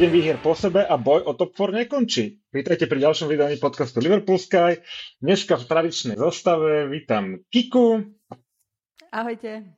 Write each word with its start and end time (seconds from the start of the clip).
7 0.00 0.08
výhier 0.08 0.40
po 0.40 0.56
sebe 0.56 0.80
a 0.80 0.96
boj 0.96 1.28
o 1.28 1.36
top 1.36 1.52
4 1.52 1.84
nekončí. 1.84 2.40
Vítajte 2.48 2.88
pri 2.88 3.04
ďalšom 3.04 3.28
vydaní 3.28 3.60
podcastu 3.60 4.00
Liverpool 4.00 4.40
Sky. 4.40 4.80
Dneska 5.20 5.60
v 5.60 5.68
tradičnej 5.68 6.16
zostave 6.16 6.88
vítam 6.88 7.44
Kiku. 7.52 8.00
Ahojte. 9.12 9.76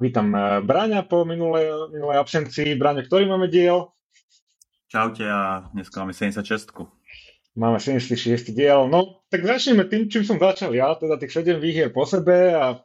Vítam 0.00 0.32
eh, 0.32 0.64
Bráňa 0.64 1.04
po 1.04 1.28
minulej, 1.28 1.92
minulej 1.92 2.16
absencii. 2.24 2.72
Bráňa, 2.72 3.04
ktorý 3.04 3.28
máme 3.28 3.52
diel? 3.52 3.92
Čaute 4.88 5.28
a 5.28 5.68
dneska 5.76 6.08
máme 6.08 6.16
76. 6.16 6.40
Máme 7.52 7.76
76. 7.76 8.56
diel. 8.56 8.88
No, 8.88 9.20
tak 9.28 9.44
začneme 9.44 9.84
tým, 9.84 10.08
čím 10.08 10.24
som 10.24 10.40
začal 10.40 10.72
ja, 10.72 10.96
teda 10.96 11.20
tých 11.20 11.36
7 11.36 11.60
výhier 11.60 11.92
po 11.92 12.08
sebe 12.08 12.56
a 12.56 12.80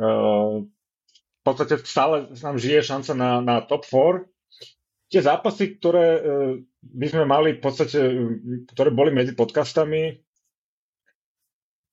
uh, 0.00 0.64
v 1.12 1.42
podstate 1.44 1.84
stále 1.84 2.32
nám 2.40 2.56
žije 2.56 2.80
šanca 2.80 3.12
na, 3.12 3.44
na 3.44 3.60
top 3.60 3.84
4 3.84 4.31
tie 5.12 5.20
zápasy, 5.20 5.76
ktoré 5.76 6.24
by 6.82 7.06
sme 7.06 7.24
mali 7.28 7.54
v 7.56 7.60
podstate, 7.62 7.98
ktoré 8.74 8.90
boli 8.90 9.14
medzi 9.14 9.38
podcastami, 9.38 10.18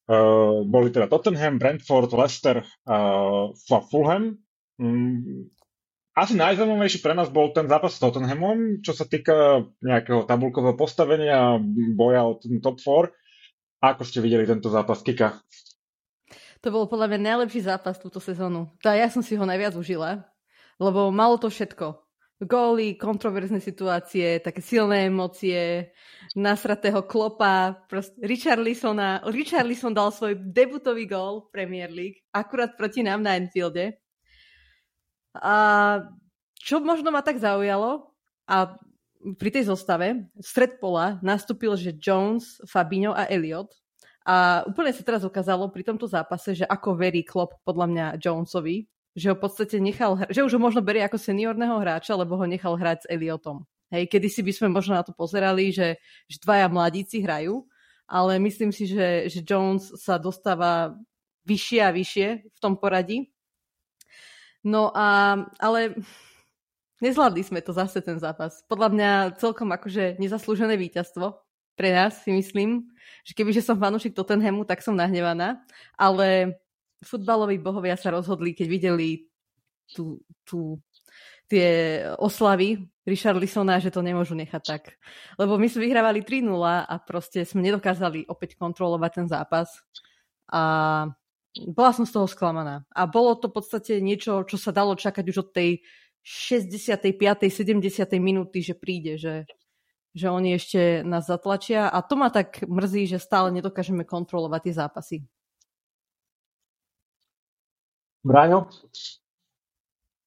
uh, 0.10 0.66
boli 0.66 0.90
teda 0.90 1.06
Tottenham, 1.06 1.62
Brentford, 1.62 2.10
Leicester 2.10 2.66
a 2.90 2.98
Fulham. 3.92 4.42
Um, 4.82 5.52
asi 6.18 6.36
najzaujímavejší 6.36 7.00
pre 7.00 7.14
nás 7.16 7.30
bol 7.30 7.54
ten 7.54 7.70
zápas 7.70 7.96
s 7.96 8.02
Tottenhamom, 8.02 8.82
čo 8.84 8.92
sa 8.92 9.06
týka 9.06 9.64
nejakého 9.80 10.26
tabulkového 10.26 10.76
postavenia, 10.76 11.62
boja 11.96 12.26
o 12.28 12.36
ten 12.36 12.60
top 12.60 12.82
4. 12.82 13.14
Ako 13.80 14.04
ste 14.04 14.20
videli 14.20 14.44
tento 14.44 14.68
zápas, 14.68 15.00
Kika? 15.00 15.40
To 16.60 16.76
bol 16.76 16.92
podľa 16.92 17.16
mňa 17.16 17.20
najlepší 17.24 17.64
zápas 17.64 17.96
túto 17.96 18.20
sezónu. 18.20 18.68
Tá 18.84 18.92
ja 19.00 19.08
som 19.08 19.24
si 19.24 19.40
ho 19.40 19.48
najviac 19.48 19.80
užila, 19.80 20.28
lebo 20.76 21.08
malo 21.08 21.40
to 21.40 21.48
všetko 21.48 22.09
góly, 22.40 22.96
kontroverzné 22.96 23.60
situácie, 23.60 24.40
také 24.40 24.64
silné 24.64 25.12
emócie, 25.12 25.92
nasratého 26.40 27.04
klopa, 27.04 27.84
Richard 28.24 28.64
Lisona. 28.64 29.20
Richard 29.28 29.68
Lison 29.68 29.92
dal 29.92 30.16
svoj 30.16 30.40
debutový 30.40 31.04
gól 31.04 31.48
v 31.48 31.52
Premier 31.52 31.92
League, 31.92 32.24
akurát 32.32 32.80
proti 32.80 33.04
nám 33.04 33.28
na 33.28 33.36
Enfielde. 33.36 34.00
A 35.36 35.56
čo 36.56 36.80
možno 36.80 37.12
ma 37.12 37.20
tak 37.20 37.44
zaujalo, 37.44 38.16
a 38.50 38.80
pri 39.20 39.50
tej 39.52 39.68
zostave, 39.68 40.32
stred 40.40 40.80
pola 40.80 41.20
nastúpil, 41.20 41.76
že 41.76 41.92
Jones, 42.00 42.64
Fabinho 42.64 43.12
a 43.12 43.28
Elliot. 43.28 43.68
A 44.24 44.64
úplne 44.64 44.96
sa 44.96 45.04
teraz 45.04 45.28
ukázalo 45.28 45.68
pri 45.74 45.84
tomto 45.84 46.08
zápase, 46.08 46.56
že 46.56 46.66
ako 46.66 46.96
verí 46.96 47.28
Klopp 47.28 47.60
podľa 47.68 47.88
mňa 47.92 48.06
Jonesovi, 48.16 48.88
že 49.18 49.34
ho 49.34 49.36
v 49.38 49.44
podstate 49.44 49.82
nechal, 49.82 50.18
že 50.30 50.46
už 50.46 50.58
ho 50.58 50.62
možno 50.62 50.86
berie 50.86 51.02
ako 51.02 51.18
seniorného 51.18 51.78
hráča, 51.82 52.14
lebo 52.14 52.38
ho 52.38 52.46
nechal 52.46 52.78
hrať 52.78 53.06
s 53.06 53.10
Eliotom. 53.10 53.66
Hej, 53.90 54.06
kedysi 54.06 54.46
by 54.46 54.54
sme 54.54 54.68
možno 54.70 54.94
na 54.94 55.02
to 55.02 55.18
pozerali, 55.18 55.74
že, 55.74 55.98
že 56.30 56.38
dvaja 56.46 56.70
mladíci 56.70 57.26
hrajú, 57.26 57.66
ale 58.06 58.38
myslím 58.38 58.70
si, 58.70 58.86
že, 58.86 59.26
že 59.30 59.42
Jones 59.42 59.90
sa 59.98 60.22
dostáva 60.22 60.94
vyššie 61.50 61.80
a 61.82 61.90
vyššie 61.90 62.28
v 62.54 62.60
tom 62.62 62.78
poradí. 62.78 63.34
No 64.62 64.94
a, 64.94 65.42
ale 65.58 65.98
nezvládli 67.02 67.42
sme 67.42 67.66
to 67.66 67.74
zase 67.74 68.04
ten 68.06 68.22
zápas. 68.22 68.62
Podľa 68.70 68.90
mňa 68.94 69.12
celkom 69.42 69.72
akože 69.74 70.22
nezaslúžené 70.22 70.78
víťazstvo 70.78 71.34
pre 71.80 71.96
nás 71.96 72.28
si 72.28 72.36
myslím, 72.36 72.92
že 73.24 73.32
kebyže 73.32 73.64
som 73.64 73.80
fanúšik 73.80 74.12
Tottenhamu, 74.12 74.68
tak 74.68 74.84
som 74.84 75.00
nahnevaná, 75.00 75.64
ale 75.96 76.60
futbaloví 77.04 77.60
bohovia 77.60 77.96
sa 77.96 78.12
rozhodli, 78.12 78.52
keď 78.52 78.68
videli 78.68 79.10
tú, 79.92 80.20
tú, 80.44 80.80
tie 81.50 82.02
oslavy 82.22 82.86
Richard 83.08 83.42
Lisona, 83.42 83.82
že 83.82 83.90
to 83.90 84.06
nemôžu 84.06 84.38
nechať 84.38 84.62
tak. 84.62 84.84
Lebo 85.42 85.58
my 85.58 85.66
sme 85.66 85.90
vyhrávali 85.90 86.22
3-0 86.22 86.46
a 86.86 86.96
proste 87.02 87.42
sme 87.42 87.66
nedokázali 87.66 88.30
opäť 88.30 88.54
kontrolovať 88.60 89.12
ten 89.12 89.28
zápas. 89.28 89.82
A 90.54 90.62
bola 91.74 91.92
som 91.92 92.06
z 92.06 92.14
toho 92.14 92.30
sklamaná. 92.30 92.86
A 92.94 93.10
bolo 93.10 93.34
to 93.34 93.50
v 93.50 93.58
podstate 93.58 93.98
niečo, 93.98 94.46
čo 94.46 94.62
sa 94.62 94.70
dalo 94.70 94.94
čakať 94.94 95.26
už 95.26 95.38
od 95.42 95.50
tej 95.50 95.82
65. 96.22 97.10
70. 97.50 97.82
minúty, 98.22 98.62
že 98.62 98.78
príde, 98.78 99.18
že, 99.18 99.50
že 100.14 100.30
oni 100.30 100.54
ešte 100.54 101.02
nás 101.02 101.26
zatlačia. 101.26 101.90
A 101.90 102.06
to 102.06 102.14
ma 102.14 102.30
tak 102.30 102.62
mrzí, 102.70 103.10
že 103.10 103.18
stále 103.18 103.50
nedokážeme 103.50 104.06
kontrolovať 104.06 104.62
tie 104.70 104.74
zápasy. 104.78 105.18
Bráňo? 108.20 108.68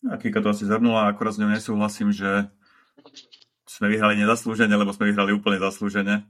Kika 0.02 0.42
to 0.42 0.50
asi 0.50 0.66
zhrnula, 0.66 1.12
akorát 1.12 1.36
s 1.36 1.40
ňou 1.40 1.52
nesúhlasím, 1.52 2.10
že 2.10 2.50
sme 3.68 3.86
vyhrali 3.92 4.18
nezaslúžene, 4.18 4.74
lebo 4.74 4.90
sme 4.90 5.12
vyhrali 5.12 5.30
úplne 5.30 5.62
zaslúžene. 5.62 6.26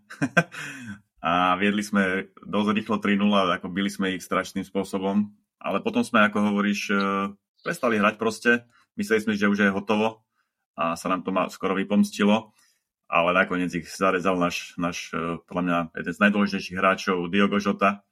a 1.23 1.55
viedli 1.57 1.81
sme 1.81 2.35
dosť 2.43 2.69
rýchlo 2.75 2.97
3-0, 2.99 3.57
ako 3.63 3.67
byli 3.71 3.91
sme 3.91 4.15
ich 4.19 4.27
strašným 4.27 4.67
spôsobom. 4.67 5.31
Ale 5.63 5.79
potom 5.81 6.03
sme, 6.03 6.27
ako 6.27 6.53
hovoríš, 6.53 6.91
e, 6.91 6.95
prestali 7.63 7.97
hrať 7.97 8.15
proste. 8.19 8.67
Mysleli 8.99 9.23
sme, 9.23 9.33
že 9.39 9.47
už 9.47 9.63
je 9.63 9.71
hotovo 9.71 10.27
a 10.75 10.99
sa 10.99 11.07
nám 11.09 11.23
to 11.23 11.31
skoro 11.55 11.79
vypomstilo. 11.79 12.51
Ale 13.07 13.31
nakoniec 13.33 13.71
ich 13.73 13.87
zarezal 13.87 14.35
náš, 14.35 14.75
náš 14.75 15.15
e, 15.15 15.39
podľa 15.47 15.63
mňa, 15.63 15.79
jeden 16.03 16.13
z 16.13 16.23
najdôležitejších 16.27 16.79
hráčov 16.79 17.31
Diogo 17.31 17.63
Jota 17.63 18.03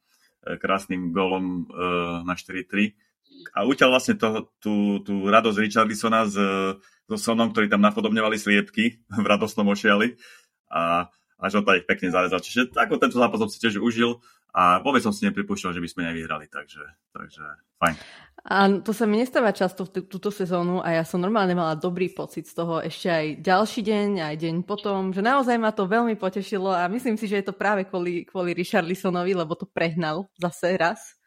e, 0.47 0.57
krásnym 0.57 1.11
golom 1.11 1.67
na 2.25 2.39
4-3 2.39 3.10
a 3.55 3.67
uťal 3.67 3.91
vlastne 3.91 4.15
to, 4.15 4.53
tú, 4.63 5.03
tú 5.03 5.27
radosť 5.27 5.59
Richarlisona 5.59 6.29
s, 6.29 6.37
so 7.11 7.17
Sonom, 7.19 7.51
ktorí 7.51 7.67
tam 7.67 7.83
napodobňovali 7.83 8.39
sliepky 8.39 9.03
v 9.11 9.27
radostnom 9.27 9.67
ošiali 9.67 10.15
a, 10.71 11.11
a 11.11 11.45
Žota 11.51 11.75
ich 11.75 11.89
pekne 11.89 12.15
zarezal. 12.15 12.39
Čiže 12.39 12.71
ako 12.79 13.03
tento 13.03 13.19
zápas 13.19 13.43
som 13.43 13.51
si 13.51 13.59
tiež 13.59 13.83
užil 13.83 14.23
a 14.55 14.79
vôbec 14.83 15.03
som 15.03 15.15
si 15.15 15.27
nepripúšťal, 15.27 15.75
že 15.75 15.83
by 15.83 15.89
sme 15.91 16.07
nevyhrali, 16.11 16.47
takže, 16.51 16.83
takže 17.15 17.43
fajn. 17.83 17.95
A 18.41 18.57
to 18.81 18.97
sa 18.97 19.05
mi 19.05 19.21
nestáva 19.21 19.53
často 19.53 19.85
v 19.85 20.07
túto 20.09 20.33
sezónu 20.33 20.81
a 20.81 20.97
ja 20.97 21.05
som 21.05 21.21
normálne 21.21 21.53
mala 21.53 21.77
dobrý 21.77 22.09
pocit 22.09 22.49
z 22.49 22.57
toho 22.57 22.81
ešte 22.81 23.07
aj 23.13 23.27
ďalší 23.45 23.81
deň, 23.85 24.09
aj 24.33 24.37
deň 24.41 24.55
potom, 24.65 25.13
že 25.13 25.21
naozaj 25.21 25.61
ma 25.61 25.71
to 25.71 25.85
veľmi 25.85 26.17
potešilo 26.17 26.73
a 26.73 26.89
myslím 26.89 27.21
si, 27.21 27.29
že 27.29 27.45
je 27.45 27.47
to 27.53 27.55
práve 27.55 27.85
kvôli, 27.85 28.25
kvôli 28.25 28.57
Richarlisonovi, 28.57 29.37
lebo 29.37 29.55
to 29.55 29.69
prehnal 29.69 30.25
zase 30.41 30.73
raz 30.81 31.20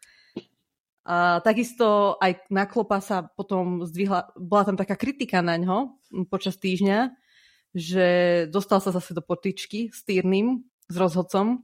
a 1.04 1.44
takisto 1.44 2.16
aj 2.16 2.48
na 2.48 2.64
Klopa 2.64 3.04
sa 3.04 3.28
potom 3.28 3.84
zdvihla, 3.84 4.32
bola 4.40 4.64
tam 4.64 4.76
taká 4.80 4.96
kritika 4.96 5.44
na 5.44 5.60
ňo 5.60 6.00
počas 6.32 6.56
týždňa, 6.56 7.12
že 7.76 8.06
dostal 8.48 8.80
sa 8.80 8.88
zase 8.88 9.12
do 9.12 9.20
potičky 9.20 9.92
s 9.92 10.00
Týrnym, 10.00 10.64
s 10.88 10.94
rozhodcom. 10.96 11.60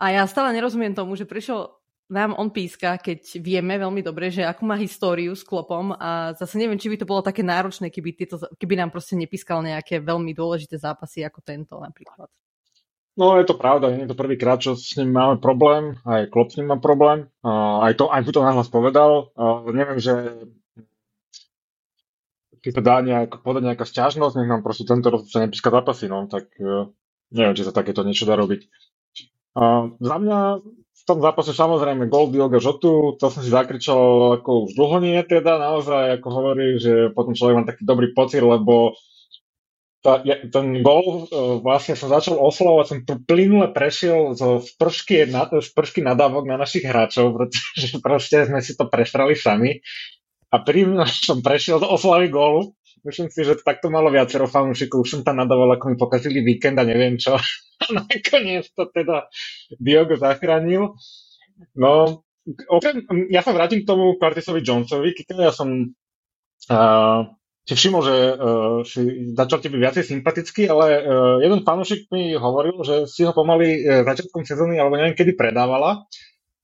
A 0.00 0.16
ja 0.16 0.24
stále 0.24 0.56
nerozumiem 0.56 0.96
tomu, 0.96 1.12
že 1.12 1.28
prišiel 1.28 1.76
nám 2.08 2.32
on 2.40 2.48
píska, 2.48 2.96
keď 2.96 3.36
vieme 3.36 3.76
veľmi 3.76 4.00
dobre, 4.00 4.32
že 4.32 4.40
akú 4.40 4.64
má 4.64 4.80
históriu 4.80 5.36
s 5.36 5.44
Klopom 5.44 5.92
a 5.92 6.32
zase 6.32 6.56
neviem, 6.56 6.80
či 6.80 6.88
by 6.88 6.96
to 6.96 7.04
bolo 7.04 7.20
také 7.20 7.44
náročné, 7.44 7.92
keby, 7.92 8.16
tieto, 8.16 8.40
keby 8.56 8.80
nám 8.80 8.88
proste 8.88 9.12
nepískal 9.12 9.60
nejaké 9.60 10.00
veľmi 10.00 10.32
dôležité 10.32 10.80
zápasy 10.80 11.20
ako 11.20 11.44
tento 11.44 11.76
napríklad. 11.76 12.32
No 13.18 13.34
je 13.34 13.50
to 13.50 13.58
pravda, 13.58 13.90
nie 13.90 14.06
je 14.06 14.14
to 14.14 14.20
prvýkrát, 14.22 14.62
čo 14.62 14.78
s 14.78 14.94
ním 14.94 15.10
máme 15.10 15.42
problém, 15.42 15.98
aj 16.06 16.30
Klopp 16.30 16.54
s 16.54 16.56
ním 16.62 16.70
má 16.70 16.78
problém, 16.78 17.26
uh, 17.42 17.82
aj 17.82 17.98
to, 17.98 18.06
aj 18.14 18.22
to 18.30 18.46
nahlas 18.46 18.70
povedal. 18.70 19.34
Uh, 19.34 19.66
neviem, 19.74 19.98
že 19.98 20.46
keď 22.62 22.72
to 22.78 22.82
dá 22.82 22.96
nejak, 23.02 23.42
podať 23.42 23.62
nejaká 23.66 23.82
sťažnosť, 23.82 24.38
nech 24.38 24.50
nám 24.50 24.62
proste 24.62 24.86
tento 24.86 25.10
rok 25.10 25.26
sa 25.26 25.42
nepíska 25.42 25.74
zápasy, 25.74 26.06
no, 26.06 26.30
tak 26.30 26.46
uh, 26.62 26.94
neviem, 27.34 27.58
či 27.58 27.66
sa 27.66 27.74
takéto 27.74 28.06
niečo 28.06 28.22
dá 28.22 28.38
robiť. 28.38 28.70
Uh, 29.58 29.98
za 29.98 30.16
mňa 30.22 30.38
v 30.94 31.02
tom 31.02 31.18
zápase 31.18 31.50
samozrejme 31.50 32.06
gol 32.06 32.30
Diogo 32.30 32.62
Žotu, 32.62 33.18
to 33.18 33.26
som 33.34 33.42
si 33.42 33.50
zakričal 33.50 34.38
ako 34.38 34.70
už 34.70 34.78
dlho 34.78 34.98
nie 35.02 35.18
teda, 35.26 35.58
naozaj 35.58 36.22
ako 36.22 36.28
hovorí, 36.30 36.78
že 36.78 37.10
potom 37.10 37.34
človek 37.34 37.54
má 37.58 37.64
taký 37.66 37.82
dobrý 37.82 38.14
pocit, 38.14 38.46
lebo 38.46 38.94
tá, 39.98 40.22
ja, 40.22 40.38
ten 40.46 40.80
gol 40.86 41.26
uh, 41.26 41.58
vlastne 41.58 41.98
som 41.98 42.06
začal 42.06 42.38
oslovať, 42.38 42.84
som 42.86 42.98
plynule 43.26 43.74
prešiel 43.74 44.38
zo 44.38 44.62
spršky, 44.62 45.26
na, 45.26 45.50
spršky 45.50 46.06
nadávok 46.06 46.46
na 46.46 46.54
našich 46.54 46.86
hráčov, 46.86 47.34
pretože 47.34 47.98
proste 48.06 48.46
sme 48.46 48.62
si 48.62 48.78
to 48.78 48.86
presrali 48.86 49.34
sami. 49.34 49.82
A 50.54 50.62
pri 50.62 50.86
som 51.26 51.42
prešiel 51.42 51.82
do 51.82 51.90
oslavy 51.90 52.30
gólu. 52.30 52.74
Myslím 53.06 53.30
si, 53.30 53.46
že 53.46 53.62
takto 53.62 53.94
malo 53.94 54.10
viacero 54.10 54.50
fanúšikov. 54.50 55.06
Už 55.06 55.10
som 55.18 55.22
tam 55.22 55.38
nadával, 55.38 55.78
ako 55.78 55.94
mi 55.94 55.96
pokazili 55.96 56.42
víkend 56.42 56.78
a 56.78 56.84
neviem 56.86 57.14
čo. 57.18 57.38
A 57.78 57.94
nakoniec 57.94 58.66
to 58.74 58.90
teda 58.90 59.30
Diogo 59.78 60.18
zachránil. 60.18 60.98
No, 61.78 62.26
okrem, 62.66 63.06
ja 63.30 63.38
sa 63.38 63.54
vrátim 63.54 63.86
k 63.86 63.88
tomu 63.88 64.18
Curtisovi 64.18 64.66
Jonesovi. 64.66 65.14
Ja 65.38 65.54
som 65.54 65.94
uh, 66.74 67.22
si 67.68 67.76
všimol, 67.76 68.00
že 68.00 68.16
uh, 68.16 68.80
si 68.80 69.00
začal 69.36 69.60
ti 69.60 69.68
byť 69.68 69.76
viacej 69.76 70.04
sympatický, 70.08 70.72
ale 70.72 71.04
uh, 71.04 71.36
jeden 71.44 71.60
fanúšik 71.60 72.08
mi 72.08 72.32
hovoril, 72.32 72.80
že 72.80 73.04
si 73.04 73.28
ho 73.28 73.36
pomaly 73.36 73.84
uh, 73.84 74.08
začiatkom 74.08 74.40
sezóny, 74.48 74.80
alebo 74.80 74.96
neviem 74.96 75.12
kedy 75.12 75.36
predávala. 75.36 76.08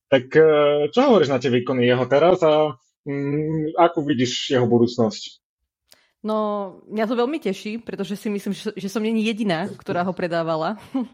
Tak 0.09 0.33
uh, 0.33 0.89
čo 0.89 1.13
hovoríš 1.13 1.29
na 1.29 1.37
tie 1.37 1.53
výkony 1.53 1.85
jeho 1.85 2.09
teraz 2.09 2.41
a 2.41 2.73
um, 3.05 3.69
ako 3.77 4.01
vidíš 4.09 4.57
jeho 4.57 4.65
budúcnosť? 4.65 5.45
No, 6.25 6.37
mňa 6.89 7.05
to 7.05 7.21
veľmi 7.21 7.37
teší, 7.37 7.85
pretože 7.85 8.17
si 8.17 8.33
myslím, 8.33 8.57
že, 8.57 8.73
že 8.73 8.89
som 8.89 9.05
není 9.05 9.29
jediná, 9.29 9.69
ktorá 9.69 10.09
ho 10.09 10.17
predávala. 10.17 10.81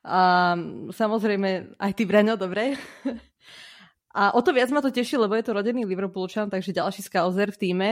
A 0.00 0.56
samozrejme, 0.96 1.76
aj 1.76 1.92
ty, 1.92 2.08
Braňo, 2.08 2.40
dobre. 2.40 2.72
A 4.16 4.32
o 4.32 4.40
to 4.40 4.56
viac 4.56 4.72
ma 4.72 4.80
to 4.80 4.88
teší, 4.88 5.20
lebo 5.20 5.36
je 5.36 5.44
to 5.44 5.52
rodený 5.52 5.84
Liverpoolčan, 5.84 6.48
takže 6.48 6.72
ďalší 6.72 7.04
skauzer 7.04 7.52
v 7.52 7.60
týme. 7.60 7.90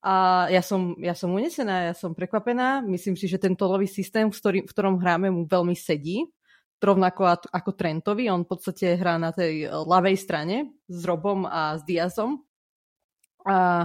A 0.00 0.48
ja 0.48 0.64
som, 0.64 0.96
ja 0.96 1.12
som 1.12 1.28
unesená, 1.36 1.92
ja 1.92 1.94
som 1.94 2.16
prekvapená. 2.16 2.80
Myslím 2.80 3.20
si, 3.20 3.28
že 3.28 3.36
tento 3.36 3.68
nový 3.68 3.84
systém, 3.84 4.24
v, 4.28 4.32
ktorý, 4.32 4.58
v 4.64 4.72
ktorom 4.72 4.96
hráme, 4.96 5.28
mu 5.28 5.44
veľmi 5.44 5.76
sedí. 5.76 6.24
Rovnako 6.80 7.52
ako 7.52 7.70
Trentovi. 7.76 8.32
On 8.32 8.40
v 8.40 8.48
podstate 8.48 8.96
hrá 8.96 9.20
na 9.20 9.28
tej 9.28 9.68
ľavej 9.68 10.16
strane 10.16 10.72
s 10.88 11.04
Robom 11.04 11.44
a 11.44 11.76
s 11.76 11.84
Diazom. 11.84 12.40
A 13.44 13.84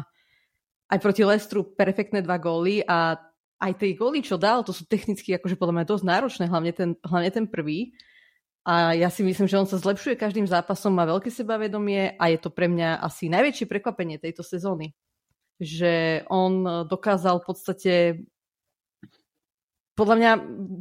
aj 0.87 0.99
proti 1.03 1.27
Lestru 1.27 1.67
perfektné 1.75 2.23
dva 2.23 2.39
góly 2.39 2.79
a 2.87 3.19
aj 3.59 3.71
tie 3.75 3.95
góly, 3.95 4.23
čo 4.23 4.39
dal, 4.39 4.63
to 4.63 4.75
sú 4.75 4.83
technicky 4.87 5.35
akože 5.35 5.55
podľa 5.55 5.81
mňa 5.81 5.85
dosť 5.87 6.05
náročné, 6.05 6.43
hlavne 6.47 6.71
ten, 6.75 6.89
hlavne 7.03 7.31
ten 7.31 7.45
prvý. 7.47 7.95
A 8.65 8.95
ja 8.95 9.11
si 9.11 9.21
myslím, 9.21 9.45
že 9.45 9.59
on 9.59 9.69
sa 9.69 9.77
zlepšuje 9.77 10.17
každým 10.17 10.47
zápasom, 10.47 10.95
má 10.95 11.05
veľké 11.05 11.29
sebavedomie 11.29 12.17
a 12.17 12.23
je 12.31 12.39
to 12.41 12.49
pre 12.49 12.65
mňa 12.65 13.03
asi 13.03 13.27
najväčšie 13.27 13.67
prekvapenie 13.67 14.17
tejto 14.17 14.41
sezóny. 14.41 14.95
Že 15.55 16.25
on 16.27 16.85
dokázal 16.85 17.39
v 17.39 17.45
podstate 17.47 17.93
podľa 19.95 20.15
mňa 20.19 20.31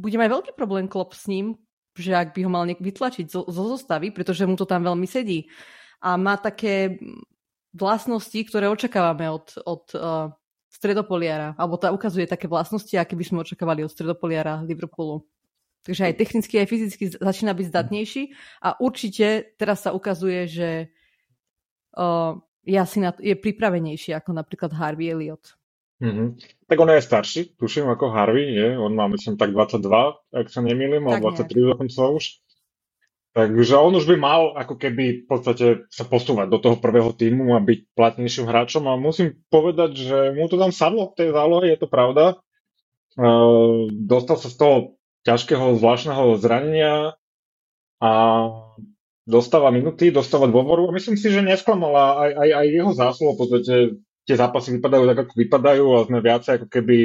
bude 0.03 0.19
mať 0.19 0.29
veľký 0.29 0.51
problém 0.59 0.91
klop 0.91 1.15
s 1.15 1.31
ním, 1.31 1.55
že 1.95 2.11
ak 2.11 2.35
by 2.35 2.43
ho 2.43 2.51
mal 2.51 2.67
vytlačiť 2.67 3.31
zo, 3.31 3.47
zo 3.47 3.63
zostavy, 3.71 4.11
pretože 4.11 4.43
mu 4.43 4.59
to 4.59 4.67
tam 4.67 4.83
veľmi 4.83 5.07
sedí. 5.07 5.47
A 6.03 6.19
má 6.19 6.35
také 6.35 6.99
vlastnosti, 7.71 8.35
ktoré 8.35 8.67
očakávame 8.67 9.31
od, 9.31 9.55
od 9.63 9.83
uh, 9.95 10.35
stredopoliara, 10.67 11.55
alebo 11.55 11.79
tá 11.79 11.95
ukazuje 11.95 12.27
také 12.27 12.51
vlastnosti, 12.51 12.91
aké 12.91 13.15
by 13.15 13.23
sme 13.23 13.43
očakávali 13.47 13.87
od 13.87 13.91
stredopoliara 13.91 14.59
Liverpoolu. 14.67 15.23
Takže 15.87 16.11
aj 16.11 16.13
technicky, 16.19 16.59
aj 16.59 16.67
fyzicky 16.67 17.03
začína 17.15 17.55
byť 17.55 17.65
zdatnejší 17.71 18.23
a 18.65 18.75
určite 18.81 19.55
teraz 19.55 19.87
sa 19.87 19.95
ukazuje, 19.95 20.49
že 20.49 20.69
uh, 21.95 22.35
je, 22.65 22.77
asi 22.77 22.97
na, 22.99 23.13
je 23.21 23.37
pripravenejší 23.37 24.17
ako 24.17 24.33
napríklad 24.33 24.73
Harvey 24.73 25.13
Elliot. 25.13 25.55
Mm-hmm. 26.01 26.27
Tak 26.67 26.77
on 26.81 26.91
je 26.91 27.07
starší, 27.07 27.41
tuším, 27.55 27.87
ako 27.87 28.11
Harvey, 28.11 28.51
je. 28.51 28.75
On 28.75 28.91
má, 28.91 29.07
myslím, 29.07 29.39
tak 29.39 29.55
22, 29.55 29.79
ak 30.35 30.47
sa 30.51 30.59
nemýlim, 30.59 31.07
alebo 31.07 31.31
23 31.31 31.71
dokonca 31.71 32.01
už. 32.11 32.43
Takže 33.35 33.75
on 33.75 33.91
už 33.99 34.07
by 34.07 34.15
mal 34.15 34.41
ako 34.55 34.79
keby 34.79 35.23
v 35.23 35.25
podstate 35.27 35.65
sa 35.91 36.07
posúvať 36.07 36.47
do 36.47 36.55
toho 36.55 36.79
prvého 36.79 37.11
týmu 37.11 37.51
a 37.55 37.59
byť 37.59 37.79
platnejším 37.91 38.47
hráčom 38.47 38.87
a 38.87 38.95
musím 38.95 39.35
povedať, 39.51 39.91
že 39.91 40.17
mu 40.31 40.47
to 40.47 40.55
tam 40.55 40.71
sadlo 40.71 41.11
v 41.11 41.17
tej 41.19 41.29
zálohe, 41.35 41.67
je 41.67 41.79
to 41.79 41.91
pravda. 41.91 42.39
Uh, 43.19 43.91
dostal 43.91 44.39
sa 44.39 44.47
z 44.47 44.55
toho 44.55 44.75
ťažkého 45.27 45.75
zvláštneho 45.75 46.39
zranenia 46.39 47.19
a 47.99 48.11
dostáva 49.25 49.73
minuty, 49.73 50.13
dostáva 50.13 50.45
dôvoru 50.45 50.89
a 50.89 50.95
myslím 50.95 51.17
si, 51.17 51.33
že 51.33 51.41
nesklamala 51.41 52.21
aj, 52.21 52.31
aj, 52.37 52.49
aj 52.55 52.67
jeho 52.69 52.91
zásluho, 52.93 53.33
podstate 53.37 53.97
tie 54.25 54.35
zápasy 54.37 54.77
vypadajú 54.77 55.03
tak, 55.09 55.19
ako 55.25 55.33
vypadajú 55.33 55.85
a 55.97 56.05
sme 56.05 56.19
viacej 56.21 56.53
ako 56.61 56.67
keby 56.69 56.97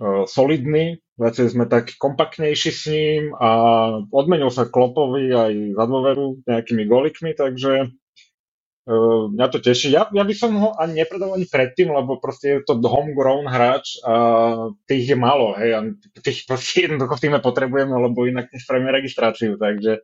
uh, 0.00 0.24
solidní 0.24 1.04
Začali 1.14 1.46
sme 1.46 1.64
tak 1.70 1.94
kompaktnejší 1.94 2.70
s 2.74 2.82
ním 2.90 3.38
a 3.38 3.48
odmenil 4.10 4.50
sa 4.50 4.66
Klopovi 4.66 5.30
aj 5.30 5.78
za 5.78 5.84
dôveru 5.86 6.42
nejakými 6.42 6.90
golikmi, 6.90 7.38
takže 7.38 7.86
uh, 7.86 9.30
mňa 9.30 9.46
to 9.46 9.62
teší. 9.62 9.94
Ja, 9.94 10.10
ja 10.10 10.26
by 10.26 10.34
som 10.34 10.58
ho 10.58 10.74
ani 10.74 10.98
nepredal 10.98 11.38
ani 11.38 11.46
predtým, 11.46 11.94
lebo 11.94 12.18
proste 12.18 12.58
je 12.58 12.66
to 12.66 12.82
homegrown 12.82 13.46
hráč 13.46 14.02
a 14.02 14.14
tých 14.90 15.14
je 15.14 15.18
málo, 15.18 15.54
hej, 15.54 15.70
a 15.78 15.80
tých 16.18 16.50
proste 16.50 16.90
jednoducho 16.90 17.14
v 17.14 17.22
týme 17.22 17.38
potrebujeme, 17.38 17.94
lebo 17.94 18.26
inak 18.26 18.50
nespravíme 18.50 18.90
registráciu, 18.90 19.54
takže 19.54 20.02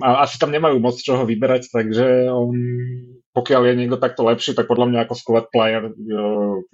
a 0.00 0.08
asi 0.24 0.36
tam 0.40 0.54
nemajú 0.54 0.80
moc 0.80 0.96
čoho 0.96 1.26
vyberať, 1.28 1.68
takže 1.68 2.30
on 2.30 2.56
pokiaľ 3.38 3.62
je 3.70 3.74
niekto 3.78 4.02
takto 4.02 4.26
lepší, 4.26 4.58
tak 4.58 4.66
podľa 4.66 4.90
mňa 4.90 5.00
ako 5.06 5.14
squad 5.14 5.46
player 5.54 5.94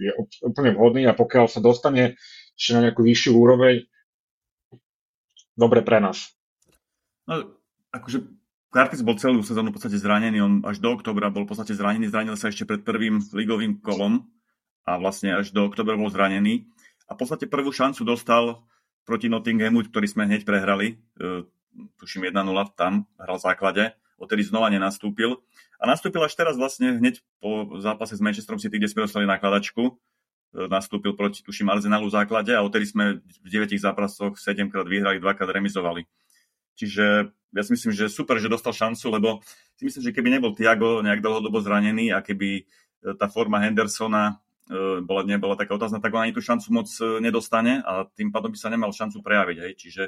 je 0.00 0.11
úplne 0.40 0.72
vhodný 0.72 1.05
a 1.05 1.12
pokiaľ 1.12 1.44
sa 1.52 1.61
dostane 1.61 2.16
ešte 2.56 2.72
na 2.72 2.88
nejakú 2.88 3.05
vyššiu 3.05 3.37
úroveň, 3.37 3.84
dobre 5.52 5.84
pre 5.84 6.00
nás. 6.00 6.32
No, 7.28 7.61
akože 7.93 8.25
Curtis 8.72 9.06
bol 9.06 9.20
celú 9.20 9.44
sezónu 9.44 9.70
v 9.70 9.76
podstate 9.76 10.00
zranený, 10.00 10.40
on 10.40 10.55
až 10.64 10.81
do 10.81 10.90
oktobra 10.90 11.28
bol 11.28 11.44
v 11.44 11.50
podstate 11.52 11.76
zranený, 11.76 12.08
zranil 12.08 12.34
sa 12.34 12.49
ešte 12.49 12.64
pred 12.66 12.81
prvým 12.81 13.20
ligovým 13.31 13.78
kolom 13.84 14.25
a 14.88 14.96
vlastne 14.99 15.37
až 15.37 15.52
do 15.52 15.69
oktobra 15.69 15.94
bol 16.00 16.11
zranený. 16.11 16.66
A 17.06 17.14
v 17.14 17.19
podstate 17.20 17.44
prvú 17.46 17.70
šancu 17.70 18.02
dostal 18.02 18.64
proti 19.05 19.28
Nottinghamu, 19.28 19.84
ktorý 19.84 20.08
sme 20.08 20.26
hneď 20.26 20.49
prehrali, 20.49 20.96
e, 21.20 21.44
tuším 21.99 22.31
1-0 22.31 22.44
tam, 22.79 23.06
hral 23.19 23.37
v 23.38 23.44
základe, 23.44 23.85
odtedy 24.19 24.47
znova 24.47 24.71
nenastúpil. 24.71 25.43
A 25.82 25.85
nastúpil 25.85 26.23
až 26.23 26.35
teraz 26.38 26.55
vlastne 26.56 26.97
hneď 26.97 27.21
po 27.43 27.76
zápase 27.82 28.17
s 28.17 28.23
Manchesterom 28.23 28.62
City, 28.62 28.79
kde 28.79 28.88
sme 28.88 29.05
dostali 29.05 29.26
nakladačku. 29.26 29.82
E, 29.91 29.93
nastúpil 30.71 31.19
proti, 31.19 31.43
tuším, 31.43 31.69
Arsenalu 31.69 32.09
v 32.09 32.17
základe 32.17 32.53
a 32.55 32.62
odtedy 32.62 32.87
sme 32.88 33.05
v 33.21 33.49
9 33.50 33.75
zápasoch 33.76 34.38
7 34.38 34.71
krát 34.71 34.87
vyhrali, 34.87 35.19
2 35.19 35.37
krát 35.37 35.50
remizovali. 35.50 36.06
Čiže 36.75 37.31
ja 37.31 37.62
si 37.62 37.71
myslím, 37.71 37.93
že 37.94 38.11
super, 38.11 38.38
že 38.43 38.50
dostal 38.50 38.75
šancu, 38.75 39.06
lebo 39.15 39.29
si 39.79 39.87
myslím, 39.87 40.03
že 40.11 40.15
keby 40.15 40.29
nebol 40.31 40.56
Tiago 40.56 41.03
nejak 41.06 41.23
dlhodobo 41.23 41.62
zranený 41.62 42.15
a 42.15 42.23
keby 42.23 42.62
e, 42.62 43.15
tá 43.19 43.26
forma 43.26 43.61
Hendersona 43.61 44.41
e, 44.71 45.03
bola, 45.03 45.26
nebola 45.26 45.59
taká 45.59 45.75
otázna, 45.75 45.99
tak 45.99 46.15
on 46.15 46.25
ani 46.25 46.35
tú 46.35 46.43
šancu 46.43 46.67
moc 46.71 46.88
nedostane 47.19 47.82
a 47.82 48.06
tým 48.15 48.31
pádom 48.31 48.55
by 48.55 48.59
sa 48.59 48.71
nemal 48.71 48.94
šancu 48.94 49.21
prejaviť. 49.21 49.56
Hej. 49.59 49.73
Čiže 49.75 50.03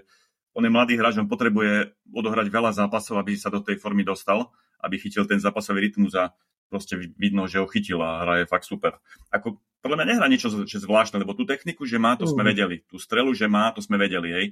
on 0.56 0.64
je 0.64 0.72
mladý 0.72 0.96
hráč, 0.96 1.20
on 1.20 1.28
potrebuje 1.28 1.92
odohrať 2.08 2.48
veľa 2.48 2.72
zápasov, 2.72 3.20
aby 3.20 3.36
sa 3.36 3.52
do 3.52 3.60
tej 3.60 3.76
formy 3.76 4.08
dostal, 4.08 4.48
aby 4.80 4.96
chytil 4.96 5.28
ten 5.28 5.36
zápasový 5.36 5.84
rytmus 5.84 6.16
a 6.16 6.32
proste 6.72 6.96
vidno, 6.96 7.44
že 7.44 7.60
ho 7.60 7.68
chytil 7.68 8.00
a 8.00 8.24
hraje 8.24 8.48
fakt 8.48 8.64
super. 8.64 8.96
Ako, 9.28 9.60
podľa 9.84 9.96
mňa 10.00 10.06
nehrá 10.08 10.26
niečo 10.26 10.48
že 10.64 10.80
zvláštne, 10.80 11.20
lebo 11.20 11.36
tú 11.36 11.44
techniku, 11.44 11.84
že 11.84 12.00
má, 12.00 12.16
to 12.16 12.24
sme 12.24 12.42
mm. 12.42 12.48
vedeli. 12.48 12.76
Tú 12.88 12.96
strelu, 12.96 13.30
že 13.36 13.46
má, 13.46 13.68
to 13.70 13.84
sme 13.84 14.00
vedeli, 14.00 14.32
hej. 14.32 14.46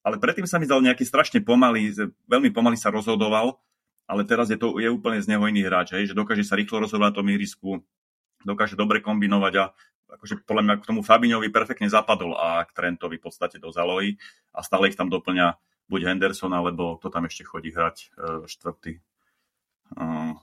Ale 0.00 0.16
predtým 0.16 0.48
sa 0.48 0.56
mi 0.56 0.64
zdal 0.64 0.80
nejaký 0.80 1.04
strašne 1.04 1.44
pomalý, 1.44 1.92
veľmi 2.28 2.48
pomaly 2.52 2.80
sa 2.80 2.88
rozhodoval, 2.88 3.60
ale 4.04 4.24
teraz 4.24 4.52
je 4.52 4.56
to 4.60 4.76
je 4.80 4.88
úplne 4.88 5.20
z 5.20 5.28
neho 5.32 5.44
iný 5.48 5.64
hráč, 5.64 5.96
hej, 5.96 6.12
že 6.12 6.14
dokáže 6.16 6.44
sa 6.44 6.56
rýchlo 6.56 6.84
rozhodovať 6.84 7.08
na 7.08 7.16
tom 7.16 7.26
ihrisku, 7.28 7.80
dokáže 8.44 8.78
dobre 8.78 9.00
kombinovať 9.00 9.54
a 9.60 9.64
akože 10.14 10.46
podľa 10.46 10.62
mňa 10.62 10.74
k 10.80 10.88
tomu 10.88 11.00
Fabiňovi 11.02 11.48
perfektne 11.50 11.90
zapadol 11.90 12.38
a 12.38 12.62
k 12.68 12.70
Trentovi 12.76 13.18
v 13.18 13.24
podstate 13.24 13.58
do 13.58 13.72
zálohy 13.74 14.20
a 14.54 14.62
stále 14.62 14.92
ich 14.92 14.96
tam 14.96 15.10
doplňa 15.10 15.58
buď 15.90 16.00
Henderson, 16.14 16.52
alebo 16.54 16.96
kto 16.96 17.08
tam 17.12 17.26
ešte 17.28 17.44
chodí 17.44 17.74
hrať 17.74 18.14
uh, 18.16 18.44
štvrtý. 18.48 19.02
Uh, 19.96 20.38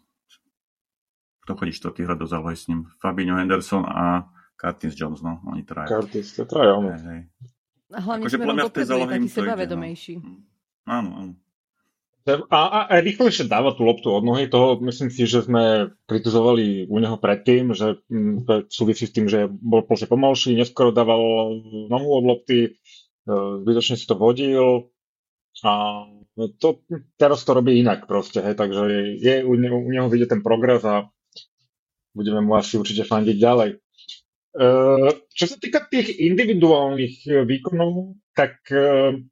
kto 1.47 1.51
chodí 1.57 1.73
štvrtý 1.73 2.05
hrať 2.05 2.17
do 2.19 2.27
zálohy 2.29 2.57
s 2.57 2.69
ním? 2.69 2.89
Fabinho 3.01 3.39
Henderson 3.39 3.87
a 3.87 4.29
Curtis 4.59 4.93
Jones, 4.93 5.25
no, 5.25 5.41
oni 5.49 5.65
traja. 5.65 5.89
Curtis, 5.89 6.37
to 6.37 6.45
traja, 6.45 6.77
Hej, 6.77 7.01
hej. 7.01 7.21
A 7.91 7.99
hlavne 7.99 8.23
akože 8.23 8.37
smerom 8.37 8.57
dopredu 8.61 8.93
je 8.93 9.07
taký 9.09 9.29
sebavedomejší. 9.33 10.13
No. 10.21 10.31
Áno, 10.87 11.09
áno. 11.17 11.33
A, 12.29 12.85
a 12.85 13.01
rýchlejšie 13.01 13.49
dáva 13.49 13.73
tú 13.73 13.81
loptu 13.81 14.13
od 14.13 14.21
nohy, 14.21 14.45
toho 14.45 14.77
myslím 14.85 15.09
si, 15.09 15.25
že 15.25 15.41
sme 15.41 15.89
kritizovali 16.05 16.85
u 16.85 16.97
neho 17.01 17.17
predtým, 17.17 17.73
že 17.73 17.97
mm, 18.13 18.69
súvisí 18.69 19.09
s 19.09 19.15
tým, 19.17 19.25
že 19.25 19.49
bol 19.49 19.81
proste 19.81 20.05
pomalší, 20.05 20.53
neskoro 20.53 20.93
dával 20.93 21.57
nohu 21.89 22.09
od 22.21 22.23
lopty, 22.29 22.59
e, 22.61 22.69
zbytočne 23.65 23.97
si 23.97 24.05
to 24.05 24.13
vodil 24.13 24.93
a 25.65 26.05
to, 26.61 26.85
teraz 27.17 27.41
to 27.41 27.57
robí 27.57 27.81
inak 27.81 28.05
proste, 28.05 28.45
hej, 28.45 28.53
takže 28.53 29.17
je, 29.17 29.41
u, 29.41 29.53
neho, 29.57 29.81
u 29.81 29.89
neho 29.89 30.05
vidieť 30.05 30.37
ten 30.37 30.41
progres 30.45 30.85
a 30.85 31.09
budeme 32.13 32.45
mu 32.45 32.53
asi 32.53 32.77
určite 32.77 33.01
fandiť 33.01 33.37
ďalej. 33.41 33.69
E, 33.73 33.77
čo 35.25 35.45
sa 35.49 35.57
týka 35.57 35.89
tých 35.89 36.21
individuálnych 36.21 37.49
výkonov, 37.49 38.13
tak 38.37 38.61
e, 38.69 39.25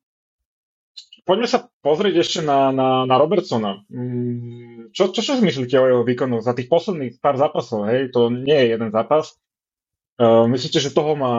poďme 1.23 1.47
sa 1.47 1.67
pozrieť 1.81 2.15
ešte 2.23 2.39
na, 2.43 2.69
na, 2.69 3.03
na 3.03 3.15
Robertsona. 3.15 3.83
Mm, 3.88 4.91
čo, 4.91 5.13
čo, 5.13 5.21
si 5.21 5.41
myslíte 5.41 5.75
o 5.79 5.85
jeho 5.88 6.03
výkonu 6.03 6.43
za 6.43 6.57
tých 6.57 6.67
posledných 6.67 7.21
pár 7.23 7.39
zápasov? 7.39 7.88
Hej, 7.88 8.11
to 8.11 8.33
nie 8.33 8.55
je 8.55 8.67
jeden 8.75 8.89
zápas. 8.89 9.38
Uh, 10.19 10.51
myslíte, 10.51 10.83
že 10.83 10.91
toho 10.91 11.15
má... 11.15 11.33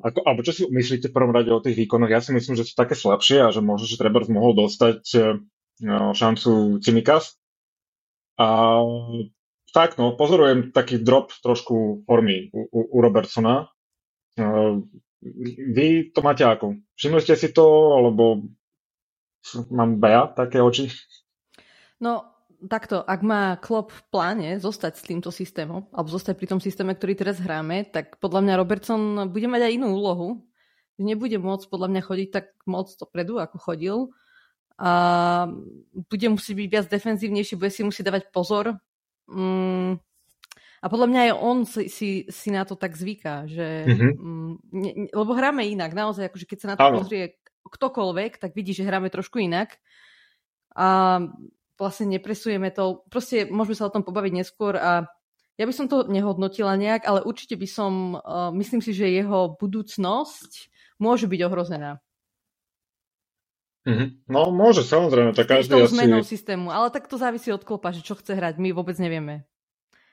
Ako, 0.00 0.24
alebo 0.24 0.40
čo 0.40 0.56
si 0.56 0.62
myslíte 0.64 1.12
v 1.12 1.16
prvom 1.16 1.34
rade 1.34 1.52
o 1.52 1.60
tých 1.60 1.76
výkonoch? 1.76 2.08
Ja 2.08 2.24
si 2.24 2.32
myslím, 2.32 2.56
že 2.56 2.64
sú 2.64 2.72
také 2.72 2.96
slabšie 2.96 3.44
a 3.44 3.52
že 3.52 3.60
možno, 3.60 3.84
že 3.84 4.00
treba 4.00 4.24
mohol 4.32 4.56
dostať 4.56 5.00
uh, 5.20 5.36
šancu 6.16 6.80
Cimikas. 6.80 7.36
A 8.40 8.80
tak, 9.76 10.00
no, 10.00 10.16
pozorujem 10.16 10.72
taký 10.72 11.04
drop 11.04 11.36
trošku 11.44 12.08
formy 12.08 12.48
u, 12.54 12.64
u, 12.72 12.80
u 12.96 12.98
Robertsona. 13.04 13.68
Uh, 14.40 14.80
vy 15.74 16.14
to 16.14 16.22
máte 16.22 16.46
ako? 16.46 16.78
Všimli 16.94 17.20
ste 17.22 17.34
si 17.34 17.50
to, 17.50 17.66
alebo 17.98 18.46
mám 19.70 20.00
Bea 20.02 20.28
také 20.32 20.58
oči? 20.60 20.90
No, 21.98 22.26
takto, 22.66 23.02
ak 23.06 23.20
má 23.22 23.54
Klopp 23.62 23.94
v 23.94 24.02
pláne 24.10 24.50
zostať 24.58 24.98
s 24.98 25.06
týmto 25.06 25.30
systémom, 25.30 25.86
alebo 25.94 26.10
zostať 26.10 26.34
pri 26.34 26.50
tom 26.50 26.60
systéme, 26.60 26.94
ktorý 26.94 27.14
teraz 27.14 27.38
hráme, 27.38 27.86
tak 27.86 28.18
podľa 28.18 28.42
mňa 28.42 28.58
Robertson 28.58 29.02
bude 29.30 29.46
mať 29.46 29.70
aj 29.70 29.72
inú 29.78 29.94
úlohu. 29.94 30.28
Nebude 30.98 31.38
môcť 31.38 31.70
podľa 31.70 31.88
mňa 31.94 32.02
chodiť 32.02 32.28
tak 32.34 32.46
moc 32.66 32.90
dopredu, 32.98 33.38
ako 33.38 33.56
chodil. 33.62 33.96
A 34.78 34.90
bude 35.94 36.26
musieť 36.30 36.54
byť 36.54 36.68
viac 36.70 36.86
defenzívnejší, 36.90 37.54
bude 37.58 37.70
si 37.70 37.82
musieť 37.86 38.10
dávať 38.10 38.24
pozor. 38.34 38.74
Mm, 39.30 39.98
a 40.78 40.86
podľa 40.86 41.08
mňa 41.10 41.20
aj 41.26 41.32
on 41.34 41.58
si, 41.66 41.90
si, 41.90 42.08
si 42.30 42.48
na 42.54 42.62
to 42.62 42.78
tak 42.78 42.94
zvyká, 42.94 43.50
že, 43.50 43.86
mm-hmm. 43.86 44.12
mm, 44.14 44.52
ne, 44.78 44.90
lebo 45.10 45.34
hráme 45.34 45.66
inak, 45.66 45.90
naozaj, 45.90 46.30
akože 46.30 46.46
keď 46.46 46.58
sa 46.58 46.68
na 46.74 46.76
to 46.78 46.86
ano. 46.86 46.98
pozrie 47.02 47.42
ktokoľvek, 47.68 48.40
tak 48.40 48.56
vidí, 48.56 48.72
že 48.72 48.88
hráme 48.88 49.12
trošku 49.12 49.38
inak. 49.38 49.78
A 50.74 51.20
vlastne 51.78 52.10
nepresujeme 52.10 52.74
to. 52.74 53.06
Proste 53.08 53.46
môžeme 53.46 53.76
sa 53.78 53.86
o 53.86 53.94
tom 53.94 54.02
pobaviť 54.02 54.32
neskôr 54.34 54.74
a 54.76 55.06
ja 55.58 55.64
by 55.66 55.74
som 55.74 55.90
to 55.90 56.06
nehodnotila 56.06 56.78
nejak, 56.78 57.02
ale 57.02 57.26
určite 57.26 57.58
by 57.58 57.66
som, 57.66 58.14
uh, 58.14 58.54
myslím 58.54 58.78
si, 58.78 58.94
že 58.94 59.10
jeho 59.10 59.58
budúcnosť 59.58 60.70
môže 61.02 61.26
byť 61.26 61.40
ohrozená. 61.42 61.98
Mm-hmm. 63.82 64.08
No 64.30 64.54
môže, 64.54 64.86
samozrejme. 64.86 65.34
Tak 65.34 65.48
každý 65.48 65.82
asi... 65.82 65.96
zmenou 65.96 66.22
systému, 66.22 66.70
ale 66.70 66.94
tak 66.94 67.10
to 67.10 67.18
závisí 67.18 67.50
od 67.50 67.66
klopa, 67.66 67.90
že 67.90 68.06
čo 68.06 68.14
chce 68.14 68.38
hrať. 68.38 68.60
My 68.62 68.70
vôbec 68.70 68.94
nevieme. 69.02 69.48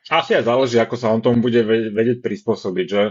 Asi 0.09 0.37
aj 0.37 0.45
záleží, 0.45 0.77
ako 0.77 0.95
sa 0.97 1.09
on 1.13 1.21
tomu 1.21 1.41
bude 1.41 1.65
vedieť 1.65 2.21
prispôsobiť, 2.21 2.87
že? 2.87 3.03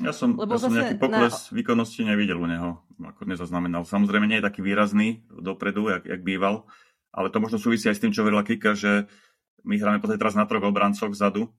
Ja 0.00 0.16
som, 0.16 0.40
Lebo 0.40 0.56
ja 0.56 0.60
som 0.62 0.72
nejaký 0.72 0.96
pokles 0.96 1.52
na... 1.52 1.52
výkonnosti 1.52 2.00
nevidel 2.08 2.40
u 2.40 2.48
neho, 2.48 2.70
ako 2.96 3.28
nezaznamenal. 3.28 3.84
Samozrejme 3.84 4.24
nie 4.24 4.40
je 4.40 4.46
taký 4.48 4.64
výrazný 4.64 5.20
dopredu, 5.28 5.92
jak, 5.92 6.08
jak 6.08 6.24
býval, 6.24 6.64
ale 7.12 7.28
to 7.28 7.44
možno 7.44 7.60
súvisí 7.60 7.92
aj 7.92 8.00
s 8.00 8.02
tým, 8.02 8.12
čo 8.16 8.24
verila 8.24 8.40
Kika, 8.40 8.72
že 8.72 9.04
my 9.68 9.76
hráme 9.76 10.00
podstate 10.00 10.22
teraz 10.22 10.32
na 10.32 10.48
troch 10.48 10.64
obrancoch 10.64 11.12
vzadu 11.12 11.52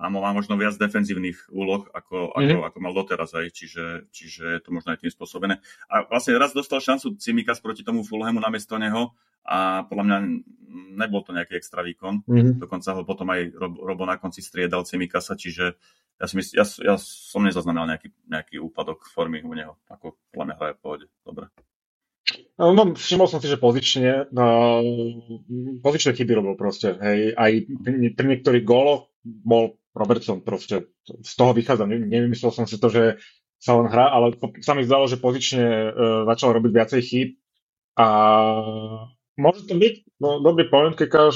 a 0.00 0.08
má 0.08 0.32
možno 0.32 0.56
viac 0.56 0.80
defenzívnych 0.80 1.52
úloh, 1.52 1.84
ako, 1.92 2.32
mm-hmm. 2.32 2.56
ako, 2.56 2.64
ako 2.72 2.78
mal 2.80 2.92
doteraz 2.96 3.36
aj, 3.36 3.52
čiže, 3.52 3.84
čiže 4.08 4.44
je 4.56 4.60
to 4.64 4.72
možno 4.72 4.96
aj 4.96 5.04
tým 5.04 5.12
spôsobené. 5.12 5.60
A 5.92 6.08
vlastne 6.08 6.40
raz 6.40 6.56
dostal 6.56 6.80
šancu 6.80 7.20
Cimikas 7.20 7.60
proti 7.60 7.84
tomu 7.84 8.00
Fulhamu 8.00 8.40
namiesto 8.40 8.80
neho 8.80 9.12
a 9.44 9.84
podľa 9.84 10.04
mňa 10.08 10.18
nebol 10.96 11.20
to 11.20 11.36
nejaký 11.36 11.60
extra 11.60 11.84
výkon. 11.84 12.24
Mm-hmm. 12.24 12.64
Dokonca 12.64 12.96
ho 12.96 13.04
potom 13.04 13.28
aj 13.28 13.52
Robo 13.60 14.08
na 14.08 14.16
konci 14.16 14.40
striedal 14.40 14.88
Cimikasa, 14.88 15.36
čiže 15.36 15.76
ja, 16.16 16.24
si 16.28 16.34
mysl, 16.40 16.52
ja, 16.56 16.64
ja 16.64 16.94
som 17.00 17.44
nezaznamenal 17.44 17.96
nejaký, 17.96 18.08
nejaký 18.24 18.56
úpadok 18.60 19.04
formy 19.04 19.44
u 19.44 19.52
neho. 19.52 19.76
Ako 19.92 20.16
podľa 20.32 20.46
mňa 20.48 20.56
hraje 20.56 20.74
v 20.76 20.80
pohode. 20.80 21.06
Dobre. 21.24 21.48
No, 22.60 22.76
no, 22.76 22.92
všimol 22.92 23.24
som 23.24 23.40
si, 23.40 23.48
že 23.48 23.56
pozične, 23.56 24.28
uh, 24.28 24.84
pozičné 25.80 26.12
chyby 26.12 26.32
robil 26.36 26.54
proste, 26.60 26.92
hej, 27.00 27.32
aj 27.32 27.52
pri, 27.80 28.12
pri 28.12 28.26
niektorých 28.36 28.64
góloch 28.68 29.08
bol 29.24 29.79
Robertson 29.94 30.40
proste, 30.42 30.90
z 31.02 31.32
toho 31.34 31.50
vychádza, 31.50 31.86
ne, 31.86 31.98
nevymyslel 31.98 32.54
som 32.54 32.66
si 32.66 32.78
to, 32.78 32.88
že 32.90 33.18
sa 33.60 33.76
len 33.76 33.92
hrá, 33.92 34.08
ale 34.08 34.38
sa 34.64 34.72
mi 34.72 34.86
zdalo, 34.86 35.04
že 35.04 35.20
pozične 35.20 35.64
uh, 35.66 35.92
začal 36.32 36.56
robiť 36.56 36.72
viacej 36.72 37.00
chýb 37.04 37.28
a 37.98 38.06
môže 39.36 39.68
to 39.68 39.76
byť 39.76 39.94
no, 40.22 40.40
dobrý 40.40 40.72
point, 40.72 40.96
keď 40.96 41.32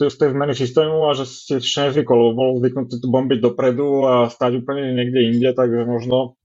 v 0.00 0.16
tej 0.20 0.28
zmeny 0.36 0.52
systému 0.52 1.08
a 1.08 1.16
že 1.16 1.24
ste 1.24 1.64
ešte 1.64 1.88
nezvykol, 1.88 2.16
lebo 2.16 2.32
bol 2.36 2.50
zvyknutý 2.60 3.00
tu 3.00 3.08
bombiť 3.08 3.38
dopredu 3.40 3.88
a 4.04 4.12
stať 4.28 4.60
úplne 4.60 4.92
niekde 4.92 5.32
inde, 5.32 5.50
takže 5.56 5.88
možno, 5.88 6.36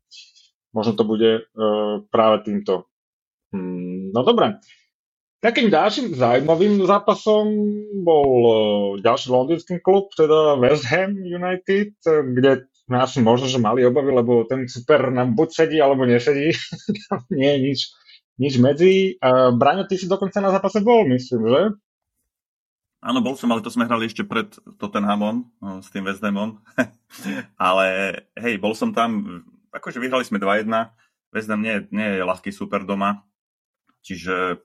možno 0.71 0.93
to 0.95 1.03
bude 1.03 1.31
uh, 1.43 2.05
práve 2.07 2.47
týmto. 2.47 2.87
Hmm, 3.51 4.15
no 4.15 4.23
dobre. 4.23 4.63
Takým 5.37 5.69
ďalším 5.69 6.17
zaujímavým 6.17 6.81
zápasom 6.81 7.45
bol 8.01 8.29
uh, 8.41 8.55
ďalší 8.97 9.27
londýnsky 9.29 9.77
klub, 9.85 10.09
teda 10.17 10.57
West 10.57 10.89
Ham 10.89 11.13
United, 11.13 11.93
kde 12.33 12.65
sme 12.89 12.97
asi 12.97 13.21
možno, 13.21 13.45
že 13.45 13.61
mali 13.61 13.85
obavy, 13.85 14.17
lebo 14.17 14.49
ten 14.49 14.65
super 14.65 15.13
nám 15.13 15.37
buď 15.37 15.49
sedí, 15.53 15.77
alebo 15.77 16.09
nesedí. 16.09 16.57
Nie 17.37 17.53
je 17.53 17.59
nič, 17.69 17.79
nič 18.41 18.53
medzi. 18.57 19.13
Uh, 19.21 19.53
Braňo, 19.53 19.85
ty 19.85 20.01
si 20.01 20.09
dokonca 20.09 20.41
na 20.41 20.49
zápase 20.49 20.81
bol, 20.81 21.05
myslím, 21.05 21.45
že? 21.45 21.61
Áno, 23.05 23.21
bol 23.21 23.37
som, 23.37 23.53
ale 23.53 23.61
to 23.61 23.69
sme 23.69 23.85
hrali 23.85 24.09
ešte 24.09 24.25
pred 24.25 24.49
Tottenhamom, 24.81 25.45
s 25.85 25.93
tým 25.93 26.01
West 26.09 26.25
Hamom. 26.25 26.57
ale 27.61 27.85
hej, 28.41 28.57
bol 28.57 28.73
som 28.73 28.89
tam, 28.89 29.45
akože 29.69 30.01
vyhrali 30.01 30.25
sme 30.25 30.41
2-1. 30.41 30.65
West 31.29 31.45
Ham 31.53 31.61
nie, 31.61 31.85
nie 31.93 32.17
je 32.17 32.25
ľahký 32.25 32.49
super 32.49 32.81
doma, 32.89 33.21
Čiže 34.07 34.63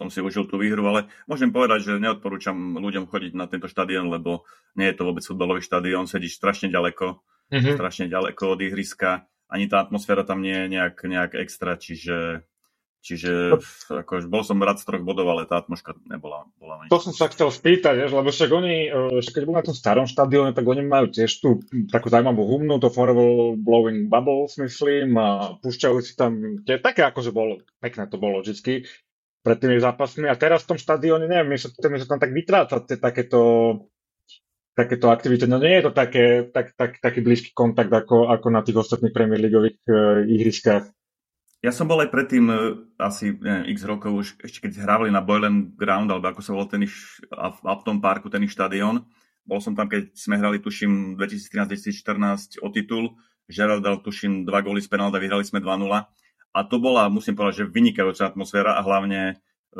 som 0.00 0.08
si 0.08 0.24
užil 0.24 0.48
tú 0.48 0.56
výhru, 0.56 0.80
ale 0.88 1.12
môžem 1.28 1.52
povedať, 1.52 1.84
že 1.84 2.00
neodporúčam 2.00 2.56
ľuďom 2.80 3.04
chodiť 3.04 3.36
na 3.36 3.44
tento 3.44 3.68
štadión, 3.68 4.08
lebo 4.08 4.48
nie 4.72 4.88
je 4.88 4.96
to 4.96 5.04
vôbec 5.04 5.20
futbalový 5.20 5.60
štadión, 5.60 6.08
sedíš 6.08 6.40
strašne 6.40 6.72
ďaleko, 6.72 7.20
mm-hmm. 7.52 7.76
strašne 7.76 8.08
ďaleko 8.08 8.56
od 8.56 8.60
ihriska, 8.64 9.28
ani 9.52 9.68
tá 9.68 9.84
atmosféra 9.84 10.24
tam 10.24 10.40
nie 10.40 10.56
je 10.56 10.66
nejak, 10.72 10.96
nejak 11.04 11.32
extra, 11.36 11.76
čiže 11.76 12.48
Čiže 13.00 13.56
ako, 13.88 14.28
bol 14.28 14.44
som 14.44 14.60
rád 14.60 14.76
z 14.76 14.84
troch 14.84 15.00
bodov, 15.00 15.32
ale 15.32 15.48
tá 15.48 15.56
atmosféra 15.56 15.96
nebola. 16.04 16.44
Bola 16.60 16.84
to 16.92 17.00
som 17.00 17.16
sa 17.16 17.32
chcel 17.32 17.48
spýtať, 17.48 18.12
lebo 18.12 18.28
však 18.28 18.50
oni, 18.52 18.92
e, 18.92 19.24
keď 19.24 19.42
boli 19.48 19.56
na 19.56 19.64
tom 19.64 19.72
starom 19.72 20.04
štadióne, 20.04 20.52
tak 20.52 20.68
oni 20.68 20.84
majú 20.84 21.08
tiež 21.08 21.32
tú 21.40 21.64
takú 21.88 22.12
zaujímavú 22.12 22.44
humnu, 22.44 22.76
to 22.76 22.92
Forever 22.92 23.56
Blowing 23.56 24.12
Bubbles, 24.12 24.60
myslím, 24.60 25.16
a 25.16 25.56
púšťali 25.64 26.00
si 26.04 26.12
tam, 26.12 26.60
tie, 26.68 26.76
také 26.76 27.08
akože 27.08 27.32
bolo, 27.32 27.64
pekné 27.80 28.04
to 28.04 28.20
bolo 28.20 28.44
vždycky 28.44 28.84
pred 29.40 29.56
tými 29.56 29.80
zápasmi. 29.80 30.28
A 30.28 30.36
teraz 30.36 30.64
v 30.64 30.74
tom 30.74 30.78
štadióne, 30.78 31.26
neviem, 31.26 31.56
mi 31.56 31.58
sa, 31.58 31.72
mi 31.72 31.98
sa 32.00 32.08
tam 32.08 32.20
tak 32.20 32.32
vytráca 32.32 32.84
takéto 32.84 33.40
takéto 34.80 35.12
aktivity. 35.12 35.44
No 35.44 35.60
nie 35.60 35.76
je 35.76 35.90
to 35.90 35.92
také, 35.92 36.48
tak, 36.48 36.72
tak, 36.78 37.02
taký 37.04 37.20
blízky 37.20 37.50
kontakt 37.52 37.92
ako, 37.92 38.32
ako 38.32 38.46
na 38.48 38.64
tých 38.64 38.80
ostatných 38.80 39.12
Premier 39.12 39.36
Leagueových 39.36 39.80
uh, 39.90 40.24
ihriskách. 40.24 40.88
Ja 41.60 41.76
som 41.76 41.84
bol 41.84 42.00
aj 42.00 42.08
predtým 42.08 42.48
e, 42.48 42.56
asi 42.96 43.36
neviem, 43.36 43.68
x 43.76 43.84
rokov 43.84 44.12
už, 44.16 44.26
ešte 44.40 44.64
keď 44.64 44.80
hrávali 44.80 45.12
na 45.12 45.20
Boylan 45.20 45.76
Ground, 45.76 46.08
alebo 46.08 46.32
ako 46.32 46.40
sa 46.40 46.56
volal 46.56 46.72
ten 46.72 46.88
ich, 46.88 46.96
v 47.28 47.60
Upton 47.68 48.00
Parku, 48.00 48.32
ten 48.32 48.40
štadión. 48.48 49.04
Bol 49.44 49.60
som 49.60 49.76
tam, 49.76 49.84
keď 49.84 50.08
sme 50.16 50.40
hrali, 50.40 50.64
tuším, 50.64 51.20
2013-2014 51.20 52.64
o 52.64 52.68
titul. 52.72 53.12
Gerald 53.44 53.84
dal, 53.84 54.00
tuším, 54.00 54.48
dva 54.48 54.64
góly 54.64 54.80
z 54.80 54.88
penálta, 54.88 55.20
vyhrali 55.20 55.44
sme 55.44 55.60
2-0. 55.60 55.84
A 56.50 56.66
to 56.66 56.82
bola, 56.82 57.06
musím 57.06 57.38
povedať, 57.38 57.64
že 57.64 57.70
vynikajúca 57.70 58.26
atmosféra 58.26 58.74
a 58.74 58.82
hlavne 58.82 59.20
e, 59.30 59.34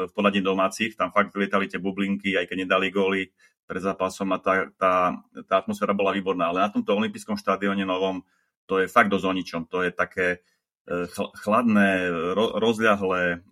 v 0.06 0.10
poradí 0.14 0.38
domácich. 0.38 0.94
Tam 0.94 1.10
fakt 1.10 1.34
vylietali 1.34 1.66
tie 1.66 1.82
bublinky, 1.82 2.38
aj 2.38 2.46
keď 2.46 2.56
nedali 2.66 2.94
góly 2.94 3.30
pred 3.66 3.82
zápasom 3.82 4.30
a 4.34 4.38
tá, 4.38 4.70
tá, 4.78 5.18
tá 5.46 5.54
atmosféra 5.62 5.94
bola 5.94 6.14
výborná. 6.14 6.50
Ale 6.50 6.62
na 6.62 6.70
tomto 6.70 6.94
olympijskom 6.94 7.38
štadióne 7.38 7.86
novom 7.86 8.22
to 8.70 8.78
je 8.78 8.86
fakt 8.86 9.10
dosť 9.10 9.26
o 9.26 9.32
ničom. 9.34 9.62
To 9.66 9.82
je 9.82 9.90
také, 9.90 10.42
E, 10.90 11.06
chladné, 11.44 12.10
rozľahlé, 12.34 13.44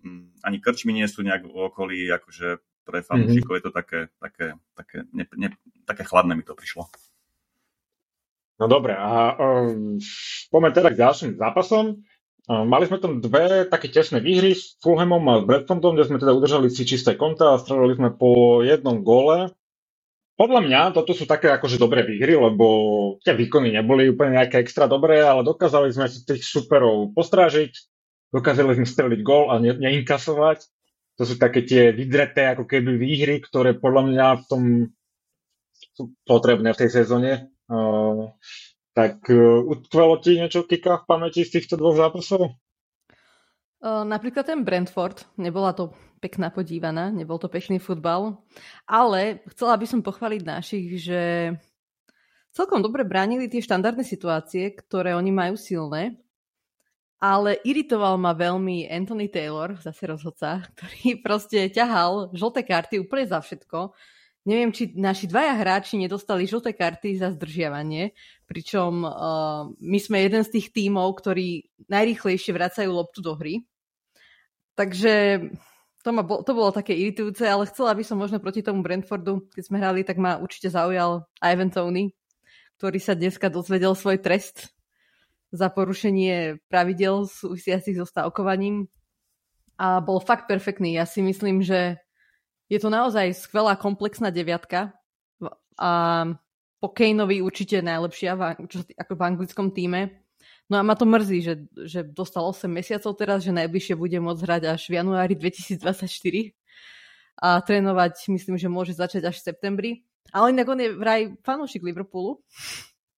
ani 0.43 0.57
krčmy 0.59 0.91
nie 0.91 1.07
sú 1.07 1.23
nejak 1.23 1.47
v 1.47 1.71
okolí, 1.71 2.09
akože 2.11 2.59
pre 2.83 2.99
fanúšikov 2.99 3.53
mm-hmm. 3.53 3.59
je 3.61 3.63
to 3.63 3.71
také, 3.71 3.99
také, 4.19 4.47
také, 4.75 4.97
ne, 5.15 5.23
ne, 5.37 5.49
také 5.87 6.03
chladné 6.03 6.35
mi 6.35 6.43
to 6.43 6.51
prišlo. 6.51 6.91
No 8.59 8.67
dobre, 8.67 8.91
a 8.91 9.39
um, 9.39 10.01
poďme 10.51 10.69
teda 10.75 10.89
k 10.91 10.99
ďalším 10.99 11.31
zápasom. 11.39 12.03
Mali 12.49 12.89
sme 12.89 12.97
tam 12.97 13.21
dve 13.21 13.69
také 13.69 13.93
tesné 13.93 14.17
výhry 14.25 14.57
s 14.57 14.73
Fulhamom 14.81 15.21
a 15.29 15.37
s 15.37 15.45
Bradfordom, 15.45 15.93
kde 15.93 16.09
sme 16.09 16.17
teda 16.17 16.33
udržali 16.33 16.73
si 16.73 16.81
čisté 16.81 17.13
konta 17.13 17.53
a 17.53 17.61
strelili 17.61 17.93
sme 17.93 18.09
po 18.09 18.65
jednom 18.65 19.05
gole. 19.05 19.53
Podľa 20.33 20.65
mňa 20.65 20.81
toto 20.97 21.13
sú 21.13 21.29
také 21.29 21.53
akože 21.53 21.77
dobré 21.77 22.01
výhry, 22.01 22.33
lebo 22.33 22.65
tie 23.21 23.37
výkony 23.37 23.69
neboli 23.69 24.09
úplne 24.09 24.41
nejaké 24.41 24.65
extra 24.65 24.89
dobré, 24.89 25.21
ale 25.21 25.45
dokázali 25.45 25.93
sme 25.93 26.09
si 26.09 26.25
tých 26.25 26.41
superov 26.41 27.13
postrážiť, 27.13 27.69
dokázali 28.33 28.81
sme 28.81 28.87
streliť 28.89 29.19
gól 29.21 29.53
a 29.53 29.61
ne, 29.61 29.77
neinkasovať. 29.77 30.65
To 31.21 31.29
sú 31.29 31.37
také 31.37 31.67
tie 31.69 31.93
vydreté 31.93 32.49
ako 32.49 32.65
keby 32.65 32.97
výhry, 32.97 33.45
ktoré 33.45 33.77
podľa 33.77 34.03
mňa 34.09 34.25
v 34.41 34.43
tom 34.49 34.61
sú 35.93 36.17
potrebné 36.25 36.73
v 36.73 36.79
tej 36.81 36.89
sezóne. 37.03 37.53
Uh, 37.69 38.33
tak 38.99 39.31
uh, 39.31 39.63
utkvelo 39.63 40.19
ti 40.19 40.35
niečo 40.35 40.67
Kika 40.67 41.03
v 41.03 41.07
pamäti 41.07 41.47
z 41.47 41.55
týchto 41.55 41.79
dvoch 41.79 41.95
zápasov? 41.95 42.51
Uh, 43.79 44.03
napríklad 44.03 44.43
ten 44.43 44.67
Brentford, 44.67 45.23
nebola 45.39 45.71
to 45.71 45.95
pekná 46.19 46.51
podívaná, 46.51 47.07
nebol 47.07 47.39
to 47.39 47.47
pekný 47.47 47.79
futbal, 47.79 48.43
ale 48.83 49.39
chcela 49.55 49.79
by 49.79 49.87
som 49.87 50.03
pochváliť 50.03 50.41
našich, 50.43 50.99
že 50.99 51.21
celkom 52.51 52.83
dobre 52.83 53.07
bránili 53.07 53.47
tie 53.47 53.63
štandardné 53.63 54.03
situácie, 54.03 54.75
ktoré 54.75 55.15
oni 55.15 55.31
majú 55.31 55.55
silné, 55.55 56.19
ale 57.23 57.55
iritoval 57.63 58.19
ma 58.19 58.35
veľmi 58.35 58.91
Anthony 58.91 59.31
Taylor, 59.31 59.79
zase 59.79 60.11
rozhodca, 60.11 60.59
ktorý 60.75 61.23
proste 61.23 61.71
ťahal 61.71 62.35
žlté 62.35 62.67
karty 62.67 62.99
úplne 62.99 63.31
za 63.31 63.39
všetko. 63.39 63.95
Neviem, 64.47 64.71
či 64.71 64.95
naši 64.95 65.27
dvaja 65.27 65.51
hráči 65.59 65.99
nedostali 65.99 66.47
žlté 66.47 66.71
karty 66.71 67.19
za 67.19 67.35
zdržiavanie, 67.35 68.15
pričom 68.47 69.03
uh, 69.03 69.67
my 69.77 69.99
sme 69.99 70.23
jeden 70.23 70.47
z 70.47 70.49
tých 70.57 70.71
tímov, 70.71 71.11
ktorí 71.19 71.67
najrýchlejšie 71.91 72.55
vracajú 72.55 72.89
loptu 72.89 73.19
do 73.19 73.35
hry. 73.35 73.67
Takže 74.79 75.43
to 75.99 76.09
ma 76.15 76.23
bol, 76.23 76.39
to 76.47 76.55
bolo 76.55 76.71
také 76.71 76.95
iritujúce, 76.95 77.43
ale 77.43 77.67
chcela 77.67 77.91
by 77.91 78.03
som 78.07 78.15
možno 78.15 78.39
proti 78.39 78.63
tomu 78.63 78.79
Brentfordu, 78.79 79.51
keď 79.51 79.63
sme 79.67 79.77
hrali, 79.83 80.07
tak 80.07 80.15
ma 80.15 80.39
určite 80.39 80.71
zaujal 80.71 81.27
Ivan 81.43 81.67
Tony, 81.67 82.15
ktorý 82.79 82.97
sa 83.03 83.19
dneska 83.19 83.51
dozvedel 83.51 83.91
svoj 83.91 84.23
trest 84.23 84.71
za 85.51 85.67
porušenie 85.67 86.63
pravidel 86.71 87.27
súvisiacich 87.27 87.99
so 87.99 88.07
stavkovaním 88.07 88.87
a 89.75 89.99
bol 89.99 90.23
fakt 90.23 90.47
perfektný. 90.47 90.95
Ja 90.95 91.03
si 91.03 91.19
myslím, 91.19 91.59
že 91.59 91.99
je 92.69 92.79
to 92.79 92.89
naozaj 92.93 93.33
skvelá 93.33 93.73
komplexná 93.73 94.29
deviatka 94.29 94.93
a 95.75 95.91
po 96.79 96.87
Kaneovi 96.95 97.43
určite 97.43 97.83
najlepšia 97.83 98.37
čo, 98.71 98.85
ako 98.95 99.13
v 99.17 99.25
anglickom 99.25 99.67
týme. 99.75 100.23
No 100.69 100.79
a 100.79 100.85
ma 100.85 100.93
to 100.93 101.03
mrzí, 101.03 101.41
že, 101.41 101.55
že 101.89 101.99
dostal 102.05 102.45
8 102.45 102.69
mesiacov 102.69 103.11
teraz, 103.17 103.43
že 103.43 103.51
najbližšie 103.51 103.97
bude 103.97 104.15
môcť 104.21 104.41
hrať 104.45 104.63
až 104.69 104.81
v 104.85 105.01
januári 105.01 105.33
2024 105.33 106.05
a 107.39 107.59
trénovať, 107.63 108.29
myslím, 108.29 108.55
že 108.59 108.69
môže 108.69 108.93
začať 108.93 109.27
až 109.27 109.41
v 109.41 109.45
septembri. 109.49 109.91
Ale 110.29 110.53
inak 110.53 110.69
on 110.69 110.79
je 110.79 110.93
vraj 110.93 111.21
fanúšik 111.41 111.81
Liverpoolu. 111.81 112.43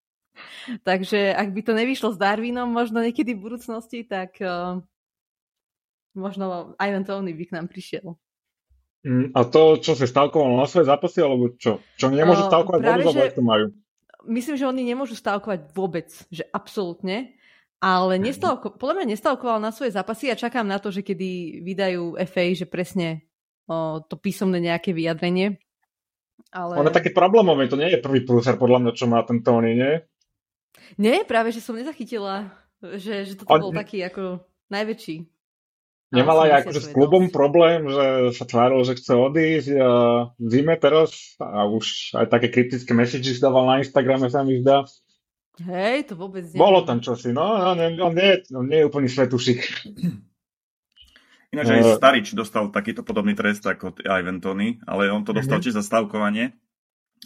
Takže 0.88 1.36
ak 1.36 1.52
by 1.52 1.62
to 1.62 1.74
nevyšlo 1.76 2.16
s 2.16 2.22
Darwinom 2.22 2.72
možno 2.72 3.04
niekedy 3.04 3.36
v 3.36 3.44
budúcnosti, 3.44 4.08
tak 4.08 4.40
uh, 4.40 4.80
možno 6.16 6.72
Ivan 6.80 7.04
Tony 7.04 7.36
by 7.36 7.44
k 7.52 7.56
nám 7.60 7.68
prišiel. 7.68 8.16
Mm, 9.02 9.34
a 9.34 9.42
to, 9.50 9.82
čo 9.82 9.98
sa 9.98 10.06
stavkovalo 10.06 10.62
na 10.62 10.70
svoje 10.70 10.86
zápasy, 10.86 11.26
alebo 11.26 11.50
čo? 11.58 11.82
Čo 11.98 12.14
nemôžu 12.14 12.46
uh, 12.46 12.50
stavkovať 12.54 12.80
vôbec, 13.02 13.34
že... 13.34 13.38
to 13.38 13.44
majú? 13.44 13.66
Myslím, 14.30 14.56
že 14.62 14.70
oni 14.70 14.84
nemôžu 14.86 15.18
stavkovať 15.18 15.74
vôbec, 15.74 16.14
že 16.30 16.46
absolútne. 16.54 17.34
Ale 17.82 18.22
nestavko, 18.22 18.78
podľa 18.78 19.02
mňa 19.02 19.18
nestavkoval 19.18 19.58
na 19.58 19.74
svoje 19.74 19.98
zápasy 19.98 20.30
a 20.30 20.38
čakám 20.38 20.70
na 20.70 20.78
to, 20.78 20.94
že 20.94 21.02
kedy 21.02 21.66
vydajú 21.66 22.14
FA, 22.30 22.54
že 22.54 22.70
presne 22.70 23.26
o, 23.66 24.06
to 24.06 24.22
písomné 24.22 24.62
nejaké 24.62 24.94
vyjadrenie. 24.94 25.58
Ale... 26.54 26.78
On 26.78 26.86
je 26.86 26.94
taký 26.94 27.10
problémový, 27.10 27.66
to 27.66 27.82
nie 27.82 27.90
je 27.90 27.98
prvý 27.98 28.22
prúser 28.22 28.62
podľa 28.62 28.86
mňa, 28.86 28.92
čo 28.94 29.10
má 29.10 29.26
ten 29.26 29.42
Tony, 29.42 29.74
nie? 29.74 29.98
Nie, 31.02 31.26
práve, 31.26 31.50
že 31.50 31.58
som 31.58 31.74
nezachytila, 31.74 32.54
že, 33.02 33.26
že 33.26 33.34
toto 33.42 33.50
On... 33.50 33.62
bol 33.66 33.74
taký 33.74 34.06
ako 34.06 34.46
najväčší. 34.70 35.26
Nemala 36.12 36.52
aj 36.52 36.68
akože 36.68 36.82
s 36.84 36.90
klubom 36.92 37.32
problém, 37.32 37.88
že 37.88 38.36
sa 38.36 38.44
tváril, 38.44 38.84
že 38.84 39.00
chce 39.00 39.16
odísť 39.16 39.70
a 39.80 39.92
zime 40.44 40.76
teraz 40.76 41.40
a 41.40 41.64
už 41.64 42.20
aj 42.20 42.28
také 42.28 42.52
kritické 42.52 42.92
messages 42.92 43.40
dával 43.40 43.64
na 43.64 43.80
Instagrame 43.80 44.28
sa 44.28 44.44
mi 44.44 44.60
zdá. 44.60 44.84
Hej, 45.64 46.12
to 46.12 46.20
vôbec 46.20 46.44
nie. 46.52 46.60
Bolo 46.60 46.84
tam 46.84 47.00
čosi, 47.00 47.32
no, 47.32 47.44
on, 47.44 47.80
on, 47.80 48.14
nie, 48.16 48.44
on 48.52 48.66
nie 48.68 48.84
je 48.84 48.88
úplný 48.92 49.08
svetušik. 49.08 49.60
Ináč 51.52 51.68
aj 51.68 51.84
uh, 51.84 51.96
Starič 52.00 52.28
dostal 52.32 52.72
takýto 52.72 53.04
podobný 53.04 53.36
trest 53.36 53.64
ako 53.64 53.96
Ivan 54.04 54.40
Tony, 54.40 54.80
ale 54.88 55.12
on 55.12 55.28
to 55.28 55.36
dostal 55.36 55.60
uh-huh. 55.60 55.68
tiež 55.68 55.80
za 55.80 55.84
stavkovanie, 55.84 56.56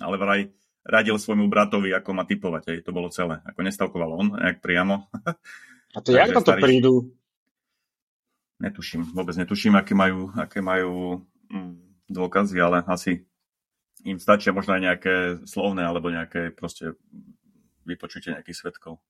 ale 0.02 0.16
vraj 0.18 0.42
radil 0.86 1.18
svojmu 1.18 1.50
bratovi, 1.50 1.90
ako 1.94 2.10
má 2.14 2.26
typovať, 2.26 2.64
aj 2.70 2.78
to 2.86 2.92
bolo 2.94 3.10
celé. 3.10 3.42
Ako 3.50 3.66
nestavkoval 3.66 4.10
on, 4.14 4.28
jak 4.38 4.62
priamo. 4.62 5.10
A 5.94 5.98
to 6.02 6.14
jak 6.14 6.30
na 6.30 6.42
to 6.42 6.54
prídu? 6.58 6.94
Netuším, 8.56 9.12
vôbec 9.12 9.36
netuším, 9.36 9.76
aké 9.76 9.92
majú, 9.92 10.32
aké 10.32 10.64
majú 10.64 11.24
mm, 11.52 12.08
dôkazy, 12.08 12.56
ale 12.64 12.88
asi 12.88 13.28
im 14.08 14.16
stačia 14.22 14.56
možno 14.56 14.78
aj 14.78 14.82
nejaké 14.82 15.16
slovné 15.44 15.84
alebo 15.84 16.14
nejaké 16.14 16.56
proste 16.56 16.96
vypočutie 17.84 18.32
nejakých 18.32 18.56
svetkov. 18.56 19.04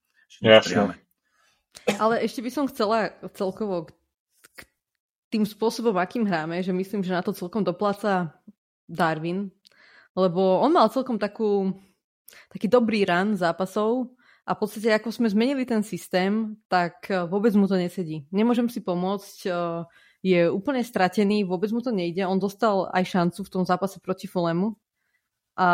Ale 2.00 2.24
ešte 2.24 2.42
by 2.42 2.50
som 2.50 2.66
chcela 2.72 3.14
celkovo 3.36 3.92
k 4.56 4.60
tým 5.30 5.44
spôsobom, 5.46 5.94
akým 6.00 6.26
hráme, 6.26 6.64
že 6.64 6.74
myslím, 6.74 7.04
že 7.04 7.14
na 7.14 7.22
to 7.22 7.36
celkom 7.36 7.62
dopláca 7.62 8.34
Darwin, 8.88 9.52
lebo 10.16 10.64
on 10.64 10.72
mal 10.72 10.88
celkom 10.90 11.20
takú, 11.20 11.76
taký 12.50 12.72
dobrý 12.72 13.04
ran 13.04 13.36
zápasov 13.36 14.16
a 14.46 14.54
v 14.54 14.60
podstate 14.62 14.94
ako 14.94 15.10
sme 15.10 15.28
zmenili 15.28 15.66
ten 15.66 15.82
systém, 15.82 16.54
tak 16.70 17.10
eh, 17.10 17.26
vôbec 17.26 17.52
mu 17.58 17.66
to 17.66 17.76
nesedí. 17.76 18.30
Nemôžem 18.30 18.70
si 18.70 18.80
pomôcť, 18.80 19.38
eh, 19.50 19.82
je 20.26 20.42
úplne 20.50 20.82
stratený, 20.82 21.46
vôbec 21.46 21.70
mu 21.70 21.82
to 21.82 21.94
nejde. 21.94 22.26
On 22.26 22.38
dostal 22.38 22.90
aj 22.94 23.06
šancu 23.06 23.46
v 23.46 23.52
tom 23.52 23.64
zápase 23.66 24.02
proti 24.02 24.26
Fulemu 24.26 24.74
a 25.58 25.70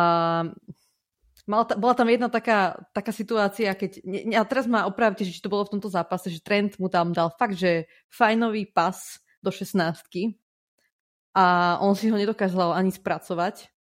Mal 1.50 1.66
ta, 1.66 1.74
bola 1.74 1.98
tam 1.98 2.06
jedna 2.06 2.30
taká, 2.30 2.78
taká 2.94 3.10
situácia, 3.10 3.74
keď... 3.74 3.98
A 4.38 4.46
teraz 4.46 4.70
ma 4.70 4.86
opravte, 4.86 5.26
že 5.26 5.34
či 5.34 5.42
to 5.42 5.50
bolo 5.50 5.66
v 5.66 5.74
tomto 5.74 5.90
zápase, 5.90 6.30
že 6.30 6.38
Trent 6.38 6.78
mu 6.78 6.86
tam 6.86 7.18
dal 7.18 7.34
fakt, 7.34 7.58
že 7.58 7.90
fajnový 8.14 8.70
pas 8.70 9.18
do 9.42 9.50
16 9.50 9.74
a 11.34 11.76
on 11.82 11.98
si 11.98 12.14
ho 12.14 12.16
nedokázal 12.16 12.78
ani 12.78 12.94
spracovať. 12.94 13.74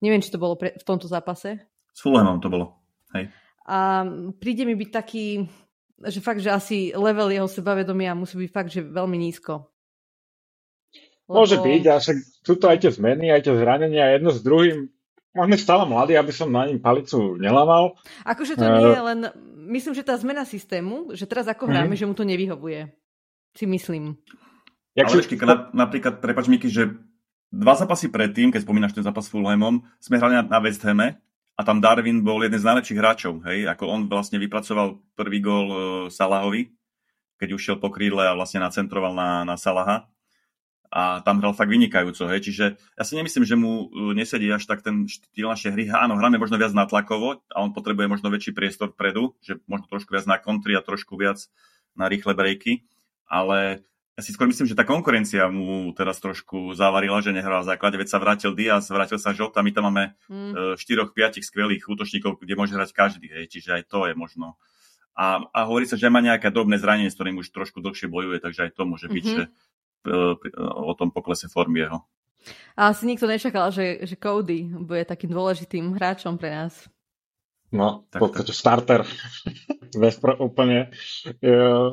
Neviem, 0.00 0.24
či 0.24 0.32
to 0.32 0.40
bolo 0.40 0.56
pre, 0.56 0.72
v 0.74 0.84
tomto 0.86 1.04
zápase. 1.04 1.60
S 1.92 2.00
Fulhamom 2.00 2.40
to 2.40 2.48
bolo. 2.48 2.80
Hej. 3.12 3.28
A 3.64 4.04
príde 4.36 4.68
mi 4.68 4.76
byť 4.76 4.90
taký, 4.92 5.48
že 6.04 6.20
fakt, 6.20 6.44
že 6.44 6.52
asi 6.52 6.92
level 6.92 7.32
jeho 7.32 7.48
sebavedomia 7.48 8.12
musí 8.12 8.36
byť 8.36 8.50
fakt, 8.52 8.70
že 8.72 8.84
veľmi 8.84 9.16
nízko. 9.16 9.68
Lebo... 11.24 11.40
Môže 11.40 11.56
byť, 11.56 11.82
a 11.88 11.94
však 11.96 12.16
sú 12.44 12.54
to 12.60 12.68
aj 12.68 12.84
tie 12.84 12.92
zmeny, 12.92 13.32
aj 13.32 13.48
tie 13.48 13.56
zranenia, 13.56 14.12
jedno 14.12 14.28
s 14.28 14.44
druhým 14.44 14.92
on 15.34 15.50
je 15.50 15.58
stále 15.58 15.82
mladý, 15.82 16.14
aby 16.14 16.30
som 16.30 16.46
na 16.46 16.62
ním 16.70 16.78
palicu 16.78 17.34
nelával. 17.42 17.98
Akože 18.22 18.54
to 18.54 18.62
nie 18.62 18.94
je 18.94 19.02
len... 19.02 19.20
Myslím, 19.64 19.96
že 19.96 20.06
tá 20.06 20.14
zmena 20.14 20.44
systému, 20.46 21.16
že 21.16 21.26
teraz 21.26 21.48
ako 21.48 21.66
hráme, 21.66 21.96
mm. 21.96 21.98
že 21.98 22.06
mu 22.06 22.14
to 22.14 22.22
nevyhovuje. 22.22 22.92
Si 23.56 23.66
myslím. 23.66 24.14
Jak 24.94 25.10
Ale 25.10 25.14
si... 25.16 25.20
ešte, 25.26 25.34
napríklad, 25.74 26.22
prepač 26.22 26.46
Miky, 26.46 26.70
že 26.70 26.94
dva 27.50 27.74
zápasy 27.74 28.12
predtým, 28.12 28.54
keď 28.54 28.62
spomínaš 28.62 28.94
ten 28.94 29.02
zápas 29.02 29.26
s 29.26 29.32
Fulhamom, 29.32 29.82
sme 29.98 30.20
hrali 30.20 30.38
na, 30.38 30.44
na 30.46 30.58
West 30.62 30.84
Hame 30.86 31.18
a 31.54 31.60
tam 31.62 31.78
Darwin 31.78 32.26
bol 32.26 32.42
jeden 32.42 32.58
z 32.58 32.66
najlepších 32.66 32.98
hráčov. 32.98 33.46
Hej? 33.46 33.70
Ako 33.70 33.86
on 33.86 34.00
vlastne 34.10 34.42
vypracoval 34.42 34.98
prvý 35.14 35.38
gól 35.38 35.66
uh, 35.70 35.78
Salahovi, 36.10 36.74
keď 37.38 37.48
ušiel 37.54 37.76
po 37.78 37.94
krídle 37.94 38.26
a 38.26 38.34
vlastne 38.34 38.62
nacentroval 38.62 39.14
na, 39.14 39.46
na 39.46 39.54
Salaha 39.54 40.10
a 40.94 41.18
tam 41.26 41.42
hral 41.42 41.58
fakt 41.58 41.74
vynikajúco. 41.74 42.30
Hej. 42.30 42.46
Čiže 42.46 42.64
ja 42.78 43.02
si 43.02 43.18
nemyslím, 43.18 43.42
že 43.42 43.58
mu 43.58 43.90
e, 43.90 44.14
nesedí 44.14 44.46
až 44.46 44.70
tak 44.70 44.86
ten 44.86 45.10
štýl 45.10 45.50
našej 45.50 45.74
hry. 45.74 45.90
Áno, 45.90 46.14
hráme 46.14 46.38
možno 46.38 46.54
viac 46.54 46.70
natlakovo 46.70 47.42
a 47.50 47.56
on 47.66 47.74
potrebuje 47.74 48.06
možno 48.06 48.30
väčší 48.30 48.54
priestor 48.54 48.94
vpredu, 48.94 49.34
že 49.42 49.58
možno 49.66 49.90
trošku 49.90 50.14
viac 50.14 50.30
na 50.30 50.38
kontri 50.38 50.78
a 50.78 50.86
trošku 50.86 51.18
viac 51.18 51.50
na 51.98 52.06
rýchle 52.06 52.38
breaky, 52.38 52.86
ale 53.26 53.82
ja 54.14 54.22
si 54.22 54.30
skôr 54.30 54.46
myslím, 54.46 54.70
že 54.70 54.78
tá 54.78 54.86
konkurencia 54.86 55.50
mu 55.50 55.90
teraz 55.90 56.22
trošku 56.22 56.70
zavarila, 56.78 57.18
že 57.18 57.34
nehral 57.34 57.66
v 57.66 57.74
základe, 57.74 57.98
veď 57.98 58.08
sa 58.14 58.22
vrátil 58.22 58.54
Diaz, 58.54 58.86
vrátil 58.86 59.18
sa 59.18 59.34
Žota, 59.34 59.58
my 59.58 59.74
tam 59.74 59.90
máme 59.90 60.14
mm. 60.30 60.78
4-5 60.78 61.42
skvelých 61.42 61.82
útočníkov, 61.90 62.38
kde 62.38 62.54
môže 62.54 62.78
hrať 62.78 62.94
každý, 62.94 63.26
hej, 63.26 63.50
čiže 63.50 63.74
aj 63.74 63.82
to 63.90 64.06
je 64.06 64.14
možno. 64.14 64.54
A, 65.18 65.42
a 65.50 65.66
hovorí 65.66 65.86
sa, 65.86 65.98
že 65.98 66.10
má 66.10 66.22
nejaké 66.22 66.50
drobné 66.54 66.78
zranenie, 66.78 67.10
s 67.10 67.18
ktorým 67.18 67.42
už 67.42 67.50
trošku 67.50 67.82
dlhšie 67.82 68.06
bojuje, 68.06 68.38
takže 68.38 68.70
aj 68.70 68.70
to 68.78 68.82
môže 68.86 69.06
byť, 69.10 69.24
mm-hmm. 69.26 69.38
že 69.38 69.44
o 70.62 70.92
tom 70.94 71.10
poklese 71.10 71.50
formy 71.50 71.82
jeho. 71.82 72.06
A 72.76 72.92
asi 72.92 73.08
nikto 73.08 73.24
nečakal, 73.24 73.72
že, 73.72 74.04
že 74.04 74.20
Cody 74.20 74.68
bude 74.68 75.02
takým 75.08 75.32
dôležitým 75.32 75.96
hráčom 75.96 76.36
pre 76.36 76.52
nás. 76.52 76.86
No, 77.74 78.06
v 78.06 78.16
podstate 78.22 78.54
starter 78.54 79.02
Vespr 80.00 80.38
úplne 80.38 80.94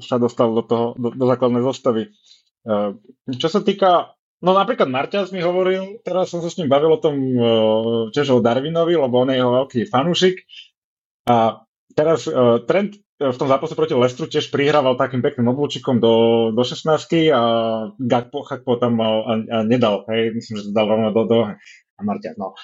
sa 0.02 0.16
dostal 0.22 0.54
do, 0.54 0.62
toho, 0.62 0.86
do, 0.94 1.10
do 1.14 1.26
základnej 1.26 1.66
zostavy. 1.66 2.04
E, 2.06 2.10
čo 3.34 3.48
sa 3.50 3.62
týka, 3.66 4.14
no 4.46 4.54
napríklad 4.54 4.90
Marťas 4.90 5.34
mi 5.34 5.42
hovoril, 5.42 6.02
teraz 6.06 6.34
som 6.34 6.42
sa 6.42 6.50
s 6.50 6.58
ním 6.62 6.70
bavil 6.70 6.98
o 6.98 7.02
tom 7.02 7.14
e, 7.18 7.38
tiež 8.14 8.38
o 8.38 8.46
Darwinovi, 8.46 8.94
lebo 8.94 9.26
on 9.26 9.34
je 9.34 9.38
jeho 9.38 9.52
veľký 9.54 9.82
fanúšik. 9.90 10.46
A 11.30 11.62
teraz 11.94 12.26
uh, 12.26 12.58
Trent 12.66 12.98
v 13.22 13.38
tom 13.38 13.46
zápase 13.46 13.78
proti 13.78 13.94
Lestru 13.94 14.26
tiež 14.26 14.50
prihrával 14.50 14.98
takým 14.98 15.22
pekným 15.22 15.54
oblúčikom 15.54 16.02
do, 16.02 16.50
do 16.50 16.64
16 16.66 16.90
a 17.30 17.42
Gakpo, 18.02 18.42
Gakpo 18.42 18.82
tam 18.82 18.98
mal 18.98 19.22
a, 19.22 19.34
a 19.38 19.58
nedal, 19.62 20.10
hej, 20.10 20.34
myslím, 20.34 20.58
že 20.58 20.66
to 20.66 20.74
dal 20.74 20.90
rovno 20.90 21.14
do, 21.14 21.22
do 21.30 21.38
a 21.46 22.02
Marťa, 22.02 22.34
no, 22.42 22.58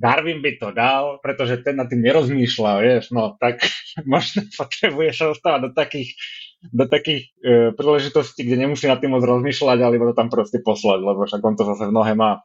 Darwin 0.00 0.40
by 0.40 0.52
to 0.56 0.72
dal, 0.72 1.20
pretože 1.20 1.60
ten 1.60 1.76
na 1.76 1.84
tým 1.84 2.00
nerozmýšľa, 2.00 2.72
vieš, 2.80 3.04
no, 3.12 3.36
tak 3.36 3.60
možno 4.08 4.48
potrebuje 4.56 5.12
sa 5.12 5.28
dostávať 5.28 5.60
do 5.68 5.70
takých, 5.76 6.16
do 6.72 6.88
takých 6.88 7.22
e, 7.44 7.76
príležitostí, 7.76 8.48
kde 8.48 8.64
nemusí 8.64 8.88
nad 8.88 8.96
tým 8.96 9.12
moc 9.12 9.20
rozmýšľať, 9.20 9.78
ale 9.84 10.00
iba 10.00 10.08
to 10.08 10.16
tam 10.16 10.32
proste 10.32 10.64
poslať, 10.64 11.04
lebo 11.04 11.28
však 11.28 11.44
on 11.44 11.54
to 11.54 11.68
zase 11.68 11.84
v 11.84 11.92
nohe 11.92 12.16
má. 12.16 12.40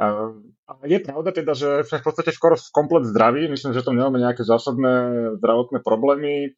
A 0.00 0.72
je 0.88 0.96
pravda 1.04 1.36
teda, 1.36 1.52
že 1.52 1.84
v 1.84 2.00
podstate 2.00 2.32
skoro 2.32 2.56
komplet 2.72 3.04
zdraví, 3.04 3.52
myslím, 3.52 3.76
že 3.76 3.84
tam 3.84 4.00
nemáme 4.00 4.16
nejaké 4.16 4.48
zásadné 4.48 5.36
zdravotné 5.36 5.84
problémy 5.84 6.56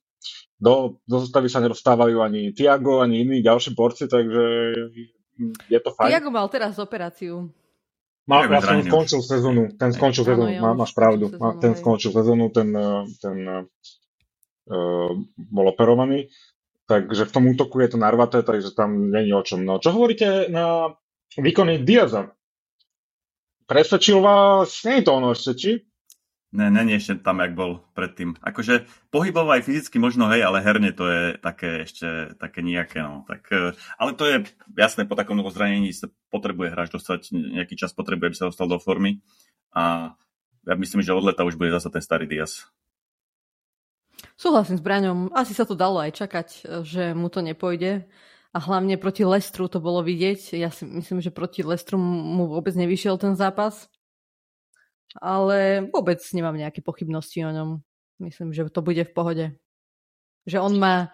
do, 0.62 1.02
do 1.10 1.16
zostavy 1.18 1.50
sa 1.50 1.58
nedostávajú 1.58 2.22
ani 2.22 2.54
Tiago, 2.54 3.02
ani 3.02 3.26
iní 3.26 3.42
ďalší 3.42 3.74
borci, 3.74 4.06
takže 4.06 4.44
je 5.66 5.78
to 5.82 5.90
fajn. 5.90 6.14
Tiago 6.14 6.30
mal 6.30 6.46
teraz 6.46 6.78
operáciu. 6.78 7.50
Mal, 8.22 8.46
ja 8.46 8.62
som 8.62 8.78
skončil 8.86 9.18
sezónu, 9.18 9.74
ten 9.74 9.90
skončil 9.90 10.22
sezónu, 10.22 10.54
má, 10.62 10.78
máš 10.78 10.94
pravdu, 10.94 11.26
sezónu, 11.26 11.58
ten 11.58 11.72
skončil 11.74 12.10
sezónu, 12.14 12.44
ten, 12.54 12.70
ten 13.18 13.36
uh, 13.42 15.10
bol 15.50 15.66
operovaný, 15.66 16.30
takže 16.86 17.26
v 17.26 17.34
tom 17.34 17.44
útoku 17.50 17.82
je 17.82 17.90
to 17.90 17.98
narvaté, 17.98 18.46
takže 18.46 18.78
tam 18.78 19.10
není 19.10 19.34
o 19.34 19.42
čom. 19.42 19.66
No, 19.66 19.82
čo 19.82 19.90
hovoríte 19.90 20.46
na 20.46 20.94
výkony 21.34 21.82
Diaza. 21.82 22.30
Presvedčil 23.66 24.22
vás, 24.22 24.70
nie 24.86 25.02
je 25.02 25.04
to 25.06 25.12
ono 25.18 25.34
ešte, 25.34 25.50
či? 25.58 25.70
Ne, 26.52 26.68
není 26.68 27.00
ešte 27.00 27.16
tam, 27.16 27.40
jak 27.40 27.56
bol 27.56 27.80
predtým. 27.96 28.36
Akože 28.44 28.84
pohybovo 29.08 29.56
aj 29.56 29.64
fyzicky 29.64 29.96
možno, 29.96 30.28
hej, 30.28 30.44
ale 30.44 30.60
herne 30.60 30.92
to 30.92 31.08
je 31.08 31.22
také 31.40 31.88
ešte 31.88 32.36
také 32.36 32.60
nejaké, 32.60 33.00
no. 33.00 33.24
Tak, 33.24 33.48
e, 33.48 33.72
ale 33.96 34.12
to 34.12 34.28
je 34.28 34.52
jasné, 34.76 35.08
po 35.08 35.16
takom 35.16 35.40
zranení 35.48 35.96
sa 35.96 36.12
potrebuje 36.28 36.76
hráč 36.76 36.92
dostať, 36.92 37.32
nejaký 37.32 37.80
čas 37.80 37.96
potrebuje, 37.96 38.26
aby 38.28 38.36
sa 38.36 38.48
dostal 38.52 38.68
do 38.68 38.76
formy. 38.76 39.24
A 39.72 40.12
ja 40.68 40.74
myslím, 40.76 41.00
že 41.00 41.16
od 41.16 41.24
leta 41.24 41.40
už 41.40 41.56
bude 41.56 41.72
zase 41.72 41.88
ten 41.88 42.04
starý 42.04 42.28
Diaz. 42.28 42.68
Súhlasím 44.36 44.76
s 44.76 44.84
Braňom. 44.84 45.32
Asi 45.32 45.56
sa 45.56 45.64
to 45.64 45.72
dalo 45.72 46.04
aj 46.04 46.20
čakať, 46.20 46.48
že 46.84 47.16
mu 47.16 47.32
to 47.32 47.40
nepôjde. 47.40 48.04
A 48.52 48.58
hlavne 48.60 49.00
proti 49.00 49.24
Lestru 49.24 49.72
to 49.72 49.80
bolo 49.80 50.04
vidieť. 50.04 50.52
Ja 50.60 50.68
si 50.68 50.84
myslím, 50.84 51.24
že 51.24 51.32
proti 51.32 51.64
Lestru 51.64 51.96
mu 51.96 52.44
vôbec 52.44 52.76
nevyšiel 52.76 53.16
ten 53.16 53.32
zápas 53.40 53.88
ale 55.20 55.88
vôbec 55.92 56.22
nemám 56.32 56.56
nejaké 56.56 56.80
pochybnosti 56.80 57.42
o 57.44 57.52
ňom. 57.52 57.70
Myslím, 58.22 58.54
že 58.54 58.70
to 58.70 58.80
bude 58.80 59.02
v 59.02 59.12
pohode. 59.12 59.46
Že 60.46 60.58
on 60.62 60.74
má 60.78 61.10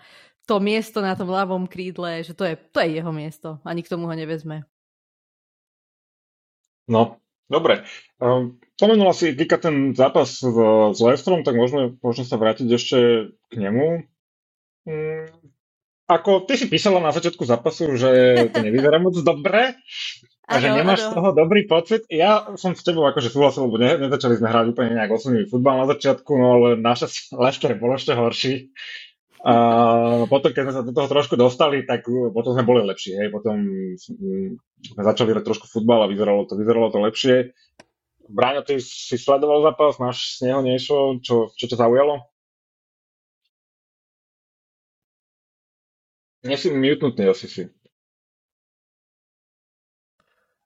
to 0.48 0.60
miesto 0.60 1.04
na 1.04 1.12
tom 1.12 1.28
ľavom 1.28 1.68
krídle, 1.68 2.24
že 2.24 2.32
to 2.32 2.48
je, 2.48 2.56
to 2.56 2.78
je 2.80 2.88
jeho 3.00 3.12
miesto 3.12 3.60
a 3.64 3.70
nikto 3.76 4.00
mu 4.00 4.08
ho 4.08 4.14
nevezme. 4.16 4.64
No, 6.88 7.20
dobre. 7.52 7.84
Spomenula 8.80 9.12
si 9.12 9.36
Vika 9.36 9.60
ten 9.60 9.92
zápas 9.92 10.40
s, 10.40 11.00
Lestrom, 11.04 11.44
tak 11.44 11.52
môžeme, 11.52 12.00
môžeme 12.00 12.24
sa 12.24 12.40
vrátiť 12.40 12.68
ešte 12.72 12.98
k 13.28 13.54
nemu. 13.60 14.08
Um, 14.88 15.28
ako 16.08 16.48
ty 16.48 16.56
si 16.56 16.64
písala 16.64 17.04
na 17.04 17.12
začiatku 17.12 17.44
zápasu, 17.44 17.92
že 18.00 18.08
to 18.48 18.64
nevyzerá 18.64 18.96
moc 18.96 19.20
dobre, 19.20 19.76
a 20.48 20.64
že 20.64 20.72
nemáš 20.72 21.04
ano. 21.04 21.08
z 21.12 21.14
toho 21.20 21.30
dobrý 21.36 21.68
pocit. 21.68 22.08
Ja 22.08 22.56
som 22.56 22.72
s 22.72 22.80
tebou 22.80 23.04
akože 23.04 23.28
súhlasil, 23.28 23.68
lebo 23.68 23.76
ne, 23.76 24.00
nezačali 24.00 24.40
sme 24.40 24.48
hrať 24.48 24.72
úplne 24.72 24.96
nejak 24.96 25.12
osunivý 25.12 25.44
futbal 25.44 25.84
na 25.84 25.86
začiatku, 25.92 26.32
no 26.32 26.46
ale 26.56 26.68
naša 26.80 27.12
Leicester 27.42 27.76
bol 27.76 27.92
ešte 27.92 28.16
horší. 28.16 28.72
A 29.44 29.54
potom, 30.26 30.50
keď 30.50 30.62
sme 30.66 30.74
sa 30.74 30.82
do 30.82 30.90
toho 30.90 31.06
trošku 31.06 31.38
dostali, 31.38 31.86
tak 31.86 32.08
potom 32.08 32.58
sme 32.58 32.66
boli 32.66 32.82
lepší. 32.82 33.14
Hej. 33.14 33.28
Potom 33.30 33.60
sme 34.82 35.02
začali 35.04 35.30
hrať 35.30 35.44
trošku 35.46 35.70
futbal 35.70 36.02
a 36.02 36.10
vyzeralo 36.10 36.42
to, 36.48 36.58
vyzeralo 36.58 36.90
to 36.90 36.98
lepšie. 36.98 37.54
Bráňo, 38.28 38.66
ty 38.66 38.82
si 38.82 39.14
sledoval 39.14 39.62
zápas, 39.62 40.00
máš 40.02 40.40
z 40.40 40.50
neho 40.50 40.60
niečo, 40.60 41.22
čo, 41.22 41.54
čo 41.54 41.64
ťa 41.70 41.86
zaujalo? 41.86 42.28
Nie 46.44 46.56
si 46.56 46.72
mutnutý 46.72 47.28
asi 47.28 47.46
si. 47.46 47.62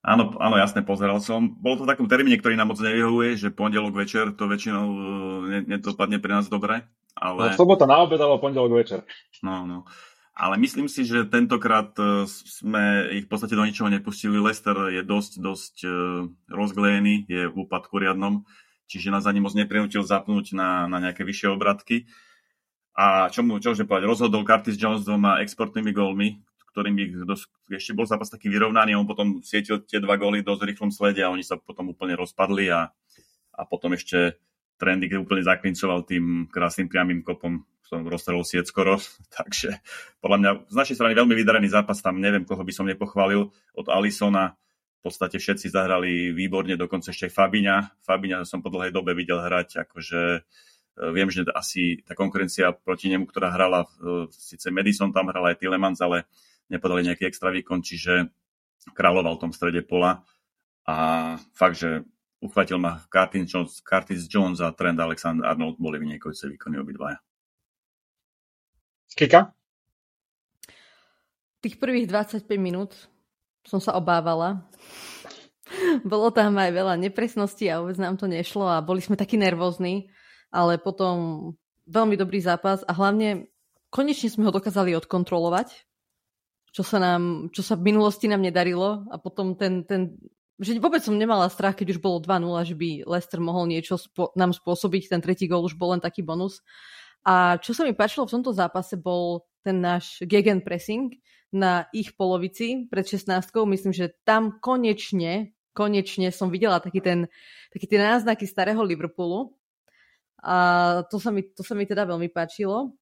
Áno, 0.03 0.35
áno, 0.43 0.59
jasne, 0.59 0.83
pozeral 0.83 1.23
som. 1.23 1.55
Bolo 1.63 1.79
to 1.79 1.85
v 1.87 1.91
takom 1.95 2.11
termíne, 2.11 2.35
ktorý 2.35 2.59
nám 2.59 2.75
moc 2.75 2.83
nevyhovuje, 2.83 3.39
že 3.39 3.55
pondelok 3.55 3.95
večer 3.95 4.35
to 4.35 4.51
väčšinou 4.51 4.87
e, 4.91 4.99
nedopadne 5.63 6.19
pre 6.19 6.35
nás 6.35 6.51
dobre. 6.51 6.83
Ale... 7.15 7.55
No, 7.55 7.55
sobota 7.55 7.87
na 7.87 8.03
obed, 8.03 8.19
alebo 8.19 8.43
pondelok 8.43 8.83
večer. 8.83 9.07
No, 9.47 9.63
no. 9.63 9.87
Ale 10.35 10.59
myslím 10.59 10.91
si, 10.91 11.07
že 11.07 11.31
tentokrát 11.31 11.95
e, 12.03 12.27
sme 12.27 13.15
ich 13.15 13.25
v 13.25 13.31
podstate 13.31 13.55
do 13.55 13.63
ničoho 13.63 13.95
nepustili. 13.95 14.43
Lester 14.43 14.91
je 14.91 15.07
dosť, 15.07 15.33
dosť 15.39 15.75
e, 15.87 15.91
rozglejený, 16.51 17.31
je 17.31 17.47
v 17.47 17.57
úpadku 17.63 18.03
riadnom, 18.03 18.43
čiže 18.91 19.15
nás 19.15 19.23
ani 19.31 19.39
moc 19.39 19.55
neprinútil 19.55 20.03
zapnúť 20.03 20.59
na, 20.59 20.91
na 20.91 20.99
nejaké 20.99 21.23
vyššie 21.23 21.47
obratky. 21.55 22.11
A 22.99 23.31
čo 23.31 23.47
mu, 23.47 23.63
čo 23.63 23.71
môžem 23.71 23.87
povedať, 23.87 24.11
rozhodol 24.11 24.43
Curtis 24.43 24.75
Jones 24.75 25.07
dvoma 25.07 25.39
exportnými 25.47 25.95
gólmi, 25.95 26.43
ktorým 26.73 26.97
ich 26.99 27.13
dosť, 27.13 27.53
ešte 27.69 27.93
bol 27.93 28.09
zápas 28.09 28.33
taký 28.33 28.49
vyrovnaný, 28.49 28.97
on 28.97 29.05
potom 29.05 29.45
sietil 29.45 29.85
tie 29.85 30.01
dva 30.01 30.17
góly 30.17 30.41
dosť 30.41 30.65
rýchlom 30.65 30.91
slede 30.91 31.21
a 31.21 31.29
oni 31.29 31.45
sa 31.45 31.61
potom 31.61 31.93
úplne 31.93 32.17
rozpadli 32.17 32.73
a, 32.73 32.89
a 33.53 33.63
potom 33.69 33.93
ešte 33.93 34.41
Trendy 34.81 35.07
úplne 35.15 35.47
zaklincoval 35.47 36.03
tým 36.03 36.51
krásnym 36.51 36.91
priamým 36.91 37.23
kopom, 37.23 37.63
som 37.87 38.03
rozstrelil 38.03 38.43
sieť 38.43 38.67
skoro, 38.67 38.99
takže 39.39 39.79
podľa 40.19 40.39
mňa 40.43 40.51
z 40.67 40.75
našej 40.75 40.97
strany 40.99 41.15
veľmi 41.15 41.39
vydarený 41.39 41.71
zápas, 41.71 42.03
tam 42.03 42.19
neviem, 42.19 42.43
koho 42.43 42.65
by 42.65 42.73
som 42.75 42.91
nepochválil, 42.91 43.47
od 43.79 43.87
Alisona 43.87 44.59
v 45.03 45.11
podstate 45.11 45.39
všetci 45.39 45.67
zahrali 45.71 46.31
výborne, 46.31 46.79
dokonca 46.79 47.11
ešte 47.11 47.27
aj 47.27 47.35
Fabiňa. 47.35 47.77
Fabiňa 48.07 48.47
som 48.47 48.63
po 48.63 48.71
dlhej 48.71 48.95
dobe 48.95 49.19
videl 49.19 49.43
hrať, 49.43 49.83
akože 49.83 50.21
e, 50.39 50.41
viem, 51.11 51.27
že 51.27 51.43
asi 51.51 51.99
tá 52.07 52.15
konkurencia 52.15 52.71
proti 52.71 53.11
nemu, 53.11 53.27
ktorá 53.27 53.51
hrala, 53.51 53.83
e, 53.83 54.31
síce 54.31 54.71
Madison 54.71 55.11
tam 55.11 55.27
hral 55.35 55.43
aj 55.51 55.59
Tillemans, 55.59 55.99
ale 55.99 56.31
nepodali 56.73 57.05
nejaký 57.05 57.29
extra 57.29 57.53
výkon, 57.53 57.85
čiže 57.85 58.33
kráľoval 58.97 59.37
v 59.37 59.43
tom 59.47 59.53
strede 59.53 59.85
pola 59.85 60.25
a 60.89 60.97
fakt, 61.55 61.79
že 61.79 62.03
uchvatil 62.43 62.81
ma 62.81 62.99
Curtis 63.07 63.47
Jones, 63.47 63.79
Curtis 63.85 64.27
Jones 64.27 64.59
a 64.59 64.75
Trent 64.75 64.99
Alexander 64.99 65.47
Arnold 65.47 65.79
boli 65.79 66.03
vynikajúce 66.03 66.51
výkony 66.51 66.83
obidvaja. 66.83 67.23
Kika? 69.15 69.55
Tých 71.63 71.79
prvých 71.79 72.11
25 72.11 72.49
minút 72.59 72.97
som 73.63 73.79
sa 73.79 73.95
obávala. 73.95 74.67
Bolo 76.03 76.35
tam 76.35 76.59
aj 76.59 76.75
veľa 76.75 76.99
nepresností 76.99 77.71
a 77.71 77.79
vôbec 77.79 77.95
nám 78.03 78.19
to 78.19 78.27
nešlo 78.27 78.67
a 78.67 78.83
boli 78.83 78.99
sme 78.99 79.15
takí 79.15 79.39
nervózni, 79.39 80.11
ale 80.51 80.77
potom 80.83 81.55
veľmi 81.87 82.19
dobrý 82.19 82.43
zápas 82.43 82.83
a 82.83 82.93
hlavne 82.93 83.47
konečne 83.95 84.27
sme 84.33 84.51
ho 84.51 84.53
dokázali 84.53 84.97
odkontrolovať 84.99 85.87
čo 86.73 86.83
sa, 86.83 86.97
nám, 86.97 87.53
čo 87.53 87.61
sa 87.61 87.77
v 87.77 87.93
minulosti 87.93 88.27
nám 88.27 88.41
nedarilo 88.41 89.05
a 89.13 89.21
potom 89.21 89.53
ten, 89.55 89.85
ten 89.85 90.17
že 90.63 90.79
vôbec 90.79 91.03
som 91.03 91.19
nemala 91.19 91.51
strach, 91.51 91.75
keď 91.75 91.99
už 91.99 92.01
bolo 92.01 92.23
2-0, 92.23 92.71
že 92.71 92.75
by 92.79 92.89
Leicester 93.03 93.41
mohol 93.43 93.67
niečo 93.67 93.99
spo- 93.99 94.31
nám 94.39 94.55
spôsobiť, 94.55 95.11
ten 95.11 95.21
tretí 95.21 95.51
gol 95.51 95.67
už 95.67 95.75
bol 95.75 95.97
len 95.97 96.01
taký 96.01 96.23
bonus. 96.23 96.63
A 97.27 97.59
čo 97.59 97.75
sa 97.75 97.83
mi 97.83 97.95
páčilo 97.95 98.27
v 98.27 98.35
tomto 98.39 98.55
zápase 98.55 98.95
bol 98.95 99.47
ten 99.63 99.79
náš 99.79 100.23
gegen 100.27 100.63
pressing 100.63 101.19
na 101.55 101.87
ich 101.95 102.15
polovici 102.15 102.87
pred 102.91 103.07
16 103.07 103.29
Myslím, 103.69 103.93
že 103.95 104.15
tam 104.27 104.59
konečne, 104.59 105.55
konečne 105.75 106.31
som 106.31 106.51
videla 106.51 106.79
taký 106.83 107.03
ten, 107.03 107.31
taký 107.71 107.87
tie 107.87 107.99
náznaky 107.99 108.47
starého 108.47 108.83
Liverpoolu. 108.83 109.55
A 110.43 111.07
to 111.07 111.23
sa, 111.23 111.31
mi, 111.31 111.47
to 111.47 111.63
sa 111.63 111.79
mi 111.79 111.87
teda 111.87 112.03
veľmi 112.03 112.27
páčilo. 112.31 112.99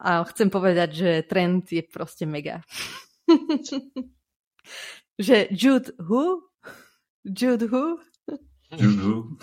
A 0.00 0.24
chcem 0.32 0.48
povedať, 0.48 0.88
že 0.96 1.10
trend 1.28 1.68
je 1.68 1.84
proste 1.84 2.24
mega. 2.24 2.64
že 5.26 5.44
Jude 5.52 5.92
who? 6.00 6.40
Jude 7.20 7.68
who? 7.68 8.00
Jude 8.72 8.96
who? 8.96 9.36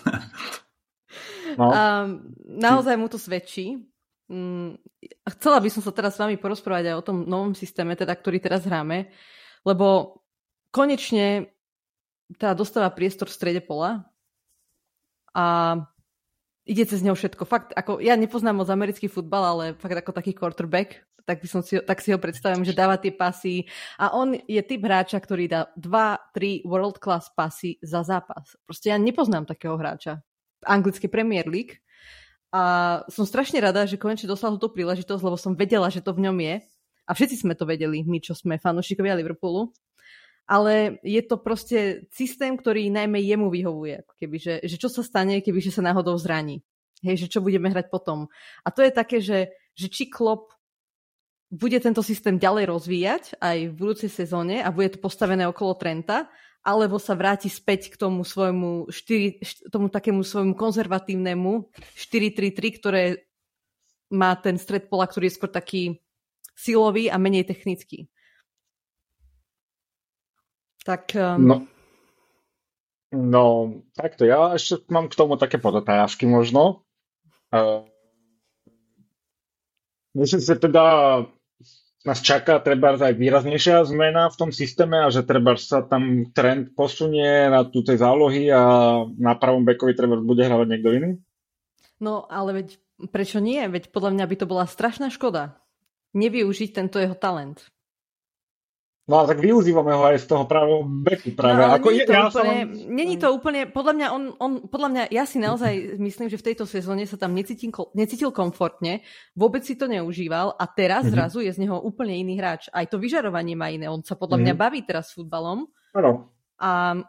no. 1.54 1.66
um, 1.70 2.08
naozaj 2.66 2.98
mu 2.98 3.06
to 3.06 3.22
svedčí. 3.22 3.86
Um, 4.26 4.74
chcela 5.38 5.62
by 5.62 5.70
som 5.70 5.80
sa 5.80 5.94
teraz 5.94 6.18
s 6.18 6.20
vami 6.20 6.34
porozprávať 6.36 6.90
aj 6.90 6.96
o 6.98 7.06
tom 7.06 7.16
novom 7.22 7.54
systéme, 7.54 7.94
teda, 7.94 8.18
ktorý 8.18 8.42
teraz 8.42 8.66
hráme, 8.66 9.14
lebo 9.62 10.18
konečne 10.74 11.54
tá 12.36 12.52
dostáva 12.52 12.92
priestor 12.92 13.30
v 13.30 13.36
strede 13.38 13.62
pola 13.64 14.04
a 15.32 15.78
ide 16.68 16.84
cez 16.84 17.00
ňou 17.00 17.16
všetko. 17.16 17.48
Fakt, 17.48 17.72
ako, 17.72 18.04
ja 18.04 18.12
nepoznám 18.14 18.60
moc 18.60 18.68
americký 18.68 19.08
futbal, 19.08 19.56
ale 19.56 19.64
fakt 19.80 19.96
ako 19.96 20.12
taký 20.12 20.36
quarterback, 20.36 21.00
tak, 21.24 21.40
by 21.40 21.48
som 21.48 21.60
si, 21.64 21.80
tak 21.80 22.04
si 22.04 22.12
ho 22.12 22.20
predstavím, 22.20 22.64
že 22.64 22.76
dáva 22.76 23.00
tie 23.00 23.12
pasy 23.12 23.68
a 23.96 24.12
on 24.16 24.36
je 24.36 24.60
typ 24.64 24.80
hráča, 24.84 25.20
ktorý 25.20 25.44
dá 25.48 25.60
2-3 25.76 26.68
world 26.68 27.00
class 27.00 27.32
pasy 27.32 27.80
za 27.80 28.04
zápas. 28.04 28.56
Proste 28.64 28.92
ja 28.92 29.00
nepoznám 29.00 29.48
takého 29.48 29.76
hráča. 29.76 30.20
Anglické 30.64 31.08
Premier 31.08 31.48
League. 31.48 31.80
A 32.48 33.04
som 33.12 33.28
strašne 33.28 33.60
rada, 33.60 33.84
že 33.84 34.00
konečne 34.00 34.24
dostal 34.24 34.56
túto 34.56 34.72
príležitosť, 34.72 35.20
lebo 35.20 35.36
som 35.36 35.52
vedela, 35.52 35.92
že 35.92 36.00
to 36.00 36.16
v 36.16 36.28
ňom 36.28 36.36
je. 36.40 36.54
A 37.04 37.10
všetci 37.12 37.44
sme 37.44 37.52
to 37.52 37.68
vedeli, 37.68 38.00
my, 38.04 38.24
čo 38.24 38.32
sme 38.32 38.56
fanúšikovia 38.56 39.16
Liverpoolu 39.16 39.72
ale 40.48 40.96
je 41.04 41.20
to 41.20 41.36
proste 41.36 42.08
systém, 42.08 42.56
ktorý 42.56 42.88
najmä 42.88 43.20
jemu 43.20 43.52
vyhovuje. 43.52 44.00
Keby, 44.16 44.36
že, 44.40 44.54
že 44.64 44.80
čo 44.80 44.88
sa 44.88 45.04
stane, 45.04 45.44
keby 45.44 45.60
že 45.60 45.76
sa 45.76 45.84
náhodou 45.84 46.16
zraní. 46.16 46.64
Hej, 47.04 47.28
že 47.28 47.38
čo 47.38 47.44
budeme 47.44 47.68
hrať 47.68 47.92
potom. 47.92 48.32
A 48.64 48.68
to 48.72 48.80
je 48.80 48.90
také, 48.90 49.20
že, 49.20 49.52
že 49.76 49.86
či 49.92 50.08
Klopp 50.08 50.56
bude 51.52 51.76
tento 51.78 52.00
systém 52.00 52.40
ďalej 52.40 52.64
rozvíjať 52.68 53.22
aj 53.40 53.58
v 53.70 53.76
budúcej 53.76 54.10
sezóne 54.10 54.64
a 54.64 54.72
bude 54.72 54.96
to 54.96 55.04
postavené 55.04 55.44
okolo 55.48 55.76
Trenta, 55.76 56.28
alebo 56.64 57.00
sa 57.00 57.16
vráti 57.16 57.48
späť 57.48 57.94
k 57.94 57.96
tomu 57.96 58.26
svojmu 58.26 58.90
4, 58.90 59.72
tomu 59.72 59.88
takému 59.88 60.20
svojmu 60.20 60.52
konzervatívnemu 60.52 61.70
4-3-3, 61.96 62.78
ktoré 62.80 63.02
má 64.12 64.36
ten 64.36 64.56
stred 64.56 64.88
pola, 64.88 65.08
ktorý 65.08 65.28
je 65.28 65.36
skôr 65.36 65.52
taký 65.52 66.00
silový 66.52 67.08
a 67.08 67.16
menej 67.16 67.48
technický. 67.48 68.08
Tak... 70.88 71.12
Um... 71.12 71.44
No, 71.44 71.56
no, 73.12 73.44
takto. 73.92 74.24
Ja 74.24 74.56
ešte 74.56 74.88
mám 74.88 75.12
k 75.12 75.18
tomu 75.20 75.36
také 75.36 75.60
podotázky 75.60 76.24
možno. 76.24 76.88
Uh, 77.52 77.84
myslím 80.16 80.40
si 80.40 80.54
teda, 80.56 80.84
nás 82.08 82.24
čaká 82.24 82.56
treba 82.64 82.96
aj 82.96 83.20
výraznejšia 83.20 83.84
zmena 83.84 84.32
v 84.32 84.38
tom 84.40 84.48
systéme 84.48 85.04
a 85.04 85.12
že 85.12 85.28
treba 85.28 85.60
sa 85.60 85.84
tam 85.84 86.32
trend 86.32 86.72
posunie 86.72 87.52
na 87.52 87.68
tú 87.68 87.84
tej 87.84 88.00
zálohy 88.00 88.48
a 88.48 88.62
na 89.12 89.36
pravom 89.36 89.68
bekovi 89.68 89.92
treba 89.92 90.16
bude 90.16 90.40
hravať 90.40 90.66
niekto 90.72 90.90
iný? 90.96 91.10
No 92.00 92.24
ale 92.32 92.64
veď 92.64 92.80
prečo 93.12 93.44
nie? 93.44 93.60
Veď 93.68 93.92
podľa 93.92 94.16
mňa 94.16 94.24
by 94.24 94.36
to 94.40 94.46
bola 94.48 94.64
strašná 94.64 95.12
škoda 95.12 95.60
nevyužiť 96.16 96.72
tento 96.72 96.96
jeho 96.96 97.12
talent. 97.12 97.68
No 99.08 99.24
ale 99.24 99.32
tak 99.32 99.40
využívame 99.40 99.88
ho 99.96 100.04
aj 100.04 100.20
z 100.20 100.26
toho 100.28 100.44
pravého 100.44 100.84
beku 100.84 101.32
práve. 101.32 101.64
No, 101.64 101.72
Ako 101.72 101.88
není, 101.88 102.04
to 102.04 102.12
ja 102.12 102.28
úplne, 102.28 102.56
som... 102.60 102.92
není 102.92 103.14
to 103.16 103.28
úplne, 103.32 103.60
podľa 103.64 103.92
mňa, 103.96 104.06
on, 104.12 104.22
on, 104.36 104.52
podľa 104.68 104.88
mňa, 104.92 105.02
ja 105.08 105.24
si 105.24 105.40
naozaj 105.40 105.96
myslím, 105.96 106.28
že 106.28 106.36
v 106.36 106.46
tejto 106.52 106.68
sezóne 106.68 107.08
sa 107.08 107.16
tam 107.16 107.32
necítil, 107.32 107.72
necítil 107.96 108.28
komfortne, 108.36 109.00
vôbec 109.32 109.64
si 109.64 109.80
to 109.80 109.88
neužíval 109.88 110.52
a 110.60 110.64
teraz 110.68 111.08
mm-hmm. 111.08 111.16
zrazu 111.16 111.40
je 111.40 111.56
z 111.56 111.64
neho 111.64 111.80
úplne 111.80 112.20
iný 112.20 112.36
hráč. 112.36 112.68
Aj 112.68 112.84
to 112.84 113.00
vyžarovanie 113.00 113.56
má 113.56 113.72
iné, 113.72 113.88
on 113.88 114.04
sa 114.04 114.12
podľa 114.12 114.44
mm-hmm. 114.44 114.60
mňa 114.60 114.60
baví 114.60 114.80
teraz 114.84 115.08
s 115.08 115.16
futbalom. 115.16 115.64
Ano. 115.96 116.28
A 116.60 117.00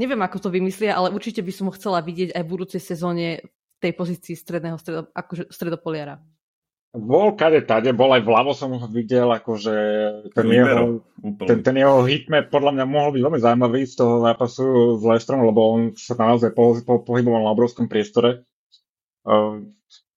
neviem, 0.00 0.20
ako 0.24 0.48
to 0.48 0.48
vymyslia, 0.48 0.96
ale 0.96 1.12
určite 1.12 1.44
by 1.44 1.52
som 1.52 1.68
ho 1.68 1.76
chcela 1.76 2.00
vidieť 2.00 2.32
aj 2.32 2.40
v 2.40 2.52
budúcej 2.56 2.80
sezóne 2.80 3.44
v 3.76 3.78
tej 3.84 3.92
pozícii 3.92 4.32
stredného 4.32 4.80
stredo, 4.80 5.12
akože 5.12 5.52
stredopoliara. 5.52 6.24
Bol 6.96 7.36
kade 7.36 7.60
tade, 7.68 7.92
bol 7.92 8.08
aj 8.16 8.24
vľavo 8.24 8.56
som 8.56 8.72
ho 8.72 8.88
videl, 8.88 9.28
akože 9.28 9.74
ten 10.32 10.46
jeho, 10.48 11.04
ten, 11.44 11.60
ten 11.60 11.76
jeho 11.76 12.00
hitmap 12.08 12.48
podľa 12.48 12.72
mňa 12.72 12.84
mohol 12.88 13.12
byť 13.12 13.22
veľmi 13.22 13.40
zaujímavý 13.40 13.80
z 13.84 13.94
toho 14.00 14.24
zápasu 14.24 14.96
s 14.96 15.02
Lestrom, 15.04 15.44
lebo 15.44 15.60
on 15.76 15.80
sa 15.92 16.16
naozaj 16.16 16.56
po, 16.56 16.74
po, 16.80 17.04
pohyboval 17.04 17.44
na 17.44 17.52
obrovskom 17.52 17.86
priestore. 17.86 18.48
Uh, 19.28 19.68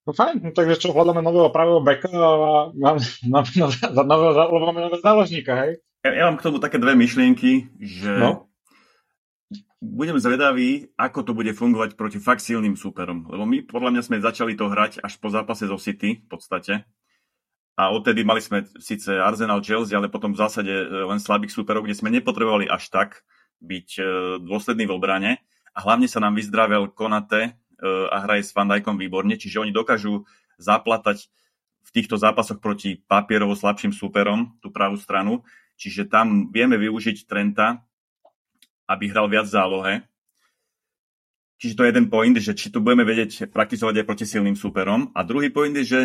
no 0.08 0.10
fajn, 0.10 0.40
no, 0.40 0.50
takže 0.56 0.80
čo, 0.80 0.96
hľadáme 0.96 1.20
nového 1.20 1.52
pravého 1.52 1.84
beka 1.84 2.10
a 2.10 2.30
máme, 2.74 3.04
nového, 3.54 3.70
máme 4.48 4.80
nového 4.88 5.04
záložníka, 5.04 5.52
hej? 5.60 5.84
Ja, 6.00 6.10
ja 6.16 6.22
mám 6.32 6.40
k 6.40 6.48
tomu 6.48 6.58
také 6.58 6.80
dve 6.80 6.96
myšlienky, 6.96 7.76
že 7.76 8.10
no? 8.18 8.49
Budem 9.80 10.20
zvedavý, 10.20 10.92
ako 11.00 11.24
to 11.24 11.32
bude 11.32 11.50
fungovať 11.56 11.96
proti 11.96 12.20
fakt 12.20 12.44
silným 12.44 12.76
súperom. 12.76 13.24
Lebo 13.32 13.48
my 13.48 13.64
podľa 13.64 13.96
mňa 13.96 14.02
sme 14.04 14.16
začali 14.20 14.52
to 14.52 14.68
hrať 14.68 15.00
až 15.00 15.16
po 15.16 15.32
zápase 15.32 15.64
zo 15.64 15.80
City 15.80 16.20
v 16.20 16.28
podstate. 16.28 16.84
A 17.80 17.88
odtedy 17.88 18.20
mali 18.20 18.44
sme 18.44 18.68
síce 18.76 19.08
Arsenal 19.16 19.64
Chelsea, 19.64 19.96
ale 19.96 20.12
potom 20.12 20.36
v 20.36 20.40
zásade 20.44 20.68
e, 20.68 20.84
len 20.84 21.16
slabých 21.16 21.56
súperov, 21.56 21.88
kde 21.88 21.96
sme 21.96 22.12
nepotrebovali 22.12 22.68
až 22.68 22.92
tak 22.92 23.24
byť 23.64 23.88
e, 23.96 24.02
dôsledný 24.44 24.84
v 24.84 24.92
obrane. 24.92 25.30
A 25.72 25.80
hlavne 25.88 26.04
sa 26.04 26.20
nám 26.20 26.36
vyzdravel 26.36 26.92
Konate 26.92 27.40
e, 27.40 27.50
a 28.12 28.20
hraje 28.28 28.44
s 28.44 28.52
Van 28.52 28.68
Dijkom 28.68 29.00
výborne, 29.00 29.32
čiže 29.40 29.64
oni 29.64 29.72
dokážu 29.72 30.28
zaplatať 30.60 31.32
v 31.80 31.90
týchto 31.96 32.20
zápasoch 32.20 32.60
proti 32.60 33.00
papierovo 33.00 33.56
slabším 33.56 33.96
súperom 33.96 34.60
tú 34.60 34.68
pravú 34.68 35.00
stranu. 35.00 35.40
Čiže 35.80 36.12
tam 36.12 36.52
vieme 36.52 36.76
využiť 36.76 37.24
Trenta, 37.24 37.80
aby 38.90 39.14
hral 39.14 39.30
viac 39.30 39.46
zálohe. 39.46 40.02
Čiže 41.62 41.76
to 41.76 41.84
je 41.84 41.90
jeden 41.94 42.08
point, 42.10 42.34
že 42.34 42.56
či 42.56 42.72
to 42.72 42.82
budeme 42.82 43.06
vedieť 43.06 43.52
praktizovať 43.52 44.02
aj 44.02 44.08
proti 44.08 44.24
silným 44.26 44.56
súperom. 44.58 45.12
A 45.14 45.22
druhý 45.22 45.52
point 45.52 45.76
je, 45.76 45.86
že 45.86 46.00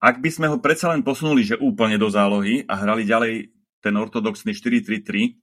ak 0.00 0.22
by 0.22 0.30
sme 0.32 0.46
ho 0.48 0.62
predsa 0.62 0.88
len 0.94 1.04
posunuli, 1.04 1.44
že 1.44 1.60
úplne 1.60 2.00
do 2.00 2.08
zálohy 2.08 2.64
a 2.64 2.78
hrali 2.78 3.04
ďalej 3.04 3.52
ten 3.84 3.92
ortodoxný 3.98 4.56
4-3-3, 4.56 5.36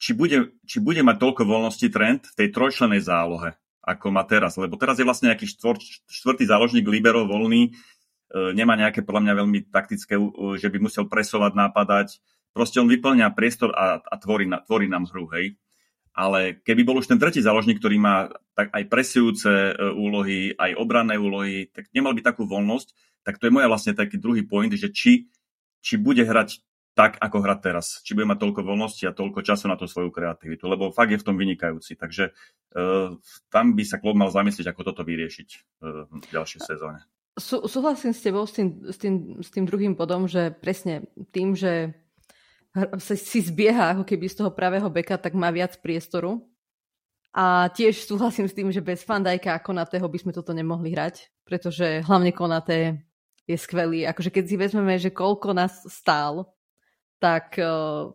či 0.00 0.10
bude, 0.12 0.54
či 0.68 0.78
bude 0.78 1.00
mať 1.00 1.16
toľko 1.18 1.42
voľnosti 1.42 1.88
trend 1.88 2.22
v 2.28 2.36
tej 2.36 2.48
trojčlenej 2.52 3.00
zálohe, 3.00 3.56
ako 3.80 4.12
má 4.12 4.22
teraz. 4.28 4.60
Lebo 4.60 4.76
teraz 4.76 5.00
je 5.00 5.08
vlastne 5.08 5.32
nejaký 5.32 5.48
štvor, 5.56 5.80
štvrtý 6.06 6.44
záložník 6.44 6.84
libero 6.84 7.24
voľný, 7.24 7.68
e, 7.68 7.70
nemá 8.52 8.76
nejaké 8.76 9.00
podľa 9.00 9.24
mňa 9.24 9.34
veľmi 9.40 9.58
taktické, 9.72 10.20
že 10.60 10.68
by 10.68 10.78
musel 10.84 11.08
presovať, 11.08 11.52
nápadať. 11.56 12.08
Proste 12.52 12.80
on 12.80 12.92
vyplňa 12.92 13.32
priestor 13.32 13.72
a, 13.72 14.04
a 14.04 14.14
tvorí, 14.20 14.44
tvorí 14.68 14.84
nám 14.84 15.08
hru, 15.08 15.24
hej 15.32 15.56
ale 16.14 16.58
keby 16.60 16.82
bol 16.82 16.98
už 16.98 17.06
ten 17.06 17.18
tretí 17.18 17.38
záložník, 17.38 17.78
ktorý 17.78 17.96
má 17.98 18.28
tak 18.58 18.74
aj 18.74 18.84
presujúce 18.90 19.50
e, 19.50 19.72
úlohy, 19.94 20.52
aj 20.58 20.76
obranné 20.76 21.16
úlohy, 21.16 21.70
tak 21.70 21.88
nemal 21.94 22.12
by 22.12 22.20
takú 22.20 22.44
voľnosť, 22.44 22.92
tak 23.22 23.38
to 23.38 23.46
je 23.46 23.54
moja 23.54 23.70
vlastne 23.70 23.94
taký 23.94 24.18
druhý 24.18 24.42
point, 24.42 24.72
že 24.72 24.90
či, 24.90 25.30
či 25.80 25.94
bude 25.96 26.24
hrať 26.26 26.60
tak, 26.98 27.16
ako 27.22 27.36
hrať 27.40 27.58
teraz. 27.62 27.86
Či 28.02 28.18
bude 28.18 28.28
mať 28.28 28.38
toľko 28.42 28.60
voľnosti 28.66 29.04
a 29.06 29.16
toľko 29.16 29.40
času 29.46 29.70
na 29.70 29.78
tú 29.78 29.86
svoju 29.86 30.10
kreativitu, 30.10 30.66
lebo 30.66 30.90
fakt 30.90 31.14
je 31.14 31.20
v 31.22 31.26
tom 31.26 31.38
vynikajúci. 31.38 31.96
Takže 31.96 32.34
uh, 32.34 33.14
tam 33.48 33.72
by 33.78 33.84
sa 33.86 34.02
klub 34.02 34.18
mal 34.18 34.28
zamyslieť, 34.28 34.68
ako 34.68 34.92
toto 34.92 35.06
vyriešiť 35.06 35.48
uh, 35.80 36.10
v 36.10 36.26
ďalšej 36.34 36.60
sezóne. 36.60 37.00
Sú, 37.38 37.62
súhlasím 37.70 38.10
s 38.12 38.20
tebou 38.20 38.44
s 38.44 38.52
tým, 38.52 38.84
s, 38.90 38.98
tým, 38.98 39.38
s 39.38 39.48
tým 39.48 39.64
druhým 39.64 39.94
bodom, 39.94 40.26
že 40.26 40.50
presne 40.50 41.06
tým, 41.30 41.54
že 41.54 41.94
si 42.98 43.40
zbieha 43.42 43.98
ako 43.98 44.04
keby 44.06 44.26
z 44.30 44.38
toho 44.42 44.50
pravého 44.54 44.86
beka, 44.86 45.18
tak 45.18 45.34
má 45.34 45.50
viac 45.50 45.74
priestoru. 45.82 46.46
A 47.30 47.70
tiež 47.70 48.06
súhlasím 48.06 48.50
s 48.50 48.56
tým, 48.58 48.74
že 48.74 48.82
bez 48.82 49.06
Fandajka 49.06 49.54
a 49.54 49.62
Konatého 49.62 50.06
by 50.10 50.18
sme 50.18 50.32
toto 50.34 50.50
nemohli 50.50 50.90
hrať, 50.90 51.30
pretože 51.46 52.02
hlavne 52.02 52.34
Konaté 52.34 53.06
je 53.46 53.54
skvelý. 53.54 54.02
Akože 54.06 54.34
keď 54.34 54.44
si 54.46 54.56
vezmeme, 54.58 54.98
že 54.98 55.14
koľko 55.14 55.54
nás 55.54 55.86
stál, 55.86 56.50
tak 57.22 57.54
uh, 57.62 58.10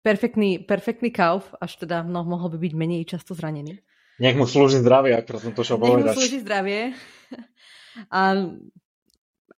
perfektný, 0.00 0.64
perfektný 0.64 1.12
kauf, 1.12 1.52
až 1.60 1.84
teda 1.84 2.00
no, 2.00 2.24
mohol 2.24 2.48
by 2.56 2.58
byť 2.64 2.72
menej 2.72 3.04
často 3.04 3.36
zranený. 3.36 3.76
Nech 4.18 4.34
mu 4.34 4.48
slúži 4.48 4.80
zdravie, 4.80 5.14
ako 5.14 5.38
som 5.38 5.52
to 5.52 5.62
šel 5.62 5.76
povedať. 5.76 6.00
Nech 6.00 6.08
mu 6.08 6.16
slúži 6.16 6.38
zdravie. 6.40 6.80
A 8.14 8.20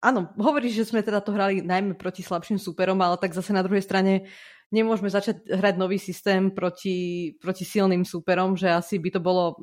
áno, 0.01 0.33
hovoríš, 0.35 0.83
že 0.83 0.87
sme 0.89 1.05
teda 1.05 1.21
to 1.21 1.31
hrali 1.31 1.61
najmä 1.61 1.93
proti 1.95 2.25
slabším 2.25 2.57
súperom, 2.57 2.97
ale 2.99 3.15
tak 3.21 3.37
zase 3.37 3.53
na 3.53 3.61
druhej 3.61 3.85
strane 3.85 4.27
nemôžeme 4.73 5.07
začať 5.07 5.45
hrať 5.45 5.75
nový 5.77 6.01
systém 6.01 6.49
proti, 6.49 7.31
proti 7.37 7.63
silným 7.63 8.01
súperom, 8.01 8.57
že 8.57 8.73
asi 8.73 8.97
by 8.97 9.09
to 9.13 9.21
bolo 9.21 9.55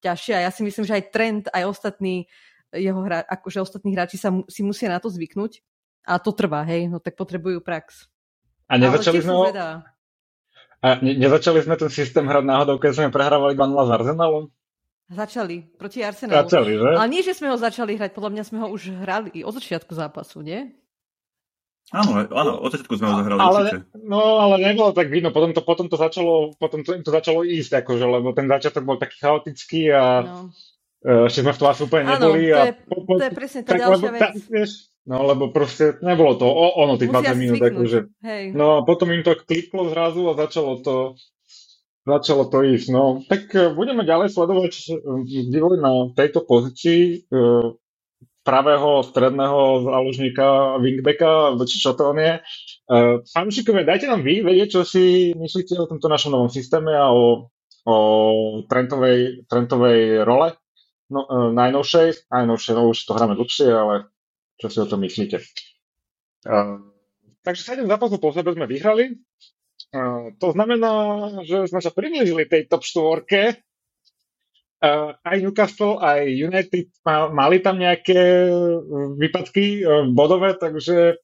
ťažšie 0.00 0.32
a 0.38 0.44
ja 0.46 0.50
si 0.54 0.62
myslím, 0.62 0.84
že 0.86 0.96
aj 0.96 1.04
trend, 1.10 1.44
aj 1.50 1.64
ostatní 1.66 2.30
jeho 2.70 3.00
hra, 3.02 3.24
akože 3.24 3.62
ostatní 3.62 3.94
hráči 3.94 4.18
sa 4.20 4.30
si 4.50 4.60
musia 4.66 4.90
na 4.90 4.98
to 5.02 5.08
zvyknúť 5.10 5.62
a 6.04 6.20
to 6.20 6.30
trvá, 6.36 6.62
hej, 6.68 6.86
no 6.90 7.00
tak 7.00 7.16
potrebujú 7.16 7.64
prax. 7.64 8.06
A 8.68 8.76
nezačali 8.76 9.24
sme 9.24 9.32
ho... 9.32 9.44
A 10.84 11.00
ne, 11.00 11.16
nezačali 11.16 11.64
sme 11.64 11.80
ten 11.80 11.88
systém 11.88 12.28
hrať 12.28 12.44
náhodou, 12.44 12.76
keď 12.76 12.90
sme 12.92 13.08
prehrávali 13.08 13.56
2 13.56 13.64
s 13.72 13.90
Arsenalom? 13.90 14.52
Začali 15.12 15.60
proti 15.76 16.00
Arsenalu. 16.00 16.48
Začali, 16.48 16.72
že? 16.80 16.90
Ale 16.96 17.08
nie, 17.12 17.20
že 17.20 17.36
sme 17.36 17.52
ho 17.52 17.60
začali 17.60 18.00
hrať, 18.00 18.16
podľa 18.16 18.30
mňa 18.32 18.44
sme 18.48 18.58
ho 18.64 18.68
už 18.72 18.82
hrali 19.04 19.44
od 19.44 19.52
začiatku 19.52 19.92
zápasu, 19.92 20.40
nie? 20.40 20.72
Áno, 21.92 22.24
áno, 22.24 22.52
od 22.64 22.72
začiatku 22.72 22.96
sme 22.96 23.12
ho 23.12 23.14
zahrali 23.20 23.40
ale, 23.44 23.60
určite. 23.60 23.78
No, 24.00 24.40
ale 24.40 24.64
nebolo 24.64 24.96
tak 24.96 25.12
vidno, 25.12 25.28
potom 25.28 25.52
to, 25.52 25.60
potom 25.60 25.92
to 25.92 26.00
začalo, 26.00 26.56
potom 26.56 26.80
to, 26.80 26.96
to 26.96 27.10
začalo 27.12 27.44
ísť, 27.44 27.84
akože, 27.84 28.04
lebo 28.08 28.32
ten 28.32 28.48
začiatok 28.48 28.88
bol 28.88 28.96
taký 28.96 29.20
chaotický 29.20 29.92
a 29.92 30.24
no. 30.24 30.48
E, 31.04 31.28
ešte 31.28 31.44
sme 31.44 31.52
v 31.52 31.58
tom 31.60 31.68
asi 31.68 31.80
úplne 31.84 32.04
neboli. 32.08 32.16
Áno, 32.16 32.24
to 32.24 32.40
je, 32.40 32.52
a 32.56 32.64
po, 32.72 32.96
po, 33.04 33.12
to 33.20 33.24
je 33.28 33.34
presne 33.36 33.60
tá 33.60 33.70
tak, 33.76 33.80
ďalšia 33.84 34.00
lebo, 34.00 34.16
vec. 34.16 34.20
Ta, 34.24 34.28
vieš, 34.48 34.70
no, 35.04 35.16
lebo 35.28 35.44
proste 35.52 35.84
nebolo 36.00 36.32
to 36.40 36.48
o, 36.48 36.66
ono 36.80 36.96
tých 36.96 37.12
20 37.12 37.36
minút, 37.36 37.60
akože. 37.60 37.98
No 38.56 38.66
a 38.72 38.88
potom 38.88 39.12
im 39.12 39.20
to 39.20 39.36
kliklo 39.36 39.92
zrazu 39.92 40.24
a 40.32 40.40
začalo 40.40 40.80
to 40.80 41.20
Začalo 42.04 42.52
to 42.52 42.60
ísť. 42.60 42.92
No, 42.92 43.24
tak 43.24 43.48
e, 43.56 43.72
budeme 43.72 44.04
ďalej 44.04 44.36
sledovať 44.36 44.72
e, 44.76 44.82
vývoj 45.48 45.80
na 45.80 46.12
tejto 46.12 46.44
pozícii 46.44 47.00
e, 47.00 47.40
pravého 48.44 49.00
stredného 49.00 49.88
záložníka 49.88 50.76
wingbacka, 50.84 51.56
či 51.64 51.80
čo 51.80 51.96
to 51.96 52.12
on 52.12 52.20
je. 52.20 52.44
Fanúšikovia, 53.32 53.88
dajte 53.88 54.04
nám 54.04 54.20
vy 54.20 54.44
vedieť, 54.44 54.68
čo 54.68 54.80
si 54.84 55.32
myslíte 55.32 55.80
o 55.80 55.88
tomto 55.88 56.12
našom 56.12 56.36
novom 56.36 56.52
systéme 56.52 56.92
a 56.92 57.08
o, 57.08 57.48
o 57.88 57.96
trentovej, 58.68 59.48
trentovej 59.48 60.28
role 60.28 60.52
no, 61.08 61.24
najnovšej. 61.56 62.28
Najnovšej, 62.28 62.74
no 62.76 62.92
už 62.92 63.00
to 63.00 63.16
hráme 63.16 63.32
dlhšie, 63.32 63.72
ale 63.72 64.12
čo 64.60 64.68
si 64.68 64.76
o 64.76 64.84
tom 64.84 65.00
myslíte? 65.08 65.40
Uh, 66.44 66.84
takže 67.48 67.64
7 67.64 67.88
zápasov 67.88 68.20
po 68.20 68.28
sebe 68.28 68.52
sme 68.52 68.68
vyhrali. 68.68 69.24
To 70.42 70.48
znamená, 70.50 70.92
že 71.46 71.70
sme 71.70 71.78
sa 71.78 71.94
priblížili 71.94 72.50
tej 72.50 72.66
top 72.66 72.82
4. 72.82 73.54
Aj 75.22 75.36
Newcastle, 75.38 75.96
aj 76.02 76.28
United 76.28 76.90
mali 77.06 77.62
tam 77.62 77.78
nejaké 77.78 78.50
výpadky 79.16 79.86
bodové, 80.12 80.58
takže 80.58 81.22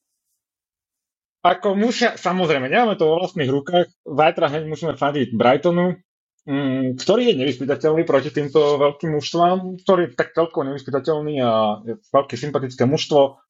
ako 1.41 1.73
musia, 1.73 2.13
samozrejme, 2.21 2.69
nemáme 2.69 2.93
to 3.01 3.09
vo 3.09 3.17
vlastných 3.17 3.49
rukách, 3.49 3.89
zajtra 4.05 4.45
hneď 4.53 4.63
musíme 4.69 4.93
fandiť 4.93 5.33
Brightonu, 5.33 5.97
mm, 6.45 7.01
ktorý 7.01 7.33
je 7.33 7.39
nevyspytateľný 7.41 8.05
proti 8.05 8.29
týmto 8.29 8.77
veľkým 8.77 9.17
mužstvám, 9.17 9.81
ktorý 9.81 10.01
je 10.05 10.13
tak 10.13 10.37
celkovo 10.37 10.69
nevyspytateľný 10.69 11.41
a 11.41 11.81
je 11.81 11.93
veľké 12.13 12.37
sympatické 12.37 12.85
mužstvo. 12.85 13.41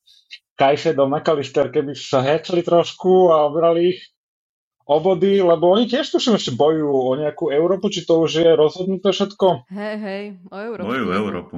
Kajšedov, 0.56 1.12
McAllister, 1.12 1.68
keby 1.68 1.92
sa 1.92 2.24
hečali 2.24 2.64
trošku 2.64 3.28
a 3.36 3.52
obrali 3.52 3.96
ich, 3.96 4.00
o 4.86 4.96
body, 5.00 5.42
lebo 5.42 5.78
oni 5.78 5.86
tiež 5.88 6.10
tuším 6.10 6.38
ešte 6.38 6.52
bojujú 6.58 6.90
o 6.90 7.12
nejakú 7.18 7.54
Európu, 7.54 7.90
či 7.94 8.06
to 8.06 8.24
už 8.26 8.32
je 8.42 8.52
rozhodnuté 8.54 9.14
všetko? 9.14 9.70
Hej, 9.70 9.96
hej, 10.02 10.24
o 10.50 10.58
Európu. 10.58 10.88
Bojujú 10.90 11.10
Európu. 11.14 11.56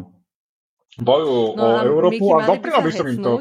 Bojujú 1.01 1.41
no 1.57 1.63
o 1.63 1.67
Európu 1.81 2.25
a 2.38 2.39
doprila 2.45 2.79
by 2.83 2.91
som 2.93 3.05
im 3.09 3.17
to. 3.21 3.31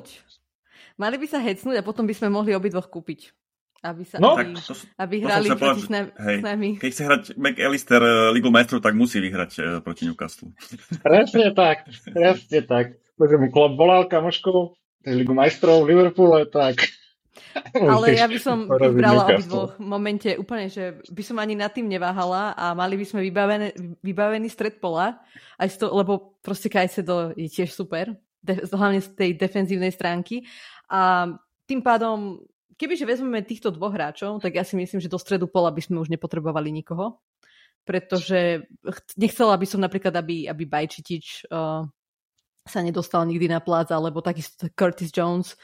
Mali 0.97 1.16
by 1.18 1.27
sa 1.29 1.40
hecnúť 1.40 1.81
a 1.81 1.83
potom 1.85 2.05
by 2.05 2.14
sme 2.16 2.29
mohli 2.33 2.53
obidvoch 2.53 2.88
kúpiť. 2.88 3.33
Aby, 3.83 4.07
sa, 4.07 4.23
No, 4.23 4.38
aby, 4.38 4.55
Tak 4.55 4.62
to, 4.62 4.75
aby 4.95 5.14
to 5.18 5.27
hrali 5.27 5.49
sa 5.51 5.57
proti 5.59 5.83
s, 5.83 5.90
hej. 5.90 6.38
s 6.38 6.42
nami. 6.47 6.71
keď 6.79 6.90
chce 6.95 7.03
hrať 7.03 7.23
McAllister 7.35 7.99
eh, 7.99 8.31
Ligu 8.31 8.47
majstrov, 8.55 8.79
tak 8.79 8.95
musí 8.95 9.18
vyhrať 9.18 9.53
eh, 9.59 9.64
proti 9.83 10.07
Newcastle. 10.07 10.55
Presne 11.03 11.51
tak, 11.51 11.90
presne 12.07 12.61
tak. 12.62 12.95
Pretože 13.18 13.42
mu 13.42 13.51
klub 13.51 13.75
volal 13.75 14.07
kamoškou, 14.07 14.79
Ligu 15.11 15.35
majstrov 15.35 15.83
v 15.83 15.99
Liverpoole, 15.99 16.47
tak... 16.47 17.02
Ale 17.73 18.12
ja 18.12 18.29
by 18.29 18.38
som 18.40 18.68
vybrala 18.68 19.33
obidvoch 19.33 19.81
v 19.81 19.85
momente 19.85 20.29
úplne, 20.37 20.68
že 20.68 21.01
by 21.09 21.23
som 21.25 21.40
ani 21.40 21.57
nad 21.57 21.73
tým 21.73 21.88
neváhala 21.88 22.53
a 22.53 22.77
mali 22.77 23.01
by 23.01 23.05
sme 23.09 23.21
vybavené, 23.25 23.73
vybavený 24.05 24.49
stred 24.53 24.77
pola, 24.81 25.21
aj 25.57 25.81
to, 25.81 25.88
lebo 25.88 26.37
proste 26.45 26.68
Kajsedo 26.68 27.33
je 27.33 27.49
tiež 27.49 27.73
super, 27.73 28.12
de, 28.45 28.61
hlavne 28.68 29.01
z 29.01 29.16
tej 29.16 29.31
defenzívnej 29.40 29.92
stránky. 29.92 30.45
A 30.92 31.33
tým 31.64 31.81
pádom, 31.81 32.45
kebyže 32.77 33.09
vezmeme 33.09 33.40
týchto 33.40 33.73
dvoch 33.73 33.97
hráčov, 33.97 34.45
tak 34.45 34.53
ja 34.53 34.64
si 34.64 34.77
myslím, 34.77 35.01
že 35.01 35.09
do 35.09 35.16
stredu 35.16 35.49
pola 35.49 35.73
by 35.73 35.81
sme 35.81 36.05
už 36.05 36.12
nepotrebovali 36.12 36.68
nikoho, 36.68 37.16
pretože 37.88 38.68
ch- 38.68 39.16
nechcela 39.16 39.57
by 39.57 39.66
som 39.66 39.81
napríklad, 39.81 40.12
aby, 40.21 40.53
aby 40.53 40.68
Bajčitič 40.68 41.49
uh, 41.49 41.88
sa 42.62 42.79
nedostal 42.79 43.27
nikdy 43.27 43.51
na 43.51 43.59
plác, 43.59 43.90
alebo 43.90 44.23
takisto 44.23 44.71
Curtis 44.71 45.11
Jones, 45.11 45.59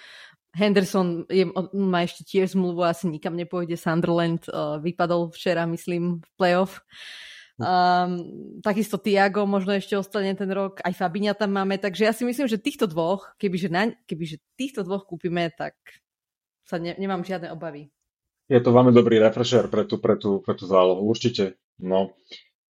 Henderson 0.56 1.28
je, 1.28 1.44
má 1.76 2.02
ešte 2.02 2.24
tiež 2.24 2.56
zmluvu, 2.56 2.80
asi 2.84 3.06
nikam 3.08 3.36
nepôjde. 3.36 3.76
Sunderland 3.76 4.48
uh, 4.48 4.80
vypadol 4.80 5.28
včera, 5.30 5.68
myslím, 5.68 6.24
v 6.24 6.30
playoff. 6.40 6.80
Um, 7.58 8.22
takisto 8.62 9.02
Tiago 9.02 9.42
možno 9.42 9.74
ešte 9.74 9.98
ostane 9.98 10.30
ten 10.38 10.46
rok, 10.46 10.78
aj 10.78 10.94
Fabiňa 10.94 11.34
tam 11.34 11.58
máme, 11.58 11.74
takže 11.74 12.06
ja 12.06 12.14
si 12.14 12.22
myslím, 12.22 12.46
že 12.46 12.62
týchto 12.62 12.86
dvoch, 12.86 13.34
kebyže, 13.34 13.66
na, 13.66 13.90
kebyže 14.06 14.38
týchto 14.54 14.86
dvoch 14.86 15.02
kúpime, 15.10 15.50
tak 15.50 15.74
sa 16.62 16.78
ne, 16.78 16.94
nemám 16.94 17.26
žiadne 17.26 17.50
obavy. 17.50 17.90
Je 18.46 18.62
to 18.62 18.70
veľmi 18.70 18.94
dobrý 18.94 19.18
refresher 19.18 19.66
pre 19.66 19.84
tú, 19.90 19.98
pre 19.98 20.14
tú, 20.16 20.38
pre 20.38 20.54
tú 20.54 20.70
zálohu, 20.70 21.02
určite. 21.02 21.58
No. 21.82 22.14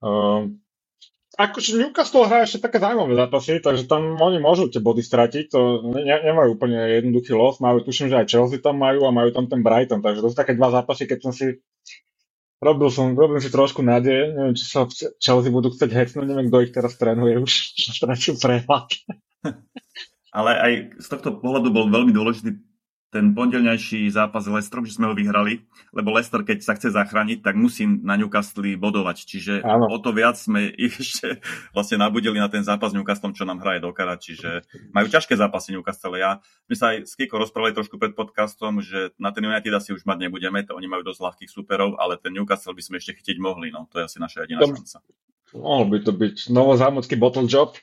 Um, 0.03 0.62
akože 1.34 1.78
Newcastle 1.82 2.30
hrá 2.30 2.46
ešte 2.46 2.62
také 2.62 2.78
zaujímavé 2.78 3.17
zápasy, 3.17 3.58
takže 3.58 3.89
tam 3.89 4.17
oni 4.22 4.38
môžu 4.38 4.69
tie 4.69 4.82
body 4.82 5.02
stratiť, 5.02 5.46
to 5.50 5.60
ne, 5.89 6.06
nemajú 6.06 6.58
úplne 6.58 6.78
jednoduchý 7.02 7.34
los, 7.34 7.58
majú, 7.58 7.82
tuším, 7.82 8.13
že 8.13 8.19
aj 8.22 8.30
Chelsea 8.30 8.62
tam 8.62 8.78
majú 8.78 9.10
a 9.10 9.15
majú 9.15 9.34
tam 9.34 9.50
ten 9.50 9.65
Brighton, 9.65 10.06
takže 10.06 10.22
to 10.22 10.30
sú 10.30 10.36
také 10.38 10.54
dva 10.54 10.69
zápasy, 10.69 11.10
keď 11.10 11.19
som 11.26 11.34
si 11.34 11.58
robil 12.63 12.89
som, 12.93 13.12
robil 13.17 13.43
si 13.43 13.52
trošku 13.52 13.84
nádej, 13.84 14.34
neviem, 14.34 14.56
či 14.56 14.65
sa 14.65 14.88
Chelsea 15.19 15.52
budú 15.52 15.74
chcieť 15.74 15.91
hecnúť, 15.91 16.26
neviem, 16.26 16.48
kto 16.48 16.63
ich 16.63 16.72
teraz 16.72 16.96
trénuje, 16.96 17.41
už 17.46 17.52
stratil 17.98 18.39
prehľad. 18.39 18.88
Ale 20.38 20.52
aj 20.58 20.74
z 20.98 21.08
tohto 21.13 21.38
pohľadu 21.38 21.69
bol 21.69 21.93
veľmi 21.93 22.10
dôležitý 22.10 22.72
ten 23.13 23.38
pondelňajší 23.38 24.10
zápas 24.10 24.41
s 24.41 24.49
Leicesterom, 24.49 24.89
že 24.89 24.97
sme 24.97 25.06
ho 25.06 25.13
vyhrali, 25.13 25.62
lebo 25.93 26.10
Leicester, 26.10 26.41
keď 26.41 26.65
sa 26.65 26.73
chce 26.73 26.89
zachrániť, 26.89 27.45
tak 27.45 27.54
musí 27.54 27.86
na 27.86 28.17
Newcastle 28.17 28.73
bodovať. 28.73 29.17
Čiže 29.30 29.54
Áno. 29.62 29.86
o 29.93 30.02
to 30.02 30.10
viac 30.10 30.34
sme 30.34 30.73
ich 30.73 30.97
ešte 31.04 31.38
vlastne 31.78 32.02
nabudili 32.02 32.41
na 32.41 32.49
ten 32.49 32.65
zápas 32.65 32.89
s 32.89 32.97
Newcastlom, 32.97 33.38
čo 33.38 33.45
nám 33.45 33.62
hraje 33.62 33.86
do 33.86 33.93
kara. 33.93 34.17
Čiže 34.17 34.65
majú 34.89 35.06
ťažké 35.06 35.38
zápasy 35.38 35.78
Newcastle. 35.78 36.17
Ja, 36.17 36.41
my 36.65 36.73
sa 36.73 36.97
aj 36.97 37.06
s 37.06 37.13
Kiko 37.13 37.38
rozprávali 37.38 37.78
trošku 37.78 38.02
pred 38.02 38.17
podcastom, 38.17 38.82
že 38.82 39.13
na 39.21 39.30
ten 39.30 39.45
United 39.45 39.69
asi 39.69 39.93
už 39.93 40.10
mať 40.10 40.26
nebudeme, 40.26 40.65
to 40.65 40.73
oni 40.73 40.89
majú 40.89 41.06
dosť 41.06 41.21
ľahkých 41.21 41.52
superov, 41.54 42.02
ale 42.02 42.17
ten 42.17 42.34
Newcastle 42.34 42.73
by 42.73 42.82
sme 42.82 42.97
ešte 42.97 43.21
chcieť 43.21 43.38
mohli. 43.38 43.69
No, 43.69 43.86
to 43.93 44.02
je 44.02 44.10
asi 44.10 44.17
naša 44.17 44.49
jediná 44.49 44.65
Dobre. 44.65 44.82
šanca. 44.82 45.06
Mohol 45.54 45.86
by 45.86 45.97
to 46.02 46.12
byť 46.17 46.36
novozámodský 46.49 47.13
bottle 47.21 47.45
job. 47.45 47.78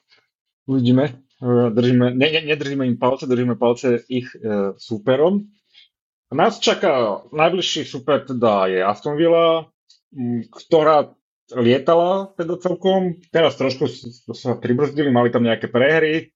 Uvidíme. 0.67 1.30
E, 1.41 1.71
Držíme, 1.71 2.13
ne, 2.15 2.27
ne, 2.31 2.41
nedržíme 2.53 2.87
im 2.87 2.99
palce, 2.99 3.27
držíme 3.27 3.57
palce 3.57 4.05
ich 4.09 4.29
e, 4.37 4.77
súperom. 4.77 5.49
Nás 6.31 6.63
čaká 6.63 7.27
najbližší 7.35 7.83
super 7.85 8.23
teda 8.23 8.71
je 8.71 8.79
Aston 8.87 9.19
Villa, 9.19 9.67
ktorá 10.55 11.11
lietala 11.59 12.31
teda 12.39 12.55
celkom. 12.63 13.19
Teraz 13.35 13.59
trošku 13.59 13.91
sa 14.31 14.55
pribrzdili, 14.55 15.11
mali 15.11 15.35
tam 15.35 15.43
nejaké 15.43 15.67
prehry. 15.67 16.31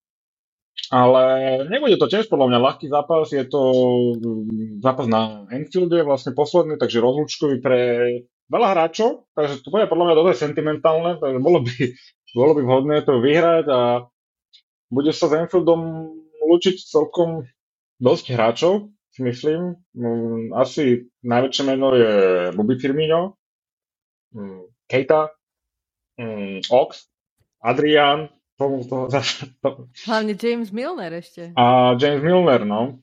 Ale 0.91 1.23
nebude 1.71 1.95
to 1.95 2.11
tiež 2.11 2.27
podľa 2.27 2.51
mňa 2.51 2.59
ľahký 2.59 2.87
zápas, 2.91 3.31
je 3.31 3.47
to 3.47 3.63
zápas 4.83 5.07
na 5.07 5.47
Anfielde, 5.47 6.03
vlastne 6.03 6.35
posledný, 6.35 6.75
takže 6.75 6.99
rozlúčkový 6.99 7.63
pre 7.63 7.81
veľa 8.51 8.69
hráčov, 8.75 9.31
takže 9.39 9.63
to 9.63 9.71
bude 9.71 9.87
podľa 9.87 10.05
mňa 10.11 10.15
dosť 10.19 10.51
sentimentálne, 10.51 11.23
takže 11.23 11.39
bolo 11.39 11.63
by, 11.63 11.75
bolo 12.35 12.53
by 12.59 12.63
vhodné 12.67 12.97
to 13.07 13.23
vyhrať 13.23 13.67
a 13.71 13.81
bude 14.91 15.13
sa 15.13 15.27
s 15.29 15.33
Anfieldom 15.33 16.13
lúčiť 16.45 16.77
celkom 16.85 17.49
dosť 17.99 18.37
hráčov, 18.37 18.93
si 19.15 19.21
myslím. 19.23 19.79
Mm, 19.95 20.51
Asi 20.53 21.07
najväčšie 21.23 21.65
meno 21.65 21.95
je 21.95 22.13
Bobby 22.53 22.77
Firmino, 22.77 23.39
mm, 24.35 24.91
Keita, 24.91 25.31
mm, 26.19 26.69
Ox, 26.69 27.09
Adrian, 27.63 28.29
to, 28.59 28.83
to, 28.87 29.11
to, 29.63 29.69
Hlavne 30.07 30.35
James 30.39 30.71
Milner 30.71 31.11
ešte. 31.11 31.51
a 31.59 31.95
James 31.99 32.23
Milner, 32.23 32.63
no. 32.63 33.03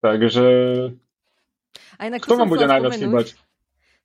Takže 0.00 0.46
A 2.00 2.08
inak 2.08 2.24
kto 2.24 2.34
to 2.34 2.40
vám 2.40 2.48
bude 2.48 2.64
najviac 2.64 2.96
chýbať? 2.96 3.36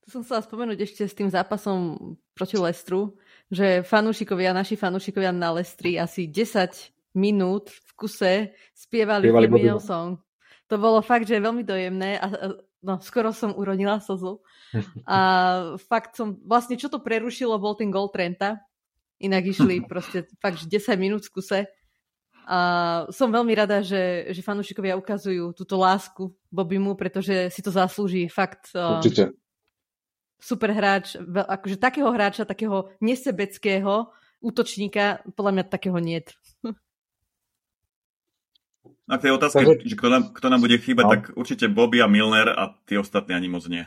To 0.05 0.07
som 0.11 0.21
chcela 0.21 0.43
spomenúť 0.45 0.85
ešte 0.85 1.01
s 1.07 1.17
tým 1.17 1.31
zápasom 1.33 2.13
proti 2.37 2.61
Lestru, 2.61 3.17
že 3.51 3.85
fanúšikovia, 3.85 4.55
naši 4.55 4.73
fanúšikovia 4.73 5.29
na 5.29 5.53
Lestri 5.53 6.01
asi 6.01 6.25
10 6.25 7.15
minút 7.15 7.71
v 7.71 7.89
kuse 7.95 8.33
spievali, 8.75 9.29
Spievali 9.29 9.47
Bobbyho. 9.47 9.79
song. 9.79 10.19
To 10.67 10.75
bolo 10.81 10.99
fakt, 11.05 11.29
že 11.29 11.37
veľmi 11.37 11.61
dojemné 11.61 12.17
a 12.17 12.57
no, 12.81 12.97
skoro 13.01 13.29
som 13.33 13.53
uronila 13.53 14.01
slzu. 14.01 14.41
A 15.09 15.17
fakt 15.89 16.17
som, 16.17 16.37
vlastne 16.43 16.75
čo 16.75 16.89
to 16.89 16.99
prerušilo, 17.01 17.57
bol 17.57 17.77
ten 17.77 17.89
gol 17.89 18.09
Trenta. 18.09 18.61
Inak 19.21 19.49
išli 19.55 19.81
proste 19.91 20.29
fakt, 20.41 20.59
že 20.61 20.67
10 20.67 20.97
minút 20.99 21.23
v 21.29 21.33
kuse. 21.33 21.59
A 22.45 22.57
som 23.09 23.33
veľmi 23.33 23.57
rada, 23.57 23.81
že, 23.81 24.29
že 24.29 24.45
fanúšikovia 24.45 24.93
ukazujú 25.01 25.57
túto 25.57 25.81
lásku 25.81 26.29
Bobbymu, 26.53 26.93
pretože 26.93 27.49
si 27.49 27.61
to 27.65 27.73
zaslúži 27.73 28.29
fakt. 28.29 28.69
uh, 28.77 29.01
Určite. 29.01 29.33
Super 30.37 30.71
hráč, 30.71 31.15
akože 31.25 31.77
takého 31.77 32.09
hráča, 32.11 32.45
takého 32.45 32.91
nesebeckého 32.99 34.11
útočníka, 34.39 35.25
podľa 35.33 35.51
mňa 35.51 35.63
takého 35.65 35.97
niet. 35.97 36.35
A 39.05 39.21
k 39.21 39.29
tej 39.29 39.37
otázke, 39.37 39.61
Takže- 39.61 39.85
že 39.85 39.95
kto 40.01 40.09
nám, 40.09 40.23
kto 40.33 40.47
nám 40.49 40.61
bude 40.61 40.77
chýbať, 40.81 41.05
No. 41.05 41.13
tak 41.13 41.23
určite 41.37 41.69
Bobby 41.69 42.01
a 42.01 42.09
Milner 42.09 42.49
a 42.49 42.73
tie 42.89 42.97
ostatní 42.97 43.37
ani 43.37 43.49
moc 43.49 43.61
nie. 43.69 43.85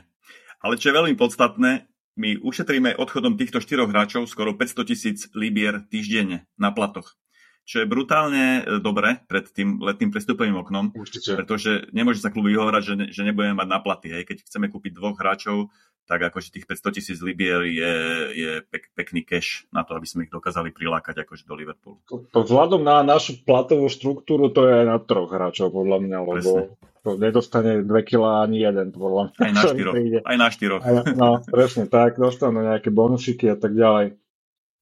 Ale 0.62 0.78
čo 0.78 0.90
je 0.90 0.94
veľmi 0.94 1.14
podstatné, 1.18 1.90
my 2.18 2.38
ušetríme 2.38 2.94
odchodom 2.98 3.34
týchto 3.34 3.58
štyroch 3.58 3.90
hráčov 3.90 4.26
skoro 4.26 4.54
500 4.54 4.86
tisíc 4.86 5.26
libier 5.34 5.82
týždenne 5.86 6.46
na 6.58 6.70
platoch. 6.70 7.14
Čo 7.62 7.82
je 7.82 7.86
brutálne 7.86 8.62
e, 8.64 8.80
dobre 8.80 9.22
pred 9.28 9.44
tým 9.50 9.78
letným 9.78 10.08
prestupovým 10.10 10.56
oknom, 10.56 10.94
Určite. 10.96 11.34
pretože 11.36 11.86
nemôže 11.92 12.22
sa 12.22 12.32
kluby 12.32 12.54
vyhovárať, 12.56 12.82
že, 12.82 12.94
ne, 12.96 13.06
že 13.12 13.22
nebudeme 13.22 13.54
mať 13.54 13.68
na 13.68 13.78
platy. 13.78 14.08
Hej. 14.08 14.22
Keď 14.24 14.36
chceme 14.50 14.66
kúpiť 14.72 14.96
dvoch 14.96 15.18
hráčov, 15.18 15.68
tak 16.08 16.32
akože 16.32 16.48
tých 16.56 16.64
500 16.64 16.96
tisíc 16.96 17.18
libier 17.20 17.68
je, 17.68 17.94
je 18.32 18.52
pek, 18.64 18.88
pekný 18.96 19.28
cash 19.28 19.68
na 19.68 19.84
to, 19.84 19.92
aby 19.92 20.08
sme 20.08 20.24
ich 20.24 20.32
dokázali 20.32 20.72
prilákať 20.72 21.28
akože 21.28 21.44
do 21.44 21.52
Liverpoolu. 21.52 22.00
Vzhľadom 22.32 22.80
na 22.80 23.04
našu 23.04 23.44
platovú 23.44 23.92
štruktúru, 23.92 24.48
to 24.48 24.64
je 24.64 24.88
na 24.88 24.96
troch 24.96 25.28
hráčov, 25.28 25.68
podľa 25.68 26.00
mňa, 26.00 26.18
lebo 26.24 26.50
Presne. 26.64 27.04
to 27.04 27.10
nedostane 27.20 27.72
2 27.84 28.08
kg 28.08 28.48
ani 28.48 28.64
jeden, 28.64 28.88
podľa 28.96 29.22
mňa. 29.28 29.38
Aj 29.44 29.52
na 29.52 29.62
štyroch. 29.68 29.94
Aj 30.24 30.36
na 30.40 30.48
štyroch. 30.48 30.82
Aj, 30.82 30.94
no, 31.12 31.44
presne 31.44 31.84
tak, 31.92 32.16
dostanú 32.16 32.64
nejaké 32.64 32.88
bonusiky 32.88 33.52
a 33.52 33.60
tak 33.60 33.76
ďalej. 33.76 34.16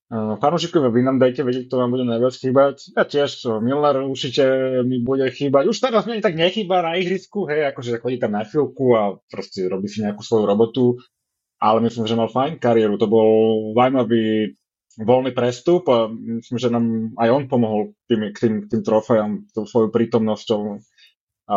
Uh, 0.07 0.39
Fanúšikovia, 0.39 0.95
vy 0.95 1.03
nám 1.03 1.18
dajte 1.18 1.43
vedieť, 1.43 1.66
kto 1.66 1.83
vám 1.83 1.91
bude 1.91 2.07
najviac 2.07 2.31
chýbať. 2.39 2.95
Ja 2.95 3.03
tiež, 3.03 3.43
čo, 3.43 3.59
Milner 3.59 4.07
určite 4.07 4.47
mi 4.87 5.03
bude 5.03 5.27
chýbať. 5.27 5.66
Už 5.66 5.83
teraz 5.83 6.07
mi 6.07 6.22
tak 6.22 6.39
nechýba 6.39 6.79
na 6.79 6.95
ihrisku, 6.95 7.51
hej, 7.51 7.74
akože 7.74 7.99
chodí 7.99 8.22
tam 8.22 8.39
na 8.39 8.47
chvíľku 8.47 8.95
a 8.95 9.18
proste 9.27 9.66
robí 9.66 9.91
si 9.91 10.07
nejakú 10.07 10.22
svoju 10.22 10.47
robotu. 10.47 11.03
Ale 11.57 11.79
myslím, 11.89 12.05
že 12.05 12.19
mal 12.19 12.29
fajn 12.29 12.61
kariéru. 12.61 13.01
To 13.01 13.09
bol 13.09 13.29
zaujímavý 13.73 14.53
voľný 14.97 15.33
prestup 15.37 15.85
a 15.93 16.09
myslím, 16.09 16.57
že 16.57 16.73
nám 16.73 17.13
aj 17.21 17.29
on 17.29 17.45
pomohol 17.53 17.83
tým, 18.09 18.33
k 18.33 18.37
tým, 18.37 18.55
tým 18.65 18.81
trofejom, 18.81 19.53
tou 19.53 19.69
svojou 19.69 19.93
prítomnosťou 19.93 20.61
a, 21.47 21.57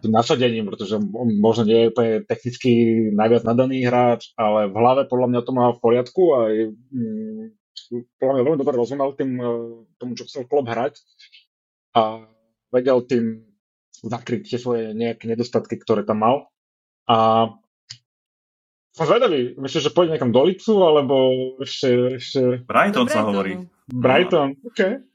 tým 0.00 0.12
nasadením, 0.12 0.66
pretože 0.72 0.96
on 0.96 1.28
možno 1.36 1.68
nie 1.68 1.84
je 1.84 1.90
úplne 1.92 2.14
technicky 2.24 2.70
najviac 3.12 3.44
nadaný 3.44 3.84
hráč, 3.84 4.32
ale 4.40 4.72
v 4.72 4.76
hlave 4.76 5.02
podľa 5.04 5.28
mňa 5.30 5.40
to 5.44 5.52
má 5.52 5.66
v 5.76 5.82
poriadku 5.84 6.22
a 6.32 6.38
je, 6.48 6.64
mm, 6.72 7.44
podľa 8.18 8.32
mňa 8.34 8.44
veľmi 8.48 8.60
dobre 8.60 8.74
rozumel 8.74 9.08
tým, 9.14 9.30
eh, 9.36 9.46
tomu, 10.00 10.16
čo 10.16 10.24
chcel 10.24 10.48
klub 10.48 10.64
hrať 10.66 10.96
a 11.92 12.24
vedel 12.72 13.04
tým 13.04 13.44
zakryť 14.00 14.48
tie 14.48 14.58
svoje 14.58 14.84
nejaké 14.94 15.26
nedostatky, 15.26 15.76
ktoré 15.76 16.06
tam 16.06 16.22
mal. 16.22 16.36
A 17.08 17.50
som 18.98 19.06
zvedavý, 19.06 19.54
myslíš, 19.54 19.86
že 19.86 19.94
pôjde 19.94 20.18
niekam 20.18 20.34
do 20.34 20.42
Lipsu, 20.42 20.82
alebo 20.82 21.14
ešte, 21.62 22.18
ešte 22.18 22.40
Brighton 22.66 23.06
sa 23.06 23.22
hovorí. 23.22 23.62
Brighton? 23.86 24.58
OK. 24.66 25.06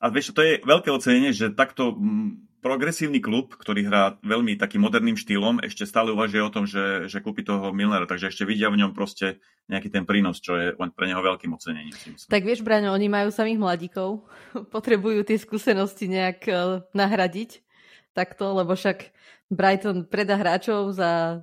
A 0.00 0.04
vieš, 0.12 0.36
to 0.36 0.44
je 0.44 0.60
veľké 0.60 0.92
ocenenie, 0.92 1.32
že 1.32 1.52
takto 1.52 1.96
mm, 1.96 2.60
progresívny 2.60 3.24
klub, 3.24 3.56
ktorý 3.56 3.88
hrá 3.88 4.20
veľmi 4.20 4.60
takým 4.60 4.84
moderným 4.84 5.16
štýlom, 5.16 5.64
ešte 5.64 5.88
stále 5.88 6.12
uvažuje 6.12 6.44
o 6.44 6.52
tom, 6.52 6.68
že, 6.68 7.08
že 7.08 7.24
kúpi 7.24 7.40
toho 7.40 7.72
Milnera, 7.72 8.04
takže 8.04 8.28
ešte 8.28 8.44
vidia 8.44 8.68
v 8.68 8.84
ňom 8.84 8.92
proste 8.92 9.40
nejaký 9.72 9.88
ten 9.88 10.04
prínos, 10.04 10.40
čo 10.44 10.56
je 10.60 10.66
pre 10.76 11.06
neho 11.08 11.24
veľkým 11.24 11.56
ocenením. 11.56 11.96
Tak 12.28 12.44
vieš, 12.44 12.60
Braňo, 12.60 12.92
oni 12.92 13.08
majú 13.08 13.32
samých 13.32 13.60
mladíkov, 13.60 14.28
potrebujú 14.74 15.24
tie 15.24 15.40
skúsenosti 15.40 16.08
nejak 16.12 16.40
uh, 16.52 16.84
nahradiť 16.92 17.64
takto, 18.12 18.52
lebo 18.52 18.76
však 18.76 19.12
Brighton 19.50 20.06
predá 20.06 20.38
hráčov 20.38 20.94
za 20.94 21.42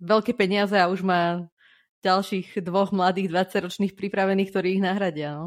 veľké 0.00 0.32
peniaze 0.34 0.74
a 0.74 0.88
už 0.88 1.04
má 1.04 1.46
ďalších 2.00 2.64
dvoch 2.64 2.90
mladých 2.90 3.28
20-ročných 3.28 3.92
pripravených, 3.92 4.50
ktorí 4.50 4.80
ich 4.80 4.84
nahradia. 4.84 5.36
No. 5.36 5.46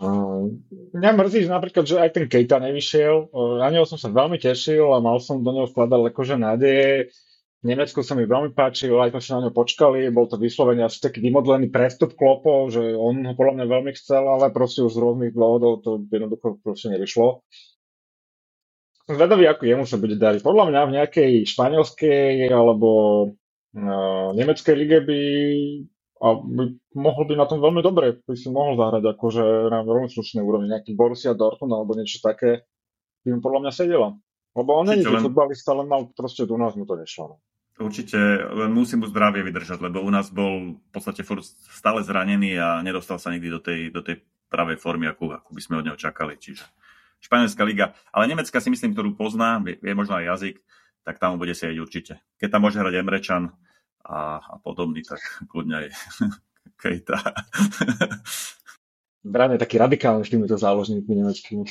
Uh, 0.00 0.56
mňa 0.96 1.10
mrzí, 1.12 1.44
že 1.44 1.50
napríklad, 1.52 1.84
že 1.84 2.00
aj 2.00 2.16
ten 2.16 2.24
Kejta 2.24 2.56
nevyšiel. 2.56 3.28
Uh, 3.28 3.60
na 3.60 3.68
neho 3.68 3.84
som 3.84 4.00
sa 4.00 4.08
veľmi 4.08 4.40
tešil 4.40 4.88
a 4.96 5.02
mal 5.02 5.20
som 5.20 5.44
do 5.44 5.52
neho 5.52 5.68
vkladať 5.68 6.00
akože 6.14 6.34
nádeje. 6.40 7.12
V 7.60 7.68
Nemecku 7.68 8.00
sa 8.00 8.16
mi 8.16 8.24
veľmi 8.24 8.56
páčil, 8.56 8.96
aj 8.96 9.12
sme 9.12 9.20
sa 9.20 9.32
na 9.36 9.40
ňo 9.44 9.52
počkali, 9.52 10.08
bol 10.08 10.24
to 10.24 10.40
vyslovene 10.40 10.80
asi 10.80 10.96
taký 10.96 11.20
vymodlený 11.20 11.68
prestup 11.68 12.16
klopov, 12.16 12.72
že 12.72 12.96
on 12.96 13.20
ho 13.20 13.36
podľa 13.36 13.60
mňa 13.60 13.66
veľmi 13.68 13.92
chcel, 14.00 14.24
ale 14.24 14.48
proste 14.48 14.80
už 14.80 14.96
z 14.96 15.02
rôznych 15.04 15.36
dôvodov 15.36 15.84
to 15.84 16.00
jednoducho 16.08 16.56
proste 16.64 16.88
nevyšlo. 16.88 17.44
Som 19.10 19.18
zvedavý, 19.18 19.50
ako 19.50 19.66
jemu 19.66 19.84
sa 19.90 19.98
bude 19.98 20.14
dariť. 20.14 20.38
Podľa 20.38 20.70
mňa 20.70 20.80
v 20.86 20.94
nejakej 21.02 21.32
španielskej 21.50 22.46
alebo 22.46 22.90
uh, 23.74 24.30
nemeckej 24.38 24.74
lige 24.78 25.02
by 25.02 25.20
a 26.22 26.38
by, 26.38 26.64
mohol 26.94 27.26
by 27.26 27.34
na 27.34 27.50
tom 27.50 27.58
veľmi 27.58 27.82
dobre, 27.82 28.22
by 28.22 28.38
si 28.38 28.54
mohol 28.54 28.78
zahrať 28.78 29.02
akože 29.10 29.42
na 29.66 29.82
veľmi 29.82 30.06
slušnej 30.14 30.46
úrovni, 30.46 30.70
nejaký 30.70 30.94
Borussia 30.94 31.34
Dortmund 31.34 31.74
alebo 31.74 31.98
niečo 31.98 32.22
také, 32.22 32.70
by 33.26 33.34
mu 33.34 33.40
podľa 33.42 33.66
mňa 33.66 33.72
sedelo. 33.74 34.22
Lebo 34.54 34.70
on 34.78 34.86
není 34.86 35.02
len... 35.02 35.26
futbalista, 35.26 35.74
len 35.74 35.90
mal 35.90 36.06
proste 36.14 36.46
u 36.46 36.54
nás 36.54 36.78
mu 36.78 36.86
to 36.86 36.94
nešlo. 36.94 37.34
No. 37.34 37.36
Určite, 37.82 38.14
len 38.46 38.70
musí 38.70 38.94
mu 38.94 39.10
zdravie 39.10 39.42
vydržať, 39.42 39.82
lebo 39.82 40.06
u 40.06 40.10
nás 40.14 40.30
bol 40.30 40.78
v 40.78 40.90
podstate 40.94 41.26
stále 41.74 42.06
zranený 42.06 42.62
a 42.62 42.78
nedostal 42.86 43.18
sa 43.18 43.34
nikdy 43.34 43.48
do 43.50 43.58
tej, 43.58 43.90
do 43.90 44.06
tej 44.06 44.22
pravej 44.52 44.78
formy, 44.78 45.10
akú, 45.10 45.34
akú 45.34 45.50
by 45.50 45.62
sme 45.64 45.82
od 45.82 45.88
neho 45.88 45.98
čakali. 45.98 46.38
Čiže 46.38 46.62
Španielská 47.20 47.62
liga. 47.68 47.92
Ale 48.10 48.28
Nemecka 48.28 48.60
si 48.60 48.72
myslím, 48.72 48.96
ktorú 48.96 49.16
pozná, 49.16 49.60
vie, 49.60 49.76
vie 49.80 49.92
možno 49.92 50.16
aj 50.16 50.24
jazyk, 50.36 50.56
tak 51.04 51.20
tam 51.20 51.36
bude 51.36 51.52
sedieť 51.52 51.78
určite. 51.80 52.12
Keď 52.40 52.48
tam 52.48 52.64
môže 52.64 52.80
hrať 52.80 52.94
Emrečan, 53.00 53.52
a, 54.04 54.40
a 54.40 54.54
podobný, 54.60 55.04
tak 55.04 55.20
kľudne 55.48 55.84
aj 55.84 55.86
Kejta. 56.80 57.18
Bran 59.32 59.52
je 59.52 59.60
taký 59.60 59.76
radikálny 59.76 60.24
s 60.24 60.32
týmito 60.32 60.56
záložníkmi 60.56 61.12
nemeckými. 61.12 61.68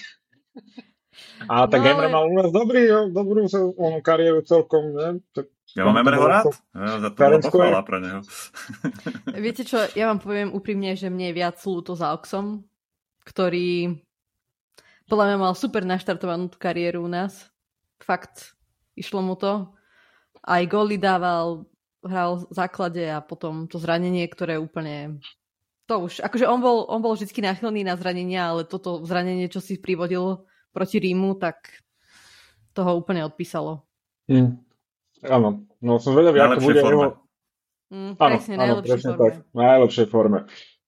A 1.49 1.65
tak 1.65 1.81
no, 1.81 1.87
Emre 1.97 2.07
mal 2.13 2.29
u 2.29 2.35
nás 2.37 2.53
dobrý, 2.53 3.09
dobrú 3.09 3.49
onú 3.75 3.99
kariéru 4.05 4.45
celkom, 4.45 4.93
ne? 4.93 5.17
Tak, 5.33 5.49
ja 5.73 5.81
mám 5.85 5.97
Emreho 5.97 6.25
rád. 6.29 6.53
Ja, 6.77 7.01
za 7.01 7.09
to 7.09 7.49
bola 7.49 7.81
pre 7.81 7.97
neho. 8.01 8.21
Viete 9.33 9.65
čo, 9.65 9.81
ja 9.97 10.13
vám 10.13 10.21
poviem 10.21 10.53
úprimne, 10.53 10.93
že 10.93 11.09
mne 11.09 11.33
je 11.33 11.37
viac 11.41 11.57
ľúto 11.65 11.97
za 11.97 12.13
Oxom, 12.13 12.69
ktorý 13.25 13.97
podľa 15.09 15.25
mňa 15.33 15.37
mal 15.41 15.53
super 15.57 15.81
naštartovanú 15.83 16.53
tú 16.53 16.61
kariéru 16.61 17.01
u 17.03 17.09
nás. 17.09 17.49
Fakt, 17.99 18.53
išlo 18.93 19.25
mu 19.25 19.33
to. 19.33 19.73
Aj 20.45 20.61
góly 20.69 21.01
dával, 21.01 21.65
hral 22.05 22.45
v 22.47 22.53
základe 22.53 23.03
a 23.09 23.19
potom 23.19 23.65
to 23.65 23.81
zranenie, 23.81 24.23
ktoré 24.29 24.61
úplne... 24.61 25.19
To 25.89 26.05
už, 26.05 26.21
akože 26.21 26.45
on 26.45 26.61
bol, 26.61 26.85
on 26.85 27.01
bol 27.01 27.17
vždy 27.17 27.33
náchylný 27.33 27.81
na 27.81 27.97
zranenia, 27.97 28.53
ale 28.53 28.61
toto 28.61 29.01
zranenie, 29.01 29.49
čo 29.49 29.57
si 29.57 29.81
privodil 29.81 30.45
proti 30.69 31.01
Rímu, 31.01 31.33
tak 31.41 31.81
toho 32.77 33.01
úplne 33.01 33.25
odpísalo. 33.25 33.89
Mm. 34.29 34.61
Áno, 35.25 35.67
no 35.81 35.99
som 35.99 36.13
zvedavý, 36.15 36.39
ako 36.39 36.61
bude 36.63 36.79
forme. 36.79 36.93
jeho... 36.93 37.07
Mm, 37.89 38.13
áno, 38.15 38.37
presne, 38.37 38.53
áno, 38.55 38.75
presne 38.85 39.11
forme. 39.17 39.19
tak, 39.25 39.33
najlepšej 39.57 40.07
forme. 40.07 40.39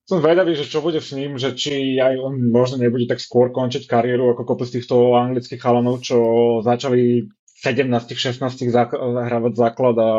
Som 0.09 0.19
zvedavý, 0.19 0.57
že 0.57 0.67
čo 0.67 0.81
bude 0.81 0.97
s 0.97 1.13
ním, 1.13 1.37
že 1.37 1.53
či 1.53 2.01
aj 2.01 2.17
on 2.19 2.33
možno 2.49 2.81
nebude 2.81 3.05
tak 3.05 3.21
skôr 3.21 3.53
končiť 3.53 3.85
kariéru 3.85 4.33
ako 4.33 4.43
kopec 4.43 4.67
týchto 4.67 5.13
anglických 5.13 5.61
chalanov, 5.61 6.01
čo 6.01 6.17
začali 6.65 7.29
17-16 7.61 8.41
zahrávať 8.73 9.53
základ 9.53 9.95
a 10.01 10.09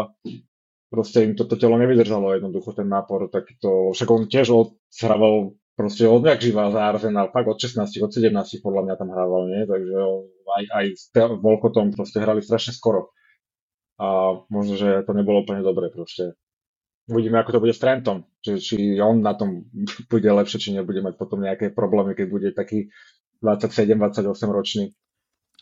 proste 0.86 1.26
im 1.26 1.34
toto 1.34 1.58
telo 1.58 1.74
nevydržalo 1.80 2.38
jednoducho 2.38 2.76
ten 2.76 2.86
nápor 2.86 3.26
takýto, 3.32 3.90
však 3.96 4.08
on 4.12 4.22
tiež 4.30 4.48
odhrával 4.54 5.58
proste 5.72 6.04
odjak 6.04 6.38
živá 6.38 6.68
za 6.68 6.92
Arsenal, 6.92 7.32
fakt 7.32 7.48
od 7.48 7.58
16, 7.58 7.88
od 8.04 8.12
17 8.12 8.60
podľa 8.60 8.82
mňa 8.86 8.94
tam 9.00 9.08
hrával, 9.10 9.42
nie? 9.48 9.62
Takže 9.64 9.96
aj, 10.46 10.64
aj 10.68 10.86
s 10.94 11.04
Volkotom 11.16 11.96
proste 11.96 12.20
hrali 12.20 12.44
strašne 12.44 12.76
skoro. 12.76 13.10
A 13.96 14.36
možno, 14.52 14.76
že 14.76 15.02
to 15.08 15.16
nebolo 15.16 15.42
úplne 15.42 15.64
dobre 15.64 15.88
proste. 15.88 16.36
Uvidíme, 17.10 17.42
ako 17.42 17.58
to 17.58 17.62
bude 17.62 17.74
s 17.74 17.82
Trentom, 17.82 18.30
že 18.38 18.62
či 18.62 18.76
on 19.02 19.22
na 19.26 19.34
tom 19.34 19.66
bude 20.12 20.28
lepšie, 20.30 20.58
či 20.62 20.70
nebude 20.74 21.02
mať 21.02 21.18
potom 21.18 21.42
nejaké 21.42 21.74
problémy, 21.74 22.14
keď 22.14 22.26
bude 22.30 22.48
taký 22.54 22.94
27-28 23.42 24.22
ročný. 24.50 24.84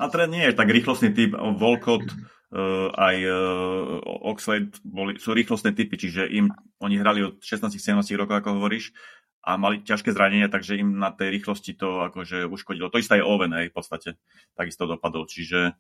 A 0.01 0.09
Trent 0.09 0.33
nie 0.33 0.45
je 0.49 0.57
tak 0.57 0.69
rýchlostný 0.69 1.13
typ. 1.13 1.37
Volkot 1.37 2.05
uh, 2.09 2.89
aj 2.93 3.17
uh, 3.21 4.01
Oxlade 4.33 4.73
boli, 4.81 5.21
sú 5.21 5.37
rýchlostné 5.37 5.77
typy, 5.77 5.97
čiže 6.01 6.25
im, 6.29 6.49
oni 6.81 6.97
hrali 6.97 7.21
od 7.25 7.41
16-17 7.41 8.01
rokov, 8.17 8.41
ako 8.41 8.61
hovoríš, 8.61 8.97
a 9.41 9.57
mali 9.57 9.81
ťažké 9.81 10.13
zranenia, 10.13 10.53
takže 10.53 10.77
im 10.77 11.01
na 11.01 11.13
tej 11.13 11.41
rýchlosti 11.41 11.73
to 11.73 12.05
akože 12.13 12.45
uškodilo. 12.45 12.93
To 12.93 13.01
isté 13.01 13.21
je 13.21 13.25
Owen, 13.25 13.57
hej, 13.57 13.73
v 13.73 13.77
podstate. 13.77 14.21
Takisto 14.53 14.85
dopadol. 14.85 15.25
Čiže 15.25 15.73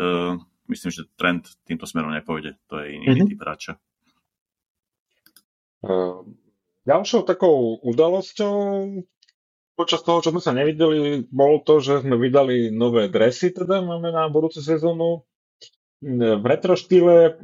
uh, 0.00 0.40
myslím, 0.72 0.90
že 0.92 1.08
trend 1.20 1.44
týmto 1.68 1.84
smerom 1.84 2.12
nepôjde. 2.12 2.56
To 2.72 2.80
je 2.80 2.96
iný 2.96 3.12
mm-hmm. 3.12 3.28
typ 3.28 3.40
hráča. 3.44 3.72
Uh, 5.82 6.22
ďalšou 6.86 7.26
takou 7.26 7.78
udalosťou 7.82 8.54
počas 9.74 10.04
toho, 10.04 10.20
čo 10.22 10.30
sme 10.30 10.42
sa 10.42 10.52
nevideli, 10.54 11.26
bolo 11.26 11.64
to, 11.64 11.80
že 11.80 12.04
sme 12.04 12.20
vydali 12.20 12.70
nové 12.70 13.08
dresy, 13.08 13.50
teda 13.50 13.80
máme 13.80 14.12
na 14.12 14.28
budúcu 14.28 14.60
sezónu. 14.60 15.24
V 16.02 16.44
retro 16.44 16.74
štýle 16.74 17.38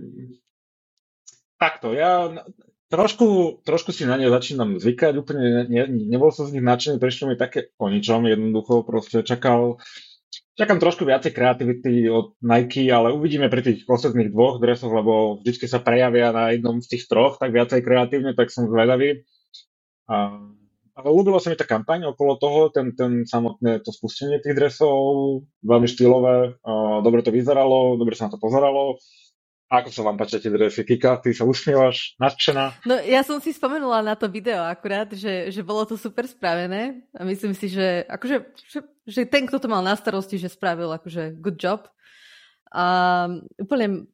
takto, 1.58 1.94
ja 1.94 2.42
trošku, 2.90 3.60
trošku 3.62 3.94
si 3.94 4.04
na 4.04 4.18
ne 4.18 4.28
začínam 4.28 4.82
zvykať, 4.82 5.12
úplne 5.18 5.66
ne, 5.70 5.82
nebol 5.86 6.34
som 6.34 6.50
z 6.50 6.58
nich 6.58 6.66
nadšený, 6.66 6.96
prišlo 6.98 7.32
mi 7.32 7.36
také 7.38 7.70
o 7.78 7.86
ničom, 7.86 8.26
jednoducho 8.26 8.82
proste 8.82 9.22
čakal, 9.22 9.78
čakám 10.58 10.82
trošku 10.82 11.06
viacej 11.06 11.30
kreativity 11.30 12.10
od 12.10 12.34
Nike, 12.42 12.90
ale 12.90 13.14
uvidíme 13.14 13.46
pri 13.46 13.62
tých 13.62 13.86
posledných 13.86 14.34
dvoch 14.34 14.58
dresoch, 14.58 14.90
lebo 14.90 15.38
vždy 15.40 15.66
sa 15.70 15.78
prejavia 15.78 16.34
na 16.34 16.50
jednom 16.50 16.82
z 16.82 16.98
tých 16.98 17.06
troch, 17.06 17.38
tak 17.38 17.54
viacej 17.54 17.80
kreatívne, 17.80 18.34
tak 18.34 18.50
som 18.50 18.66
zvedavý. 18.66 19.22
A 20.08 20.40
ale 20.98 21.14
ľúbilo 21.14 21.38
sa 21.38 21.54
mi 21.54 21.54
tá 21.54 21.62
kampaň 21.62 22.10
okolo 22.10 22.42
toho, 22.42 22.60
ten, 22.74 22.90
ten 22.98 23.22
samotné 23.22 23.86
to 23.86 23.94
spustenie 23.94 24.42
tých 24.42 24.58
dresov, 24.58 25.46
veľmi 25.62 25.86
štýlové, 25.86 26.58
dobre 27.06 27.22
to 27.22 27.30
vyzeralo, 27.30 27.94
dobre 27.94 28.18
sa 28.18 28.26
na 28.26 28.34
to 28.34 28.42
pozeralo. 28.42 28.98
Ako 29.68 29.92
sa 29.92 30.00
vám 30.00 30.16
páčia 30.16 30.40
tie 30.40 30.48
dresy? 30.48 30.80
Kika, 30.80 31.20
ty 31.20 31.36
sa 31.36 31.44
usmievaš, 31.44 32.16
nadšená? 32.16 32.88
No 32.88 32.96
ja 33.04 33.20
som 33.20 33.36
si 33.36 33.52
spomenula 33.52 34.00
na 34.00 34.16
to 34.16 34.24
video 34.24 34.64
akurát, 34.64 35.12
že, 35.12 35.52
že 35.52 35.60
bolo 35.60 35.84
to 35.84 36.00
super 36.00 36.24
spravené 36.24 37.04
a 37.12 37.20
myslím 37.28 37.52
si, 37.52 37.68
že, 37.68 38.08
akože, 38.08 38.36
že, 38.64 38.80
že 39.04 39.20
ten, 39.28 39.44
kto 39.44 39.60
to 39.60 39.68
mal 39.68 39.84
na 39.84 39.92
starosti, 39.92 40.40
že 40.40 40.48
spravil 40.48 40.88
akože 40.88 41.36
good 41.36 41.60
job. 41.60 41.84
A 42.72 43.28
úplne 43.60 44.08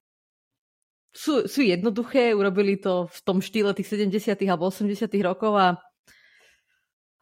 sú, 1.15 1.47
sú 1.47 1.63
jednoduché, 1.63 2.35
urobili 2.35 2.75
to 2.75 3.07
v 3.07 3.19
tom 3.23 3.39
štýle 3.39 3.79
tých 3.79 3.87
70. 3.95 4.35
alebo 4.51 4.67
80. 4.67 4.91
rokov 5.23 5.55
a 5.55 5.79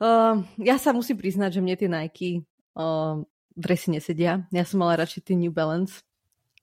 Uh, 0.03 0.43
ja 0.59 0.83
sa 0.83 0.91
musím 0.91 1.15
priznať, 1.15 1.55
že 1.55 1.63
mne 1.63 1.79
tie 1.79 1.87
Nike 1.87 2.31
uh, 2.75 3.23
dresy 3.55 3.95
nesedia. 3.95 4.43
Ja 4.51 4.67
som 4.67 4.83
mala 4.83 4.99
radšej 4.99 5.31
tie 5.31 5.39
New 5.39 5.55
Balance. 5.55 6.03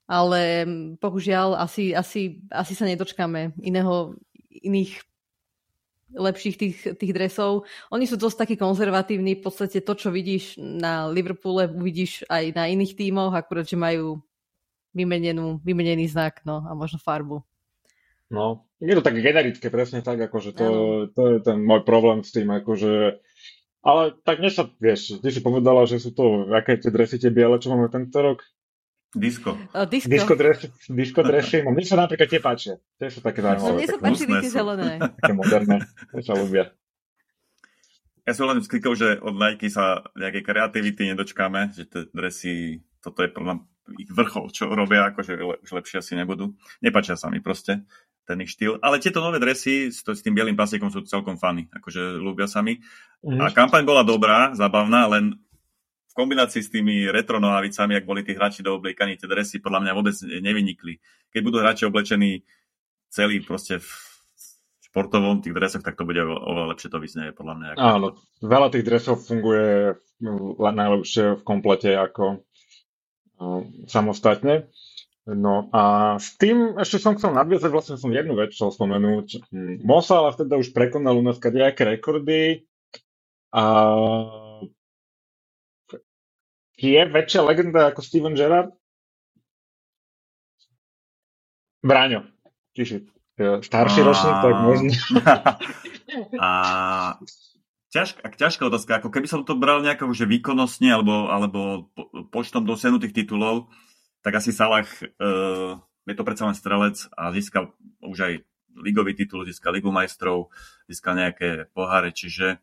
Ale 0.10 0.66
bohužiaľ 0.98 1.62
asi, 1.62 1.94
asi, 1.94 2.42
asi 2.50 2.74
sa 2.74 2.90
nedočkáme 2.90 3.54
iného, 3.62 4.18
iných 4.50 5.06
lepších 6.10 6.56
tých, 6.58 6.78
tých 6.98 7.14
dresov. 7.14 7.70
Oni 7.94 8.10
sú 8.10 8.18
dosť 8.18 8.38
takí 8.46 8.56
konzervatívni, 8.58 9.38
v 9.38 9.46
podstate 9.46 9.86
to, 9.86 9.94
čo 9.94 10.10
vidíš 10.10 10.58
na 10.58 11.06
Liverpoole, 11.06 11.70
uvidíš 11.70 12.26
aj 12.26 12.58
na 12.58 12.66
iných 12.66 12.98
tímoch, 12.98 13.38
akurát, 13.38 13.70
že 13.70 13.78
majú 13.78 14.18
vymenenú, 14.98 15.62
vymenený 15.62 16.10
znak 16.10 16.42
no, 16.50 16.66
a 16.66 16.74
možno 16.74 16.98
farbu. 16.98 17.46
No, 18.34 18.66
je 18.82 18.98
to 18.98 19.06
tak 19.06 19.22
generické, 19.22 19.70
presne 19.70 20.02
tak, 20.02 20.18
akože 20.18 20.58
to, 20.58 20.68
to 21.14 21.22
je 21.34 21.38
ten 21.46 21.62
môj 21.62 21.86
problém 21.86 22.26
s 22.26 22.34
tým, 22.34 22.50
akože 22.50 23.22
ale 23.80 24.12
tak 24.28 24.44
dnes 24.44 24.60
sa, 24.60 24.68
vieš, 24.68 25.24
ty 25.24 25.32
si 25.32 25.40
povedala, 25.40 25.88
že 25.88 26.04
sú 26.04 26.12
to, 26.12 26.52
aké 26.52 26.76
tie 26.76 26.92
dresy 26.92 27.16
tie 27.16 27.32
biele, 27.32 27.56
čo 27.64 27.72
máme 27.72 27.88
tento 27.88 28.20
rok? 28.20 28.44
Disko. 29.10 29.58
O, 29.74 29.86
disco. 29.90 30.10
Disco, 30.10 30.34
dres, 30.38 30.70
disco 30.86 31.22
dresy. 31.26 31.66
No, 31.66 31.74
mne 31.74 31.82
sa 31.82 31.98
napríklad 31.98 32.30
tie 32.30 32.38
páčia. 32.38 32.78
Tie 33.02 33.10
sú 33.10 33.26
také 33.26 33.42
zaujímavé. 33.42 33.66
No, 33.66 33.78
mne 33.82 33.90
sa 33.90 33.98
páčili 33.98 34.32
tie 34.38 34.52
zelené. 34.54 34.92
Také 35.18 35.34
moderné. 35.34 35.78
Mne 36.14 36.22
sa 36.22 36.34
ľúbia. 36.38 36.64
ja 38.22 38.32
súhlasím 38.38 38.62
s 38.62 38.70
Klikou, 38.70 38.94
že 38.94 39.18
od 39.18 39.34
Nike 39.34 39.74
sa 39.74 40.06
nejakej 40.14 40.46
kreativity 40.46 41.10
nedočkáme, 41.10 41.74
že 41.74 41.90
tie 41.90 42.06
dresy, 42.14 42.86
toto 43.02 43.26
je 43.26 43.34
podľa 43.34 43.66
ich 43.98 44.14
vrchol, 44.14 44.54
čo 44.54 44.70
robia, 44.70 45.10
akože 45.10 45.66
už 45.66 45.70
lepšie 45.74 45.98
asi 46.06 46.14
nebudú. 46.14 46.54
Nepačia 46.86 47.18
sa 47.18 47.34
mi 47.34 47.42
proste 47.42 47.90
ten 48.30 48.38
ich 48.46 48.54
štýl. 48.54 48.78
Ale 48.86 49.02
tieto 49.02 49.26
nové 49.26 49.42
dresy 49.42 49.90
s, 49.90 50.06
to, 50.06 50.14
s 50.14 50.22
tým 50.22 50.38
bielým 50.38 50.54
pasiekom 50.54 50.94
sú 50.94 51.02
celkom 51.10 51.42
fany, 51.42 51.66
akože 51.74 52.22
ľúbia 52.22 52.46
sa 52.46 52.62
mi. 52.62 52.78
A 53.26 53.50
kampaň 53.50 53.82
bola 53.90 54.06
dobrá, 54.06 54.54
zabavná, 54.54 55.10
len 55.10 55.42
kombinácii 56.20 56.60
s 56.60 56.68
tými 56.68 57.08
retro 57.08 57.40
nohavicami, 57.40 57.96
ak 57.96 58.04
boli 58.04 58.28
tí 58.28 58.36
hráči 58.36 58.60
do 58.60 58.76
obliekaní, 58.76 59.16
tie 59.16 59.32
dresy 59.32 59.64
podľa 59.64 59.88
mňa 59.88 59.92
vôbec 59.96 60.16
nevynikli. 60.20 61.00
Keď 61.32 61.42
budú 61.48 61.64
hráči 61.64 61.88
oblečení 61.88 62.44
celý 63.08 63.40
proste 63.40 63.80
v 63.80 63.90
športovom 64.92 65.40
tých 65.40 65.56
dresoch, 65.56 65.86
tak 65.86 65.96
to 65.96 66.04
bude 66.04 66.20
oveľa 66.20 66.76
lepšie 66.76 66.92
to 66.92 67.00
vyznieje 67.00 67.32
podľa 67.32 67.56
mňa. 67.56 67.68
Áno, 67.80 68.20
veľa 68.44 68.68
tých 68.74 68.84
dresov 68.84 69.24
funguje 69.24 69.96
najlepšie 70.60 71.40
v 71.40 71.42
komplete 71.48 71.96
ako 71.96 72.44
samostatne. 73.88 74.68
No 75.30 75.70
a 75.70 76.18
s 76.18 76.34
tým 76.42 76.74
ešte 76.82 76.98
som 76.98 77.14
chcel 77.14 77.38
nadviazať, 77.38 77.70
vlastne 77.70 77.96
som 78.02 78.10
jednu 78.10 78.34
vec 78.34 78.50
chcel 78.50 78.74
spomenúť. 78.74 79.54
Mosala 79.86 80.34
teda 80.34 80.58
už 80.58 80.74
prekonal 80.74 81.22
u 81.22 81.24
nás 81.24 81.38
kadejaké 81.38 81.86
rekordy 81.86 82.66
a 83.54 83.64
je 86.80 87.02
väčšia 87.04 87.42
legenda 87.44 87.92
ako 87.92 88.00
Steven 88.00 88.36
Gerrard? 88.40 88.72
Bráňo, 91.84 92.28
čiže 92.76 93.08
starší 93.40 94.04
ročník, 94.04 94.36
tak 94.44 94.56
možno. 94.60 94.92
a 96.44 96.50
ťažká, 97.92 98.36
ťažká 98.36 98.64
otázka, 98.68 98.92
ako 99.00 99.10
keby 99.12 99.28
som 99.32 99.48
to 99.48 99.56
bral 99.56 99.80
nejako 99.80 100.12
že 100.12 100.28
výkonnostne 100.28 100.92
alebo, 100.92 101.32
alebo 101.32 101.88
počtom 102.36 102.68
dosiahnutých 102.68 103.16
titulov, 103.24 103.72
tak 104.20 104.36
asi 104.44 104.52
Salah 104.52 104.84
uh, 104.84 105.80
je 106.04 106.16
to 106.16 106.28
predsa 106.28 106.52
len 106.52 106.58
strelec 106.58 107.00
a 107.16 107.32
získal 107.32 107.72
už 108.04 108.18
aj 108.20 108.34
ligový 108.80 109.16
titul, 109.16 109.48
získal 109.48 109.76
Ligu 109.76 109.92
majstrov, 109.92 110.52
získal 110.92 111.16
nejaké 111.16 111.72
poháre, 111.72 112.12
čiže 112.12 112.60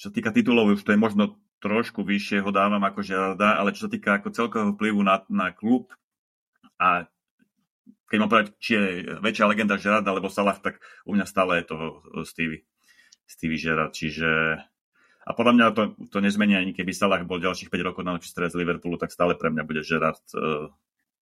čo 0.00 0.08
sa 0.08 0.12
týka 0.16 0.32
titulov, 0.32 0.72
už 0.72 0.80
to 0.80 0.96
je 0.96 1.00
možno 1.00 1.36
trošku 1.60 2.02
vyššie 2.02 2.40
ho 2.40 2.50
dávam 2.50 2.80
ako 2.80 3.04
Žerarda, 3.04 3.60
ale 3.60 3.76
čo 3.76 3.86
sa 3.86 3.90
týka 3.92 4.16
ako 4.16 4.32
celkového 4.32 4.72
vplyvu 4.74 5.00
na, 5.04 5.20
na 5.28 5.52
klub 5.52 5.92
a 6.80 7.04
keď 8.10 8.16
mám 8.18 8.30
povedať, 8.32 8.48
či 8.58 8.70
je 8.74 8.82
väčšia 9.22 9.46
legenda 9.46 9.78
Žerard 9.78 10.02
alebo 10.02 10.26
Salah, 10.26 10.58
tak 10.58 10.82
u 11.06 11.14
mňa 11.14 11.26
stále 11.30 11.62
je 11.62 11.70
to 11.70 11.76
Stevie, 12.26 12.66
Stevie 13.22 13.60
Gerard, 13.60 13.94
čiže 13.94 14.58
a 15.20 15.30
podľa 15.36 15.52
mňa 15.54 15.66
to, 15.76 15.82
to 16.10 16.18
nezmenia 16.18 16.58
ani 16.58 16.74
keby 16.74 16.90
Salah 16.90 17.22
bol 17.22 17.38
ďalších 17.38 17.70
5 17.70 17.86
rokov 17.86 18.02
najlepší 18.02 18.34
strelec 18.34 18.56
Liverpoolu, 18.56 18.98
tak 18.98 19.14
stále 19.14 19.38
pre 19.38 19.54
mňa 19.54 19.62
bude 19.62 19.86
Gerard 19.86 20.24
uh, 20.34 20.66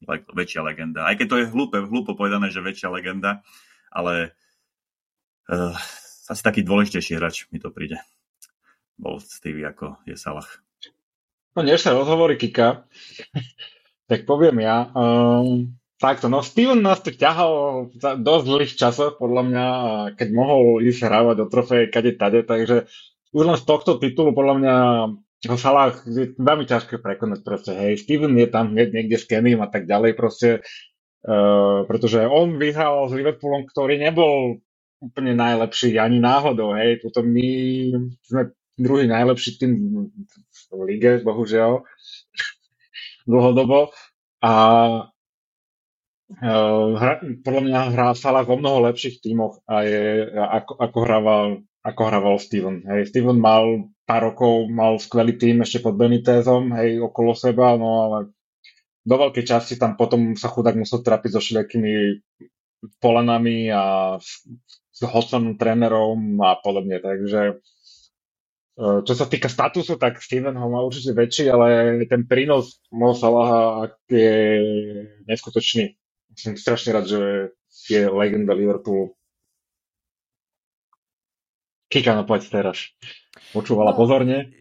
like, 0.09 0.24
väčšia 0.32 0.64
legenda. 0.64 1.05
Aj 1.05 1.12
keď 1.18 1.26
to 1.28 1.36
je 1.45 1.51
hlúpe, 1.53 1.76
hlúpo 1.82 2.16
povedané, 2.16 2.49
že 2.49 2.64
väčšia 2.64 2.89
legenda, 2.89 3.45
ale 3.93 4.32
uh, 5.53 5.76
asi 6.30 6.41
taký 6.41 6.64
dôležitejší 6.64 7.20
hráč 7.20 7.53
mi 7.53 7.61
to 7.61 7.68
príde. 7.68 8.01
Bol 8.99 9.22
Stevie 9.22 9.64
ako 9.64 10.03
je 10.05 10.18
Salah. 10.18 10.46
No 11.55 11.62
než 11.62 11.82
sa 11.82 11.94
rozhovorí 11.94 12.34
Kika, 12.36 12.84
tak 14.11 14.26
poviem 14.26 14.62
ja. 14.62 14.90
Um, 14.92 15.78
Takto, 15.99 16.30
no 16.30 16.46
Steven 16.46 16.78
nás 16.78 17.03
to 17.03 17.11
ťahal 17.11 17.90
za 17.99 18.14
dosť 18.14 18.44
dlhých 18.46 18.74
časov, 18.78 19.18
podľa 19.18 19.42
mňa, 19.51 19.66
keď 20.14 20.28
mohol 20.30 20.78
ísť 20.78 21.11
hrávať 21.11 21.34
do 21.42 21.46
trofeje 21.51 21.90
kade 21.90 22.14
tade, 22.14 22.46
takže 22.46 22.86
už 23.34 23.42
len 23.42 23.59
z 23.59 23.66
tohto 23.66 23.99
titulu 23.99 24.30
podľa 24.30 24.55
mňa 24.62 24.74
ho 25.51 25.57
Salah 25.59 25.99
je 26.07 26.38
veľmi 26.38 26.70
ťažké 26.70 27.03
prekonať 27.03 27.42
proste, 27.42 27.74
hej, 27.74 27.99
Steven 27.99 28.30
je 28.38 28.46
tam 28.46 28.78
niekde 28.78 29.18
s 29.18 29.26
Kenym 29.26 29.59
a 29.59 29.66
tak 29.66 29.90
ďalej 29.90 30.14
proste, 30.14 30.62
uh, 31.26 31.82
pretože 31.90 32.22
on 32.30 32.62
vyhral 32.62 33.11
s 33.11 33.18
Liverpoolom, 33.18 33.66
ktorý 33.66 33.99
nebol 33.99 34.62
úplne 35.03 35.34
najlepší 35.34 35.99
ani 35.99 36.22
náhodou, 36.22 36.78
hej, 36.78 37.03
tuto 37.03 37.26
my 37.26 37.51
sme 38.22 38.55
druhý 38.79 39.11
najlepší 39.11 39.59
tým 39.59 39.72
v 40.70 40.81
lige, 40.87 41.20
bohužiaľ, 41.26 41.83
dlhodobo 43.31 43.93
a 44.43 44.53
Uh, 46.29 46.93
hra, 47.01 47.24
podľa 47.41 47.62
mňa 47.64 47.81
hrá 47.97 48.07
Salah 48.12 48.45
vo 48.45 48.61
mnoho 48.61 48.85
lepších 48.93 49.24
tímoch 49.24 49.64
a 49.64 49.81
je, 49.81 50.29
ako, 50.29 50.76
ako, 50.76 50.99
hrával, 51.01 51.47
ako 51.81 52.01
hrával 52.05 52.37
Steven. 52.37 52.85
Hej, 52.85 53.09
Steven 53.09 53.41
mal 53.41 53.89
pár 54.05 54.29
rokov, 54.29 54.68
mal 54.68 55.01
skvelý 55.01 55.41
tým 55.41 55.64
ešte 55.64 55.81
pod 55.81 55.97
Benitezom, 55.97 56.76
hej, 56.76 57.01
okolo 57.01 57.33
seba, 57.33 57.72
no 57.81 57.89
ale 58.05 58.18
do 59.09 59.14
veľkej 59.16 59.41
časti 59.41 59.81
tam 59.81 59.97
potom 59.97 60.37
sa 60.37 60.53
chudák 60.53 60.76
musel 60.76 61.01
trapiť 61.01 61.31
so 61.33 61.41
všelijakými 61.41 62.20
polenami 63.01 63.72
a 63.72 64.16
s, 64.20 64.45
hocom 65.01 65.57
trénerom 65.57 66.45
a 66.45 66.61
podobne, 66.61 67.01
takže 67.01 67.64
čo 68.79 69.14
sa 69.18 69.26
týka 69.26 69.51
statusu, 69.51 69.99
tak 69.99 70.22
Steven 70.22 70.55
ho 70.55 70.66
má 70.70 70.79
určite 70.87 71.11
väčší, 71.11 71.51
ale 71.51 71.99
ten 72.07 72.31
prínos 72.31 72.79
Mo 72.95 73.11
Salaha 73.11 73.91
je 74.07 74.62
neskutočný 75.26 75.99
som 76.39 76.55
strašne 76.55 76.95
rád, 76.95 77.07
že 77.11 77.20
je 77.91 78.07
legenda 78.07 78.55
Liverpoolu. 78.55 79.18
Kika, 81.91 82.14
no 82.14 82.22
poď 82.22 82.53
teraz. 82.53 82.95
Počúvala 83.51 83.97
no, 83.97 83.99
pozorne? 83.99 84.53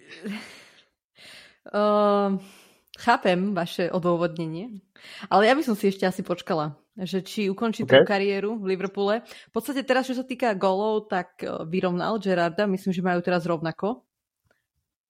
Uh, 1.70 2.40
chápem 3.04 3.52
vaše 3.52 3.92
odôvodnenie, 3.92 4.80
ale 5.28 5.52
ja 5.52 5.54
by 5.54 5.62
som 5.62 5.76
si 5.76 5.92
ešte 5.92 6.08
asi 6.08 6.24
počkala, 6.24 6.80
že 6.96 7.20
či 7.20 7.52
ukončí 7.52 7.84
okay. 7.84 8.00
tú 8.00 8.08
kariéru 8.08 8.52
v 8.58 8.74
Liverpoole. 8.74 9.28
V 9.28 9.54
podstate 9.54 9.84
teraz, 9.84 10.08
čo 10.08 10.16
sa 10.16 10.24
týka 10.24 10.56
golov, 10.56 11.12
tak 11.12 11.44
vyrovnal 11.68 12.16
Gerarda, 12.24 12.64
myslím, 12.64 12.96
že 12.96 13.04
majú 13.04 13.20
teraz 13.20 13.44
rovnako. 13.44 14.07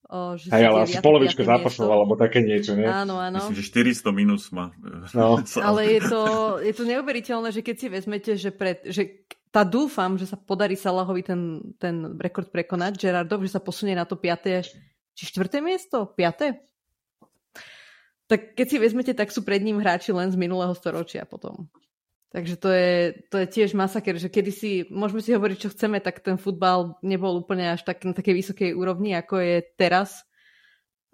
O, 0.07 0.39
že 0.39 0.47
Hej, 0.47 0.71
ale 0.71 0.87
asi 0.87 1.03
polovičku 1.03 1.43
zápasov 1.43 1.91
alebo 1.91 2.15
také 2.15 2.39
niečo, 2.39 2.79
nie? 2.79 2.87
Áno, 2.87 3.19
áno. 3.19 3.43
Myslím, 3.43 3.59
že 3.59 3.67
400 3.91 4.07
minus 4.15 4.47
má. 4.55 4.71
No. 5.11 5.43
ale 5.67 5.99
je 5.99 6.01
to, 6.07 6.21
je 6.63 6.71
to 6.71 6.83
neuveriteľné, 6.87 7.51
že 7.51 7.59
keď 7.59 7.75
si 7.75 7.87
vezmete, 7.91 8.31
že, 8.39 8.55
pred, 8.55 8.87
že 8.87 9.27
tá 9.51 9.67
dúfam, 9.67 10.15
že 10.15 10.23
sa 10.31 10.39
podarí 10.39 10.79
Salahovi 10.79 11.27
ten, 11.27 11.59
ten 11.75 12.15
rekord 12.23 12.47
prekonať, 12.47 12.95
Gerardov, 12.95 13.43
že 13.43 13.51
sa 13.51 13.59
posunie 13.59 13.99
na 13.99 14.07
to 14.07 14.15
5. 14.15 14.63
či 15.11 15.23
4. 15.27 15.59
miesto? 15.59 16.07
5. 16.07 16.55
Tak 18.31 18.39
keď 18.55 18.65
si 18.67 18.77
vezmete, 18.79 19.11
tak 19.11 19.27
sú 19.31 19.43
pred 19.43 19.59
ním 19.59 19.83
hráči 19.83 20.15
len 20.15 20.31
z 20.31 20.39
minulého 20.39 20.71
storočia 20.71 21.27
potom. 21.27 21.67
Takže 22.27 22.55
to 22.59 22.69
je, 22.69 22.91
to 23.31 23.35
je 23.39 23.47
tiež 23.47 23.71
masaker, 23.71 24.19
že 24.19 24.27
kedysi, 24.27 24.91
môžeme 24.91 25.23
si 25.23 25.31
hovoriť, 25.31 25.57
čo 25.63 25.71
chceme, 25.71 26.03
tak 26.03 26.19
ten 26.19 26.35
futbal 26.35 26.99
nebol 26.99 27.39
úplne 27.39 27.71
až 27.71 27.87
tak, 27.87 28.03
na 28.03 28.11
takej 28.11 28.35
vysokej 28.43 28.69
úrovni, 28.75 29.15
ako 29.15 29.39
je 29.39 29.57
teraz. 29.79 30.27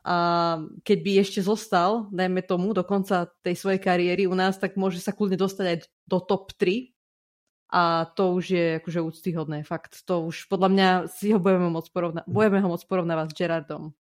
A 0.04 0.60
keď 0.84 0.98
by 1.00 1.12
ešte 1.22 1.40
zostal, 1.46 2.10
dajme 2.12 2.42
tomu, 2.44 2.74
do 2.74 2.84
konca 2.84 3.30
tej 3.46 3.56
svojej 3.56 3.80
kariéry 3.80 4.26
u 4.26 4.36
nás, 4.36 4.58
tak 4.58 4.76
môže 4.76 5.00
sa 5.00 5.14
kľudne 5.14 5.38
dostať 5.40 5.66
aj 5.70 5.78
do 6.10 6.18
top 6.20 6.52
3. 6.58 6.92
A 7.74 8.06
to 8.14 8.38
už 8.38 8.46
je 8.54 8.66
akože 8.82 9.00
úctyhodné, 9.02 9.66
fakt. 9.66 10.02
To 10.06 10.30
už 10.30 10.46
podľa 10.50 10.70
mňa 10.70 10.90
si 11.10 11.34
ho 11.34 11.40
budeme, 11.42 11.70
môcť 11.74 11.90
porovna- 11.94 12.28
budeme 12.30 12.62
ho 12.62 12.68
môcť 12.74 12.86
porovnávať 12.86 13.34
s 13.34 13.38
Gerardom. 13.38 13.96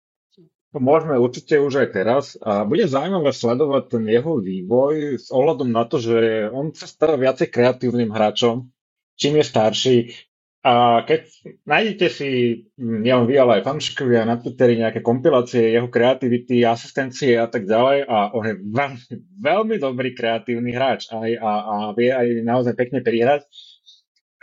Môžeme 0.73 1.21
určite 1.21 1.61
už 1.61 1.85
aj 1.85 1.89
teraz 1.93 2.33
a 2.41 2.65
bude 2.65 2.89
zaujímavé 2.89 3.29
sledovať 3.29 3.83
ten 3.93 4.03
jeho 4.09 4.41
vývoj 4.41 5.21
s 5.21 5.29
ohľadom 5.29 5.69
na 5.69 5.85
to, 5.85 6.01
že 6.01 6.49
on 6.49 6.73
sa 6.73 6.89
stáva 6.89 7.13
viacej 7.13 7.53
kreatívnym 7.53 8.09
hráčom, 8.09 8.73
čím 9.13 9.37
je 9.37 9.45
starší. 9.45 9.97
A 10.63 11.03
keď 11.03 11.27
nájdete 11.67 12.07
si, 12.07 12.29
nielen 12.79 13.27
vy, 13.27 13.35
ale 13.35 13.59
aj 13.59 13.67
fanšikovia 13.67 14.23
na 14.23 14.39
Twitteri 14.39 14.79
nejaké 14.79 15.03
kompilácie 15.03 15.75
jeho 15.75 15.91
kreativity, 15.91 16.63
asistencie 16.63 17.35
a 17.35 17.51
tak 17.51 17.67
ďalej 17.67 18.07
a 18.07 18.31
on 18.31 18.43
je 18.47 18.55
veľmi, 18.71 19.03
veľmi 19.43 19.75
dobrý 19.77 20.15
kreatívny 20.15 20.71
hráč 20.71 21.11
a, 21.11 21.19
a, 21.19 21.51
a 21.51 21.75
vie 21.93 22.15
aj 22.15 22.47
naozaj 22.47 22.79
pekne 22.79 23.03
prihrať 23.03 23.43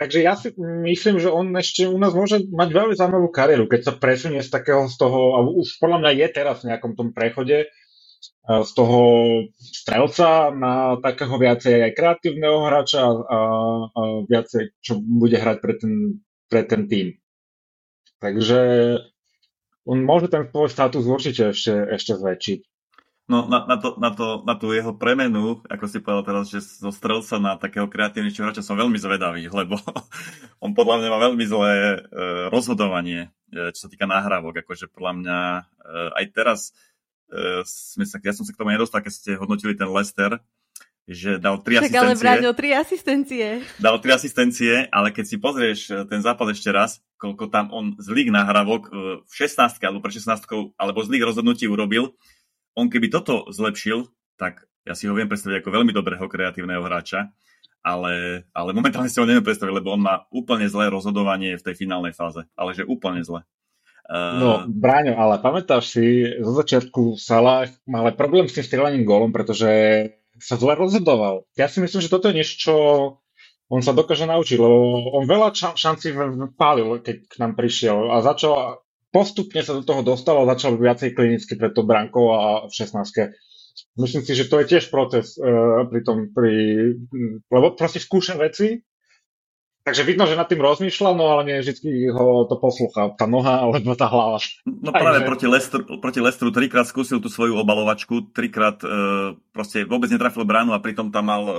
Takže 0.01 0.19
ja 0.25 0.33
si 0.33 0.49
myslím, 0.57 1.21
že 1.21 1.29
on 1.29 1.53
ešte 1.53 1.85
u 1.85 1.93
nás 2.01 2.09
môže 2.17 2.41
mať 2.49 2.69
veľmi 2.73 2.97
zaujímavú 2.97 3.29
kariéru, 3.29 3.69
keď 3.69 3.81
sa 3.85 3.93
presunie 3.93 4.41
z 4.41 4.49
takého 4.49 4.89
z 4.89 4.97
toho, 4.97 5.37
a 5.37 5.45
už 5.45 5.77
podľa 5.77 6.01
mňa 6.01 6.11
je 6.25 6.27
teraz 6.33 6.65
v 6.65 6.73
nejakom 6.73 6.97
tom 6.97 7.13
prechode, 7.13 7.69
z 8.41 8.71
toho 8.73 8.99
strelca 9.61 10.49
na 10.49 10.97
takého 10.97 11.37
viacej 11.37 11.85
aj 11.85 11.91
kreatívneho 11.93 12.65
hráča 12.65 13.01
a, 13.05 13.39
a 13.93 14.01
viacej, 14.25 14.73
čo 14.81 14.97
bude 14.97 15.37
hrať 15.37 15.57
pre 15.61 15.73
ten, 15.77 15.93
pre 16.49 16.61
ten 16.65 16.89
tým. 16.89 17.21
Takže 18.17 18.59
on 19.85 20.01
môže 20.01 20.33
ten 20.33 20.49
svoj 20.49 20.73
status 20.73 21.05
určite 21.05 21.53
ešte, 21.53 21.73
ešte 21.93 22.17
zväčšiť. 22.17 22.59
No 23.31 23.47
na, 23.47 23.63
na, 23.63 23.79
to, 23.79 23.95
na, 23.95 24.11
to, 24.11 24.43
na 24.43 24.59
tú 24.59 24.75
jeho 24.75 24.91
premenu, 24.91 25.63
ako 25.71 25.87
si 25.87 26.03
povedal 26.03 26.27
teraz, 26.27 26.51
že 26.51 26.59
zo 26.59 26.91
strelca 26.91 27.39
na 27.39 27.55
takého 27.55 27.87
kreatívnejšieho 27.87 28.51
hráča 28.51 28.59
som 28.59 28.75
veľmi 28.75 28.99
zvedavý, 28.99 29.47
lebo 29.47 29.79
on 30.63 30.75
podľa 30.75 30.99
mňa 30.99 31.07
má 31.07 31.19
veľmi 31.31 31.45
zlé 31.47 31.73
e, 31.95 31.99
rozhodovanie, 32.51 33.31
e, 33.47 33.71
čo 33.71 33.87
sa 33.87 33.91
týka 33.91 34.03
nahrávok. 34.03 34.67
Akože 34.67 34.91
podľa 34.91 35.13
mňa 35.23 35.39
e, 35.55 35.61
aj 36.19 36.25
teraz 36.35 36.59
e, 37.31 37.63
sme 37.63 38.03
sa, 38.03 38.19
ja 38.19 38.35
som 38.35 38.43
sa 38.43 38.51
k 38.51 38.59
tomu 38.59 38.75
nedostal, 38.75 38.99
keď 38.99 39.13
ste 39.15 39.39
hodnotili 39.39 39.79
ten 39.79 39.87
Lester, 39.87 40.43
že 41.09 41.41
dal 41.41 41.59
tri 41.63 41.79
Však 41.79 41.87
asistencie. 41.87 42.03
ale 42.03 42.13
bránil 42.19 42.51
tri 42.53 42.69
asistencie. 42.75 43.47
Dal 43.81 43.97
tri 44.03 44.11
asistencie, 44.13 44.73
ale 44.91 45.09
keď 45.09 45.25
si 45.25 45.37
pozrieš 45.39 45.79
e, 45.87 45.93
ten 46.05 46.19
zápas 46.19 46.51
ešte 46.51 46.69
raz, 46.69 46.99
koľko 47.15 47.47
tam 47.47 47.71
on 47.73 47.95
zlých 47.97 48.29
nahrávok 48.29 48.81
e, 48.87 48.89
v 49.23 49.33
16 49.33 49.81
alebo 49.81 50.03
pre 50.03 50.11
16 50.13 50.75
alebo 50.75 50.99
zlých 50.99 51.23
rozhodnutí 51.25 51.65
urobil, 51.65 52.13
on 52.75 52.87
keby 52.87 53.11
toto 53.11 53.47
zlepšil, 53.51 54.07
tak 54.39 54.65
ja 54.87 54.97
si 54.97 55.05
ho 55.05 55.13
viem 55.13 55.29
predstaviť 55.29 55.61
ako 55.61 55.69
veľmi 55.69 55.91
dobrého 55.93 56.25
kreatívneho 56.25 56.81
hráča, 56.81 57.29
ale, 57.81 58.45
ale 58.53 58.69
momentálne 58.77 59.09
si 59.09 59.17
ho 59.17 59.25
neviem 59.25 59.45
predstaviť, 59.45 59.73
lebo 59.73 59.93
on 59.93 60.01
má 60.01 60.25
úplne 60.29 60.69
zlé 60.69 60.89
rozhodovanie 60.93 61.57
v 61.57 61.65
tej 61.65 61.75
finálnej 61.85 62.13
fáze. 62.13 62.45
Ale 62.53 62.77
že 62.77 62.85
úplne 62.85 63.25
zlé. 63.25 63.41
Uh... 64.05 64.37
No, 64.37 64.51
Bráňo, 64.69 65.17
ale 65.17 65.41
pamätáš 65.41 65.97
si, 65.97 66.25
zo 66.41 66.53
začiatku 66.57 67.17
Salah 67.17 67.69
mal 67.89 68.13
problém 68.13 68.45
s 68.45 68.57
tým 68.57 68.65
strelaním 68.65 69.05
gólom, 69.05 69.33
pretože 69.33 69.69
sa 70.41 70.57
zle 70.57 70.73
rozhodoval. 70.77 71.45
Ja 71.53 71.69
si 71.69 71.81
myslím, 71.81 72.01
že 72.01 72.09
toto 72.09 72.29
je 72.29 72.37
niečo, 72.41 72.55
čo 72.57 72.75
on 73.71 73.81
sa 73.85 73.95
dokáže 73.95 74.27
naučiť, 74.27 74.57
lebo 74.59 74.77
on 75.15 75.23
veľa 75.29 75.55
šancí 75.55 76.11
pálil, 76.59 76.99
keď 76.99 77.17
k 77.23 77.35
nám 77.39 77.55
prišiel 77.55 78.11
a 78.11 78.19
začal 78.19 78.83
postupne 79.11 79.61
sa 79.61 79.75
do 79.75 79.83
toho 79.83 80.01
dostal 80.01 80.39
a 80.39 80.49
začal 80.55 80.79
viacej 80.79 81.13
klinicky 81.13 81.59
pred 81.59 81.75
to 81.75 81.83
brankou 81.83 82.31
a 82.31 82.65
v 82.65 82.73
16 82.73 83.35
Myslím 83.99 84.23
si, 84.23 84.35
že 84.35 84.47
to 84.47 84.59
je 84.63 84.69
tiež 84.75 84.91
proces 84.91 85.35
uh, 85.39 85.87
pri 85.87 86.01
tom, 86.03 86.31
pri, 86.31 86.95
lebo 87.47 87.75
proste 87.75 87.99
skúša 88.03 88.35
veci, 88.39 88.83
takže 89.83 90.07
vidno, 90.07 90.27
že 90.27 90.39
nad 90.39 90.47
tým 90.47 90.59
rozmýšľa, 90.63 91.11
no 91.15 91.25
ale 91.31 91.41
nie 91.47 91.57
vždy 91.59 92.11
ho 92.11 92.47
to 92.47 92.55
poslúcha, 92.59 93.15
tá 93.15 93.25
noha 93.27 93.63
alebo 93.63 93.95
tá 93.95 94.07
hlava. 94.11 94.39
No 94.67 94.91
práve 94.91 95.23
proti, 95.23 95.47
Lestru, 95.47 95.83
proti 95.99 96.19
Lestru 96.19 96.51
trikrát 96.51 96.87
skúsil 96.87 97.23
tú 97.23 97.27
svoju 97.31 97.57
obalovačku, 97.59 98.31
trikrát 98.31 98.79
uh, 98.83 99.35
proste 99.55 99.87
vôbec 99.87 100.11
netrafil 100.11 100.43
bránu 100.43 100.75
a 100.75 100.83
pritom 100.83 101.11
tam 101.11 101.27
mal 101.27 101.43
uh, 101.43 101.55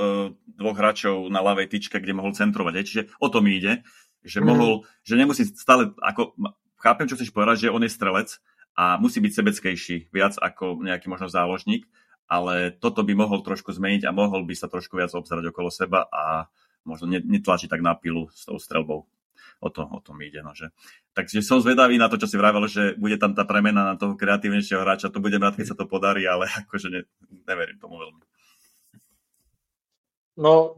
dvoch 0.56 0.76
hráčov 0.76 1.28
na 1.32 1.40
ľavej 1.40 1.68
tyčke, 1.68 1.96
kde 2.00 2.16
mohol 2.16 2.36
centrovať. 2.36 2.80
Je. 2.80 2.82
Čiže 2.88 3.02
o 3.20 3.28
tom 3.28 3.44
ide, 3.48 3.84
že, 4.22 4.40
mm. 4.40 4.46
mohol, 4.46 4.84
že 5.02 5.18
nemusí 5.18 5.48
stále, 5.52 5.92
ako 6.00 6.36
chápem, 6.82 7.06
čo 7.06 7.14
chceš 7.14 7.30
povedať, 7.30 7.68
že 7.68 7.72
on 7.72 7.86
je 7.86 7.90
strelec 7.94 8.42
a 8.74 8.98
musí 8.98 9.22
byť 9.22 9.32
sebeckejší, 9.32 9.96
viac 10.10 10.34
ako 10.42 10.82
nejaký 10.82 11.06
možno 11.06 11.30
záložník, 11.30 11.86
ale 12.26 12.74
toto 12.74 13.06
by 13.06 13.14
mohol 13.14 13.44
trošku 13.46 13.70
zmeniť 13.70 14.08
a 14.08 14.16
mohol 14.16 14.42
by 14.42 14.54
sa 14.58 14.66
trošku 14.66 14.98
viac 14.98 15.14
obzerať 15.14 15.54
okolo 15.54 15.70
seba 15.70 16.10
a 16.10 16.50
možno 16.82 17.06
netlačiť 17.12 17.70
tak 17.70 17.84
na 17.84 17.94
pilu 17.94 18.26
s 18.34 18.48
tou 18.48 18.58
strelbou. 18.58 19.06
O 19.62 19.70
to, 19.70 19.86
o 19.86 20.02
tom 20.02 20.18
ide. 20.26 20.42
No, 20.42 20.50
že. 20.58 20.74
Takže 21.14 21.38
som 21.38 21.62
zvedavý 21.62 21.94
na 21.94 22.10
to, 22.10 22.18
čo 22.18 22.26
si 22.26 22.34
vravel, 22.34 22.66
že 22.66 22.98
bude 22.98 23.14
tam 23.14 23.30
tá 23.30 23.46
premena 23.46 23.86
na 23.86 23.94
toho 23.94 24.18
kreatívnejšieho 24.18 24.82
hráča. 24.82 25.14
To 25.14 25.22
budem 25.22 25.38
rád, 25.38 25.54
keď 25.54 25.70
sa 25.70 25.78
to 25.78 25.86
podarí, 25.86 26.26
ale 26.26 26.50
akože 26.66 26.90
ne, 26.90 27.06
neverím 27.46 27.78
tomu 27.78 28.02
veľmi. 28.02 28.26
No, 30.42 30.74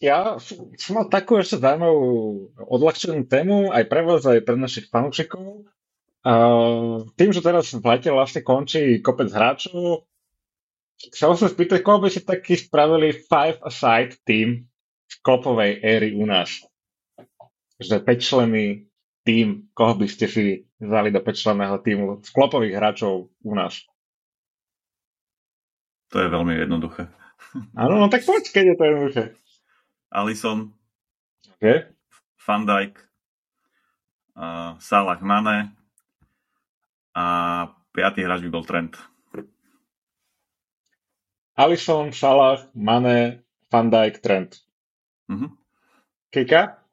ja 0.00 0.36
som 0.76 0.92
mal 0.92 1.08
takú 1.08 1.40
ešte 1.40 1.56
zaujímavú 1.56 2.52
odľahčenú 2.60 3.24
tému 3.24 3.72
aj 3.72 3.84
pre 3.88 4.00
vás, 4.04 4.28
aj 4.28 4.44
pre 4.44 4.56
našich 4.56 4.92
fanúšikov. 4.92 5.64
Uh, 6.26 7.06
tým, 7.14 7.30
že 7.30 7.40
teraz 7.40 7.70
v 7.70 7.86
lete 7.86 8.10
vlastne 8.10 8.42
končí 8.42 8.98
kopec 8.98 9.30
hráčov, 9.30 10.10
chcel 11.14 11.38
som 11.38 11.48
spýtať, 11.48 11.80
koho 11.86 12.02
by 12.02 12.08
ste 12.10 12.26
taký 12.26 12.58
spravili 12.58 13.14
five-a-side 13.14 14.20
team 14.26 14.66
z 15.06 15.14
klopovej 15.22 15.80
éry 15.80 16.18
u 16.18 16.26
nás? 16.26 16.50
Že 17.78 18.02
5 18.02 18.26
členy 18.26 18.90
tým, 19.22 19.70
koho 19.70 19.94
by 19.94 20.06
ste 20.10 20.26
si 20.26 20.66
vzali 20.82 21.14
do 21.14 21.22
5 21.22 21.30
členného 21.30 21.76
týmu 21.80 22.26
z 22.26 22.28
klopových 22.34 22.74
hráčov 22.74 23.30
u 23.30 23.52
nás? 23.54 23.86
To 26.10 26.20
je 26.20 26.28
veľmi 26.28 26.58
jednoduché. 26.58 27.06
Áno, 27.78 28.02
no 28.02 28.06
tak 28.10 28.26
poď, 28.26 28.44
keď 28.50 28.64
je 28.66 28.76
to 28.76 28.84
jednoduché. 28.84 29.22
Alison, 30.08 30.72
okay. 31.56 31.86
Van 32.46 32.66
Dijk, 32.66 32.98
uh, 34.36 34.78
Salah 34.78 35.20
Mane 35.20 35.72
a 37.16 37.24
piatý 37.96 38.28
hráč 38.28 38.44
by 38.44 38.50
bol 38.52 38.64
Trent. 38.68 38.92
Alison, 41.56 42.12
Salah, 42.12 42.68
Mane, 42.76 43.40
Van 43.72 43.88
Dijk, 43.88 44.20
Trent. 44.20 44.60
Uh-huh. 45.32 45.48
Kika? 46.28 46.84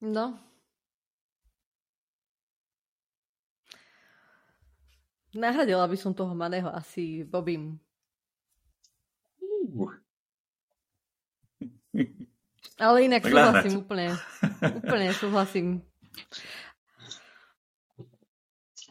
no. 0.00 0.51
Nahradila 5.32 5.88
by 5.88 5.96
som 5.96 6.12
toho 6.12 6.36
Maného 6.36 6.68
asi 6.68 7.24
Bobím. 7.24 7.80
Uh. 9.72 9.96
Ale 12.76 13.08
inak 13.08 13.24
súhlasím 13.24 13.84
úplne. 13.84 14.06
Úplne 14.60 15.06
súhlasím. 15.16 15.66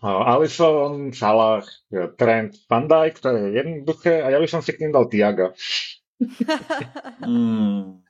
Alison, 0.02 1.14
Salah, 1.14 1.62
Trent, 2.18 2.58
Van 2.66 2.90
Dijk, 2.90 3.22
to 3.22 3.30
je 3.30 3.54
jednoduché 3.54 4.26
a 4.26 4.34
ja 4.34 4.42
by 4.42 4.48
som 4.50 4.66
si 4.66 4.74
k 4.74 4.82
ním 4.82 4.98
dal 4.98 5.06
Tiaga. 5.06 5.54
mm. 7.22 8.02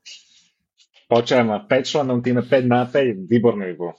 Počujem, 1.12 1.48
5 1.68 1.68
členom 1.84 2.24
týme 2.24 2.48
5 2.48 2.64
na 2.64 2.88
5, 2.88 3.28
výborný 3.28 3.76
bol. 3.76 3.92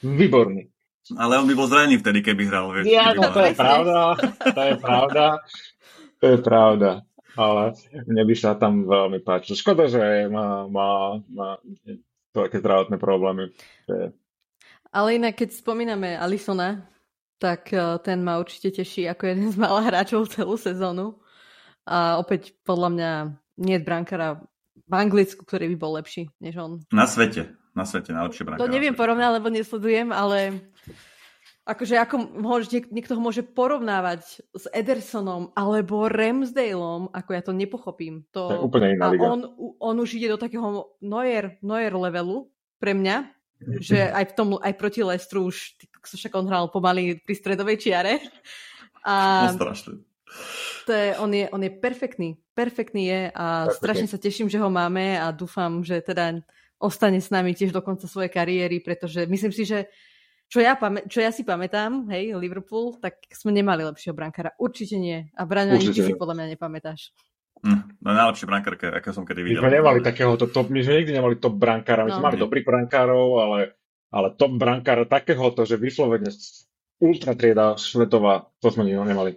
Výborný. 0.00 0.72
Ale 1.16 1.40
on 1.40 1.46
by 1.48 1.54
bol 1.56 1.70
zranený 1.70 2.02
vtedy, 2.02 2.20
keby 2.20 2.42
hral. 2.50 2.74
Vieš, 2.74 2.84
ja, 2.90 3.16
no 3.16 3.32
to 3.32 3.40
je 3.40 3.54
pravda, 3.56 3.96
to 4.52 4.60
je 4.60 4.74
pravda, 4.76 5.24
to 6.20 6.26
je 6.26 6.38
pravda. 6.42 6.90
Ale 7.38 7.62
mne 8.10 8.22
by 8.26 8.34
sa 8.34 8.58
tam 8.58 8.82
veľmi 8.84 9.22
páčilo. 9.22 9.54
Škoda, 9.54 9.86
že 9.86 10.26
má, 10.26 10.66
má, 10.66 11.22
má 11.30 11.48
také 12.34 12.58
zdravotné 12.58 12.98
problémy. 12.98 13.54
Ale 14.90 15.08
inak, 15.14 15.38
keď 15.38 15.54
spomíname 15.54 16.18
Alisona, 16.18 16.82
tak 17.38 17.70
e, 17.70 17.78
ten 18.02 18.26
ma 18.26 18.42
určite 18.42 18.82
teší 18.82 19.06
ako 19.06 19.22
jeden 19.30 19.48
z 19.54 19.56
malých 19.56 19.86
hráčov 19.94 20.32
celú 20.34 20.58
sezónu. 20.58 21.22
A 21.86 22.18
opäť 22.18 22.52
podľa 22.66 22.90
mňa 22.92 23.10
nie 23.62 23.78
je 23.78 23.86
brankára 23.86 24.42
v 24.88 24.92
Anglicku, 24.92 25.46
ktorý 25.46 25.72
by 25.74 25.76
bol 25.78 25.92
lepší 25.96 26.32
než 26.42 26.58
on. 26.58 26.82
Na 26.90 27.06
svete. 27.06 27.57
Na 27.78 27.86
svete 27.86 28.10
najlepšie 28.10 28.42
brankár. 28.42 28.66
To 28.66 28.74
neviem 28.74 28.98
porovnať, 28.98 29.38
lebo 29.38 29.54
nesledujem, 29.54 30.10
ale 30.10 30.66
akože 31.68 31.94
ako 32.00 32.16
môže, 32.40 32.66
niekto 32.88 33.14
ho 33.14 33.22
môže 33.22 33.44
porovnávať 33.44 34.40
s 34.56 34.64
Edersonom 34.74 35.52
alebo 35.52 36.08
Ramsdaleom, 36.10 37.12
ako 37.12 37.30
ja 37.30 37.42
to 37.44 37.52
nepochopím. 37.54 38.26
To, 38.34 38.50
to 38.50 38.54
je 38.56 38.64
úplne 38.64 38.96
iná 38.96 39.12
liga. 39.12 39.28
On, 39.28 39.40
on 39.78 39.96
už 40.00 40.16
ide 40.16 40.32
do 40.32 40.40
takého 40.40 40.96
Neuer, 41.04 41.60
Neuer 41.60 41.92
levelu 41.92 42.48
pre 42.80 42.96
mňa, 42.96 43.30
že 43.84 44.10
aj, 44.10 44.32
v 44.32 44.34
tom, 44.34 44.48
aj 44.56 44.74
proti 44.80 45.04
Lestru 45.04 45.52
už 45.52 45.76
však 46.08 46.32
on 46.34 46.48
hral 46.48 46.72
pomaly 46.72 47.20
pri 47.20 47.34
stredovej 47.36 47.76
čiare. 47.78 48.24
A 49.04 49.46
no, 49.52 49.60
To 50.88 50.92
je, 50.92 51.08
on, 51.20 51.30
je, 51.36 51.44
on 51.52 51.60
je 51.60 51.72
perfektný. 51.72 52.40
Perfektný 52.56 53.02
je 53.12 53.20
a 53.28 53.68
Perfektný. 53.68 53.76
strašne 53.76 54.06
sa 54.08 54.18
teším, 54.18 54.48
že 54.48 54.56
ho 54.56 54.72
máme 54.72 55.20
a 55.20 55.28
dúfam, 55.36 55.84
že 55.84 56.00
teda 56.00 56.40
ostane 56.78 57.18
s 57.18 57.28
nami 57.30 57.54
tiež 57.54 57.74
do 57.74 57.82
konca 57.82 58.06
svojej 58.06 58.30
kariéry, 58.30 58.78
pretože 58.82 59.26
myslím 59.26 59.52
si, 59.54 59.66
že 59.66 59.90
čo 60.48 60.64
ja, 60.64 60.80
pamä- 60.80 61.04
čo 61.04 61.20
ja 61.20 61.28
si 61.28 61.44
pamätám, 61.44 62.08
hej, 62.08 62.32
Liverpool, 62.32 62.96
tak 62.96 63.20
sme 63.28 63.52
nemali 63.52 63.84
lepšieho 63.84 64.16
brankára. 64.16 64.56
Určite 64.56 64.96
nie. 64.96 65.28
A 65.36 65.44
Braňo, 65.44 65.76
ani 65.76 65.92
ty 65.92 66.00
si 66.00 66.16
podľa 66.16 66.40
mňa 66.40 66.46
nepamätáš. 66.56 67.12
Hm, 67.58 68.00
no 68.00 68.08
najlepšie 68.14 68.46
brankárka, 68.46 68.86
aké 68.94 69.10
som 69.10 69.26
kedy 69.26 69.42
videl. 69.42 69.60
My 69.60 69.68
sme 69.68 69.76
nemali 69.82 69.98
takéhoto 70.00 70.46
top, 70.48 70.70
my 70.70 70.80
sme 70.80 71.02
nikdy 71.02 71.12
nemali 71.18 71.36
top 71.42 71.58
brankára, 71.58 72.06
my 72.06 72.10
no. 72.14 72.16
sme 72.16 72.26
mali 72.32 72.38
dobrých 72.38 72.64
brankárov, 72.64 73.28
ale, 73.42 73.60
ale 74.14 74.28
top 74.38 74.54
brankára 74.56 75.04
takéhoto, 75.04 75.66
že 75.66 75.74
vyslovene 75.74 76.30
ultra 77.02 77.34
trieda 77.34 77.74
svetová, 77.74 78.46
to 78.62 78.70
sme 78.70 78.86
nemali. 78.86 79.36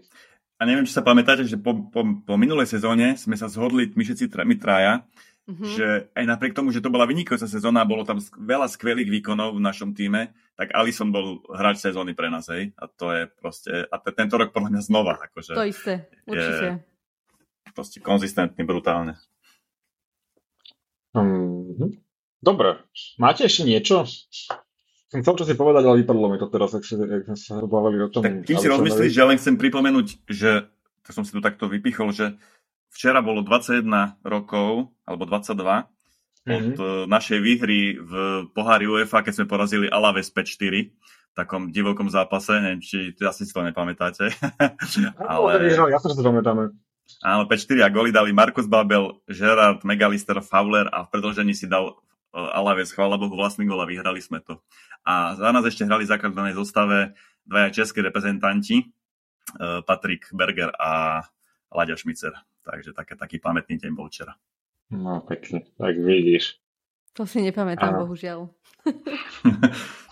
A 0.62 0.70
neviem, 0.70 0.86
či 0.86 0.94
sa 0.94 1.02
pamätáte, 1.02 1.42
že 1.50 1.58
po, 1.58 1.90
po, 1.90 2.06
po 2.22 2.34
minulej 2.38 2.70
sezóne 2.70 3.18
sme 3.18 3.34
sa 3.34 3.50
zhodli 3.50 3.90
my 3.98 4.06
všetci 4.06 4.30
my 4.30 4.56
traja, 4.62 5.02
mm-hmm. 5.48 5.72
že 5.74 5.88
aj 6.14 6.26
napriek 6.28 6.54
tomu, 6.54 6.70
že 6.70 6.84
to 6.84 6.94
bola 6.94 7.10
vynikajúca 7.10 7.48
sezóna, 7.48 7.88
bolo 7.88 8.06
tam 8.06 8.20
veľa 8.22 8.68
skvelých 8.70 9.10
výkonov 9.10 9.58
v 9.58 9.64
našom 9.64 9.96
týme, 9.98 10.36
tak 10.60 10.74
Alison 10.78 11.10
bol 11.10 11.42
hráč 11.50 11.82
sezóny 11.82 12.14
pre 12.14 12.30
nás, 12.30 12.50
hej. 12.52 12.76
A 12.78 12.86
to 12.86 13.10
je 13.14 13.22
proste, 13.30 13.72
a 13.88 13.96
t- 13.98 14.14
tento 14.14 14.38
rok 14.38 14.54
podľa 14.54 14.78
mňa 14.78 14.82
znova, 14.86 15.14
akože. 15.32 15.54
To 15.58 15.66
isté, 15.66 15.94
určite. 16.28 16.86
Je 17.66 17.72
proste 17.74 17.98
konzistentný, 18.04 18.62
brutálne. 18.68 19.18
Mm-hmm. 21.16 21.90
Dobre, 22.42 22.82
máte 23.22 23.46
ešte 23.46 23.70
niečo? 23.70 24.08
som 25.12 25.20
chcel 25.20 25.44
čo 25.44 25.46
si 25.46 25.60
povedať, 25.60 25.84
ale 25.84 26.08
vypadlo 26.08 26.32
mi 26.32 26.40
to 26.40 26.48
teraz, 26.48 26.72
ak, 26.72 26.88
si, 26.88 26.96
ak 26.96 27.28
sme 27.28 27.36
sa 27.36 27.60
bavili 27.68 28.00
o 28.00 28.08
tom. 28.08 28.24
Tak 28.24 28.48
kým 28.48 28.56
si 28.56 28.72
rozmyslíš, 28.72 29.12
že 29.12 29.28
len 29.28 29.36
chcem 29.36 29.60
pripomenúť, 29.60 30.24
že 30.32 30.72
to 31.04 31.10
som 31.12 31.28
si 31.28 31.36
tu 31.36 31.44
takto 31.44 31.68
vypichol, 31.68 32.16
že 32.16 32.40
včera 32.92 33.24
bolo 33.24 33.42
21 33.42 33.88
rokov, 34.22 34.92
alebo 35.08 35.24
22, 35.26 35.58
mm-hmm. 35.58 36.52
od 36.52 36.78
mhm. 36.78 37.08
našej 37.08 37.40
výhry 37.40 37.98
v 37.98 38.12
pohári 38.52 38.86
UEFA, 38.86 39.24
keď 39.24 39.34
sme 39.42 39.46
porazili 39.48 39.88
Alaves 39.88 40.30
5-4 40.30 40.92
v 41.32 41.40
takom 41.40 41.72
divokom 41.72 42.12
zápase, 42.12 42.60
neviem, 42.60 42.84
či 42.84 43.16
asi 43.24 43.48
si 43.48 43.56
to 43.56 43.64
nepamätáte. 43.64 44.36
ale... 45.32 45.72
Ja 45.72 46.00
sa 46.04 46.12
to 46.12 46.20
pamätáme. 46.20 46.76
Áno, 47.24 47.44
5-4 47.48 47.88
a 47.88 47.90
goly 47.92 48.12
dali 48.12 48.32
Markus 48.32 48.68
Babel, 48.68 49.20
Gerard, 49.28 49.84
Megalister, 49.84 50.40
Fowler 50.44 50.88
a 50.92 51.08
v 51.08 51.12
predlžení 51.12 51.52
si 51.52 51.68
dal 51.68 51.92
e, 51.92 51.94
Alaves, 52.40 52.96
chvála 52.96 53.20
Bohu, 53.20 53.36
vlastný 53.36 53.68
gol 53.68 53.80
a 53.84 53.88
vyhrali 53.88 54.24
sme 54.24 54.40
to. 54.44 54.64
A 55.04 55.36
za 55.36 55.52
nás 55.52 55.64
ešte 55.68 55.84
hrali 55.84 56.08
v 56.08 56.12
základnej 56.12 56.56
zostave 56.56 57.16
dvaja 57.48 57.70
českí 57.72 58.00
reprezentanti, 58.00 58.78
e, 58.80 58.86
Patrik 59.84 60.32
Berger 60.32 60.72
a 60.80 61.24
Laďa 61.72 62.00
Šmicer. 62.00 62.36
Takže 62.62 62.94
také, 62.94 63.18
taký 63.18 63.38
pamätný 63.42 63.82
deň 63.82 63.92
bol 63.98 64.08
včera. 64.08 64.38
No 64.92 65.24
pekne, 65.24 65.66
tak 65.80 65.98
vidíš. 65.98 66.62
To 67.18 67.26
si 67.26 67.42
nepamätám, 67.42 67.96
a... 67.96 68.00
bohužiaľ. 68.06 68.50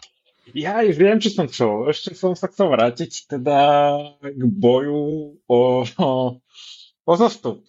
Ja 0.49 0.81
už 0.81 0.97
viem, 0.97 1.21
čo 1.21 1.29
som 1.29 1.45
chcel. 1.45 1.93
Ešte 1.93 2.17
som 2.17 2.33
sa 2.33 2.49
chcel 2.49 2.73
vrátiť 2.73 3.29
teda 3.29 3.59
k 4.17 4.41
boju 4.49 5.37
o, 5.45 5.85
o 5.85 6.09
o 7.09 7.13
zostup. 7.17 7.65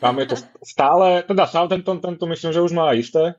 Tam 0.00 0.16
je 0.16 0.26
to 0.32 0.36
stále, 0.64 1.26
teda 1.26 1.44
Southampton 1.44 2.00
tento 2.00 2.24
myslím, 2.30 2.50
že 2.54 2.64
už 2.64 2.72
má 2.72 2.94
isté. 2.94 3.36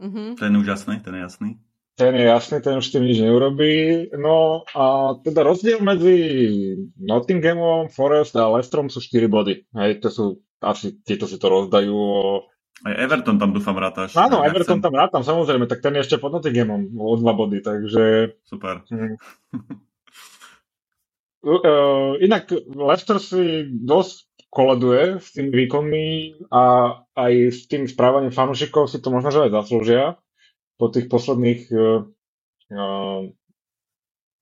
Mm-hmm. 0.00 0.38
Ten 0.40 0.54
je 0.54 0.60
úžasný, 0.62 0.94
ten 1.04 1.12
je 1.18 1.20
jasný. 1.20 1.50
Ten 1.96 2.12
je 2.12 2.28
jasný, 2.28 2.60
ten 2.60 2.76
už 2.76 2.92
tým 2.92 3.08
nič 3.08 3.24
neurobí. 3.24 3.72
No 4.20 4.68
a 4.76 5.16
teda 5.24 5.40
rozdiel 5.40 5.80
medzi 5.80 6.16
Nottinghamom, 7.00 7.88
Forest 7.88 8.36
a 8.36 8.52
Leicesterom 8.52 8.92
sú 8.92 9.00
4 9.00 9.32
body. 9.32 9.64
Hej, 9.72 10.04
to 10.04 10.08
sú 10.12 10.24
asi 10.60 11.00
tieto 11.00 11.24
si 11.24 11.40
to 11.40 11.48
rozdajú. 11.48 11.96
Aj 12.84 12.92
Everton 13.00 13.40
tam 13.40 13.56
dúfam 13.56 13.80
rátaš. 13.80 14.12
Áno, 14.12 14.44
ja 14.44 14.52
Everton 14.52 14.76
chcem... 14.80 14.84
tam 14.84 14.94
rátam, 14.94 15.22
samozrejme, 15.24 15.64
tak 15.64 15.80
ten 15.80 15.96
je 15.96 16.04
ešte 16.04 16.20
pod 16.20 16.36
Nottinghamom 16.36 16.92
o 17.00 17.16
2 17.16 17.24
body, 17.24 17.58
takže... 17.64 18.36
Super. 18.44 18.84
Hm. 18.92 19.16
Uh, 21.46 22.18
inak 22.20 22.52
Leicester 22.74 23.22
si 23.22 23.70
dosť 23.70 24.28
koleduje 24.52 25.22
s 25.22 25.32
tými 25.32 25.52
výkonmi 25.64 26.06
a 26.52 26.96
aj 27.16 27.32
s 27.54 27.60
tým 27.70 27.88
správaním 27.88 28.34
fanúšikov 28.34 28.90
si 28.90 28.98
to 29.00 29.08
možno, 29.14 29.30
že 29.30 29.48
aj 29.48 29.54
zaslúžia 29.54 30.18
po 30.76 30.86
tých 30.92 31.08
posledných 31.08 31.60
uh, 31.72 32.04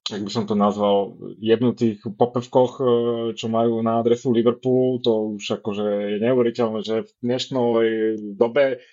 jak 0.05 0.21
by 0.21 0.31
som 0.31 0.45
to 0.45 0.53
nazval, 0.53 1.17
jebnutých 1.41 2.05
popevkoch, 2.05 2.73
uh, 2.77 2.87
čo 3.33 3.49
majú 3.49 3.81
na 3.81 4.05
adresu 4.05 4.35
Liverpoolu, 4.35 5.01
to 5.01 5.13
už 5.41 5.63
akože 5.63 5.87
je 6.15 6.19
neuveriteľné, 6.21 6.81
že 6.85 7.09
v 7.09 7.13
dnešnej 7.25 8.37
dobe 8.37 8.85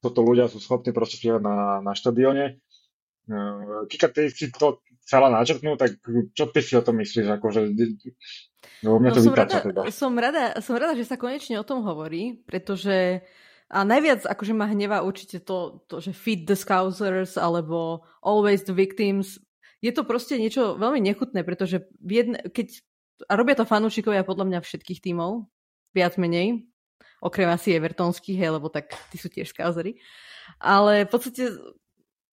toto 0.00 0.24
ľudia 0.24 0.48
sú 0.48 0.58
schopní 0.58 0.96
proste 0.96 1.28
na, 1.36 1.84
na 1.84 1.92
štadióne. 1.92 2.56
Kika, 3.86 4.08
ty 4.10 4.32
si 4.32 4.50
to 4.50 4.80
chcela 5.04 5.30
načrtnúť, 5.30 5.76
tak 5.76 5.90
čo 6.34 6.44
ty 6.50 6.60
si 6.64 6.74
o 6.74 6.82
tom 6.82 6.98
myslíš? 6.98 7.28
Akože, 7.36 7.60
no, 8.82 8.98
mňa 8.98 9.10
to 9.12 9.20
no, 9.20 9.26
som, 9.28 9.34
rada, 9.36 9.58
teda. 9.60 9.80
som, 9.92 10.12
rada, 10.16 10.44
som 10.58 10.74
rada, 10.74 10.94
že 10.96 11.06
sa 11.06 11.20
konečne 11.20 11.60
o 11.60 11.68
tom 11.68 11.84
hovorí, 11.84 12.40
pretože 12.48 13.22
a 13.70 13.86
najviac 13.86 14.26
akože 14.26 14.50
ma 14.50 14.66
hnevá 14.66 15.06
určite 15.06 15.38
to, 15.38 15.86
to, 15.86 16.02
že 16.02 16.10
feed 16.10 16.42
the 16.50 16.58
scousers 16.58 17.38
alebo 17.38 18.02
always 18.18 18.66
the 18.66 18.74
victims. 18.74 19.38
Je 19.78 19.94
to 19.94 20.02
proste 20.02 20.34
niečo 20.34 20.74
veľmi 20.74 20.98
nechutné, 20.98 21.46
pretože 21.46 21.86
jedne, 22.02 22.42
keď, 22.50 22.82
a 23.30 23.38
robia 23.38 23.54
to 23.54 23.64
fanúšikovia 23.64 24.26
podľa 24.26 24.50
mňa 24.50 24.58
všetkých 24.60 25.00
tímov, 25.06 25.46
viac 25.94 26.18
menej, 26.18 26.66
okrem 27.22 27.46
asi 27.46 27.78
evertonských, 27.78 28.36
hej, 28.36 28.50
lebo 28.58 28.66
tak 28.68 28.90
tí 29.14 29.16
sú 29.22 29.30
tiež 29.30 29.54
scousery. 29.54 30.02
Ale 30.58 31.06
v 31.06 31.10
podstate 31.14 31.54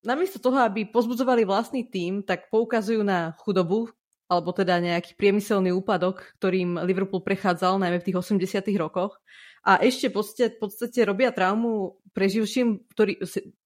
namiesto 0.02 0.42
toho, 0.42 0.58
aby 0.66 0.90
pozbudzovali 0.90 1.46
vlastný 1.46 1.86
tím, 1.86 2.26
tak 2.26 2.50
poukazujú 2.50 3.06
na 3.06 3.38
chudobu, 3.46 3.94
alebo 4.28 4.52
teda 4.52 4.80
nejaký 4.84 5.16
priemyselný 5.16 5.72
úpadok, 5.72 6.36
ktorým 6.42 6.82
Liverpool 6.84 7.24
prechádzal 7.24 7.80
najmä 7.80 8.04
v 8.04 8.06
tých 8.12 8.18
80 8.20 8.68
rokoch. 8.76 9.20
A 9.68 9.84
ešte 9.84 10.08
v 10.08 10.56
podstate, 10.64 11.00
robia 11.04 11.36
traumu 11.36 12.00
preživším, 12.16 12.88
ktorí 12.96 13.20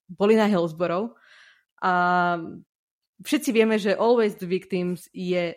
boli 0.09 0.33
na 0.33 0.49
Hillsborough. 0.49 1.13
A 1.77 1.93
všetci 3.21 3.49
vieme, 3.53 3.77
že 3.77 3.93
Always 3.93 4.41
the 4.41 4.49
Victims 4.49 5.05
je, 5.13 5.53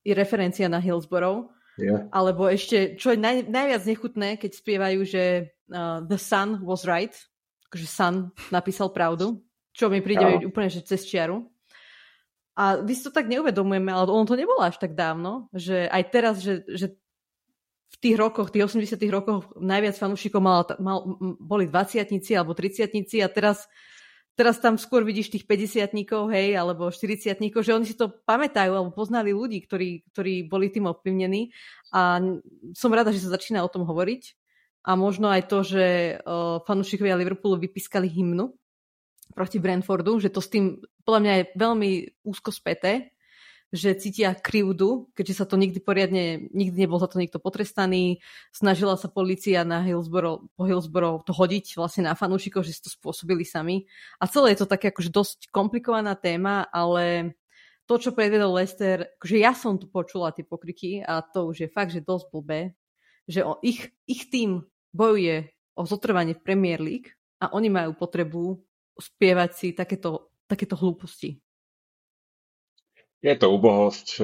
je 0.00 0.12
referencia 0.16 0.72
na 0.72 0.80
Hillsborough. 0.80 1.52
Yeah. 1.76 2.08
Alebo 2.16 2.48
ešte, 2.48 2.96
čo 2.96 3.12
je 3.12 3.18
naj, 3.20 3.50
najviac 3.52 3.82
nechutné, 3.84 4.28
keď 4.40 4.50
spievajú, 4.56 5.00
že 5.04 5.52
uh, 5.68 6.00
The 6.06 6.16
Sun 6.16 6.64
was 6.64 6.88
right, 6.88 7.12
že 7.74 7.84
Sun 7.84 8.32
napísal 8.48 8.88
pravdu 8.94 9.44
čo 9.74 9.90
mi 9.90 9.98
príde 9.98 10.22
no. 10.22 10.54
úplne 10.54 10.70
že 10.70 10.86
cez 10.86 11.02
čiaru. 11.04 11.50
A 12.54 12.78
my 12.78 12.92
si 12.94 13.02
to 13.02 13.10
tak 13.10 13.26
neuvedomujeme, 13.26 13.90
ale 13.90 14.06
ono 14.06 14.22
to 14.22 14.38
nebolo 14.38 14.62
až 14.62 14.78
tak 14.78 14.94
dávno, 14.94 15.50
že 15.50 15.90
aj 15.90 16.02
teraz, 16.14 16.38
že, 16.38 16.62
že 16.70 16.94
v 17.94 17.96
tých 18.02 18.16
rokoch, 18.18 18.50
tých 18.50 18.66
80 18.66 18.98
rokoch 19.14 19.54
najviac 19.54 19.94
fanúšikov 19.94 20.42
mal, 20.42 20.66
mal, 20.82 21.06
boli 21.38 21.70
20 21.70 22.02
alebo 22.34 22.52
30 22.52 22.90
a 23.22 23.28
teraz, 23.30 23.70
teraz 24.34 24.58
tam 24.58 24.74
skôr 24.74 25.06
vidíš 25.06 25.30
tých 25.30 25.46
50 25.46 25.94
hej, 26.34 26.48
alebo 26.58 26.90
40 26.90 27.38
že 27.38 27.70
oni 27.70 27.86
si 27.86 27.94
to 27.94 28.10
pamätajú 28.26 28.74
alebo 28.74 28.90
poznali 28.90 29.30
ľudí, 29.30 29.62
ktorí, 29.62 30.10
ktorí 30.10 30.50
boli 30.50 30.74
tým 30.74 30.90
ovplyvnení. 30.90 31.54
A 31.94 32.18
som 32.74 32.90
rada, 32.90 33.14
že 33.14 33.22
sa 33.22 33.30
začína 33.30 33.62
o 33.62 33.70
tom 33.70 33.86
hovoriť. 33.86 34.34
A 34.84 35.00
možno 35.00 35.32
aj 35.32 35.48
to, 35.48 35.64
že 35.64 35.84
uh, 36.20 36.60
fanúšikovia 36.68 37.16
Liverpoolu 37.16 37.56
vypískali 37.56 38.04
hymnu 38.04 38.52
proti 39.32 39.56
Brentfordu, 39.56 40.20
že 40.20 40.28
to 40.28 40.44
s 40.44 40.52
tým 40.52 40.76
podľa 41.08 41.20
mňa 41.20 41.32
je 41.32 41.44
veľmi 41.56 41.90
úzko 42.24 42.52
späté, 42.52 43.13
že 43.74 43.98
cítia 43.98 44.38
krivdu, 44.38 45.10
keďže 45.18 45.42
sa 45.42 45.46
to 45.50 45.58
nikdy 45.58 45.82
poriadne, 45.82 46.46
nikdy 46.54 46.86
nebol 46.86 47.02
za 47.02 47.10
to 47.10 47.18
nikto 47.18 47.42
potrestaný. 47.42 48.22
Snažila 48.54 48.94
sa 48.94 49.10
policia 49.10 49.66
na 49.66 49.82
Hillsborough, 49.82 50.46
po 50.54 50.62
Hillsborough 50.62 51.26
to 51.26 51.34
hodiť 51.34 51.74
vlastne 51.74 52.06
na 52.06 52.14
fanúšikov, 52.14 52.62
že 52.62 52.78
si 52.78 52.86
to 52.86 52.90
spôsobili 52.94 53.42
sami. 53.42 53.90
A 54.22 54.30
celé 54.30 54.54
je 54.54 54.62
to 54.62 54.70
také 54.70 54.94
akože 54.94 55.10
dosť 55.10 55.38
komplikovaná 55.50 56.14
téma, 56.14 56.70
ale 56.70 57.34
to, 57.90 57.98
čo 57.98 58.14
predvedol 58.14 58.54
Lester, 58.54 59.10
akože 59.18 59.36
ja 59.42 59.58
som 59.58 59.74
tu 59.74 59.90
počula 59.90 60.30
tie 60.30 60.46
pokriky 60.46 61.02
a 61.02 61.18
to 61.26 61.50
už 61.50 61.66
je 61.66 61.68
fakt, 61.68 61.90
že 61.90 61.98
dosť 61.98 62.30
blbé, 62.30 62.78
že 63.26 63.42
o 63.42 63.58
ich, 63.58 63.90
ich 64.06 64.30
tým 64.30 64.62
bojuje 64.94 65.50
o 65.74 65.82
zotrvanie 65.82 66.38
v 66.38 66.44
Premier 66.46 66.78
League 66.78 67.10
a 67.42 67.50
oni 67.50 67.74
majú 67.74 67.98
potrebu 67.98 68.62
spievať 68.94 69.50
si 69.50 69.68
takéto, 69.74 70.30
takéto 70.46 70.78
hlúposti. 70.78 71.42
Je 73.24 73.34
to 73.40 73.48
ubohosť, 73.48 74.20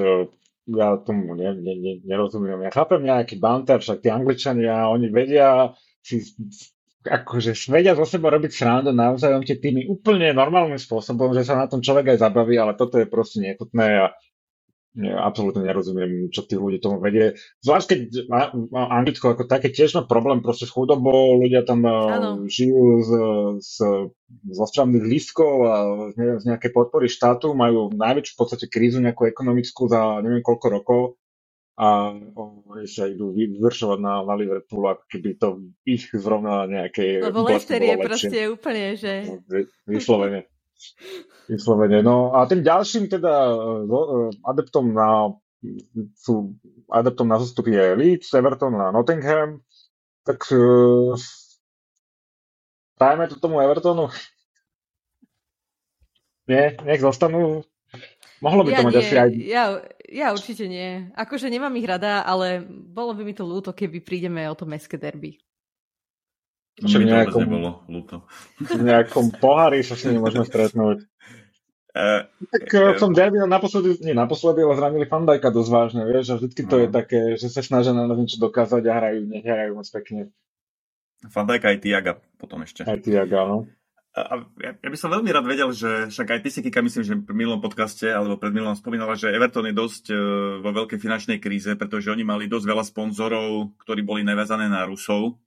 ja 0.69 0.93
tomu 1.01 1.33
ne, 1.33 1.57
ne, 1.57 1.73
ne, 1.73 1.93
nerozumiem. 2.05 2.69
Ja 2.69 2.71
chápem 2.71 3.01
nejaký 3.01 3.41
banter, 3.41 3.81
však 3.81 4.05
tí 4.05 4.13
angličania, 4.13 4.93
oni 4.93 5.09
vedia 5.09 5.73
si 6.05 6.21
akože 7.01 7.57
vedia 7.73 7.97
zo 7.97 8.05
seba 8.05 8.29
robiť 8.29 8.51
srandu 8.53 8.93
navzájom 8.93 9.41
tie 9.41 9.57
tými 9.57 9.89
úplne 9.89 10.37
normálnym 10.37 10.77
spôsobom, 10.77 11.33
že 11.33 11.41
sa 11.41 11.57
na 11.57 11.65
tom 11.65 11.81
človek 11.81 12.13
aj 12.13 12.21
zabaví, 12.21 12.61
ale 12.61 12.77
toto 12.77 13.01
je 13.01 13.09
proste 13.09 13.41
nechutné 13.41 14.05
a 14.05 14.13
absolútne 14.99 15.63
nerozumiem, 15.63 16.27
čo 16.35 16.43
tí 16.43 16.59
ľudia 16.59 16.83
tomu 16.83 16.99
vedie. 16.99 17.39
Zvlášť 17.63 17.85
keď 17.87 17.99
Anglicko 18.75 19.31
ako 19.31 19.47
také 19.47 19.71
tiež 19.71 19.95
má 19.95 20.03
problém 20.03 20.43
proste 20.43 20.67
s 20.67 20.75
chudobou, 20.75 21.39
ľudia 21.39 21.63
tam 21.63 21.87
ano. 21.87 22.43
žijú 22.43 22.99
z, 22.99 23.11
z, 23.63 23.73
z 24.51 24.57
ostravných 24.59 25.07
lístkov 25.07 25.53
a 25.63 25.75
z 26.11 26.43
nejakej 26.43 26.71
podpory 26.75 27.07
štátu, 27.07 27.55
majú 27.55 27.87
najväčšiu 27.95 28.33
v 28.35 28.39
podstate 28.39 28.65
krízu 28.67 28.99
nejakú 28.99 29.31
ekonomickú 29.31 29.87
za 29.87 30.19
neviem 30.19 30.43
koľko 30.43 30.67
rokov 30.67 31.01
a 31.79 32.11
oni 32.67 32.83
sa 32.83 33.07
idú 33.07 33.31
vyvršovať 33.31 33.99
na, 34.03 34.19
na 34.27 34.35
Liverpool, 34.35 34.91
ako 34.91 35.07
keby 35.07 35.29
to 35.39 35.47
ich 35.87 36.11
zrovna 36.11 36.67
nejaké... 36.67 37.23
Lebo 37.23 37.47
Leicester 37.47 37.79
je 37.79 37.95
proste 37.95 38.39
úplne, 38.51 38.99
že... 38.99 39.39
Vyslovene. 39.87 40.50
Vyslovene. 41.49 41.99
No 42.05 42.35
a 42.35 42.45
tým 42.47 42.63
ďalším 42.63 43.11
teda 43.11 43.33
uh, 43.51 44.31
adeptom 44.45 44.93
na 44.93 45.35
sú 46.17 46.57
adeptom 46.89 47.29
na 47.29 47.37
zostup 47.37 47.69
je 47.69 47.93
Leeds, 47.93 48.33
Everton 48.33 48.73
a 48.81 48.89
Nottingham. 48.89 49.61
Tak 50.25 50.41
uh, 50.53 51.13
dajme 52.97 53.29
to 53.29 53.37
tomu 53.37 53.61
Evertonu. 53.61 54.09
Nie, 56.49 56.77
nech 56.83 57.01
zostanú. 57.01 57.61
Mohlo 58.41 58.65
by 58.65 58.69
ja 58.73 58.77
to 58.81 58.85
mať 58.89 58.95
nie, 58.97 59.01
asi 59.05 59.15
aj... 59.15 59.29
Ja, 59.45 59.63
ja 60.09 60.27
určite 60.33 60.65
nie. 60.65 61.13
Akože 61.13 61.45
nemám 61.53 61.77
ich 61.77 61.85
rada, 61.85 62.25
ale 62.25 62.65
bolo 62.65 63.13
by 63.13 63.21
mi 63.21 63.37
to 63.37 63.45
ľúto, 63.45 63.69
keby 63.69 64.01
prídeme 64.01 64.41
o 64.49 64.57
to 64.57 64.65
mestské 64.65 64.97
derby. 64.97 65.37
Však 66.81 67.01
nejakom, 67.05 67.41
nebolo 67.45 67.85
ľúto. 67.85 68.25
V 68.57 68.81
nejakom 68.81 69.29
pohári 69.37 69.85
sa 69.85 69.93
s 69.93 70.09
nimi 70.09 70.17
môžeme 70.17 70.45
stretnúť. 70.49 71.05
Uh, 71.91 72.23
tak 72.47 72.71
uh, 72.71 72.95
v 72.95 73.01
tom 73.03 73.11
derby 73.11 73.35
naposledy, 73.43 73.99
nie 73.99 74.15
naposledy, 74.15 74.63
ale 74.63 74.79
zranili 74.79 75.05
Fandajka 75.05 75.51
dosť 75.51 75.69
vážne, 75.69 76.01
vieš, 76.07 76.31
a 76.31 76.39
vždycky 76.39 76.63
to 76.63 76.75
uh. 76.79 76.81
je 76.83 76.87
také, 76.87 77.19
že 77.35 77.51
sa 77.51 77.59
snažia 77.59 77.91
na 77.91 78.07
niečo 78.07 78.39
dokázať 78.39 78.81
a 78.87 78.93
hrajú, 78.95 79.27
nehrajú 79.27 79.71
moc 79.75 79.87
pekne. 79.91 80.31
Fandajka 81.27 81.75
aj 81.75 81.77
Tiaga 81.83 82.13
potom 82.39 82.63
ešte. 82.63 82.87
Aj 82.87 82.97
Tiaga, 82.97 83.43
no. 83.45 83.67
A 84.11 84.43
ja, 84.59 84.75
ja 84.75 84.89
by 84.91 84.97
som 84.99 85.11
veľmi 85.11 85.31
rád 85.31 85.45
vedel, 85.47 85.71
že 85.71 86.11
však 86.11 86.27
aj 86.35 86.39
ty 86.43 86.49
si, 86.51 86.59
Kika, 86.63 86.83
myslím, 86.83 87.03
že 87.03 87.15
v 87.15 87.35
minulom 87.35 87.63
podcaste 87.63 88.07
alebo 88.07 88.35
pred 88.35 88.51
minulom 88.51 88.75
spomínala, 88.75 89.15
že 89.15 89.31
Everton 89.31 89.71
je 89.71 89.75
dosť 89.75 90.03
uh, 90.11 90.17
vo 90.63 90.71
veľkej 90.71 90.99
finančnej 90.99 91.37
kríze, 91.43 91.75
pretože 91.75 92.11
oni 92.11 92.23
mali 92.23 92.47
dosť 92.47 92.65
veľa 92.71 92.83
sponzorov, 92.87 93.71
ktorí 93.83 94.03
boli 94.03 94.23
naviazané 94.23 94.67
na 94.71 94.87
Rusov 94.87 95.39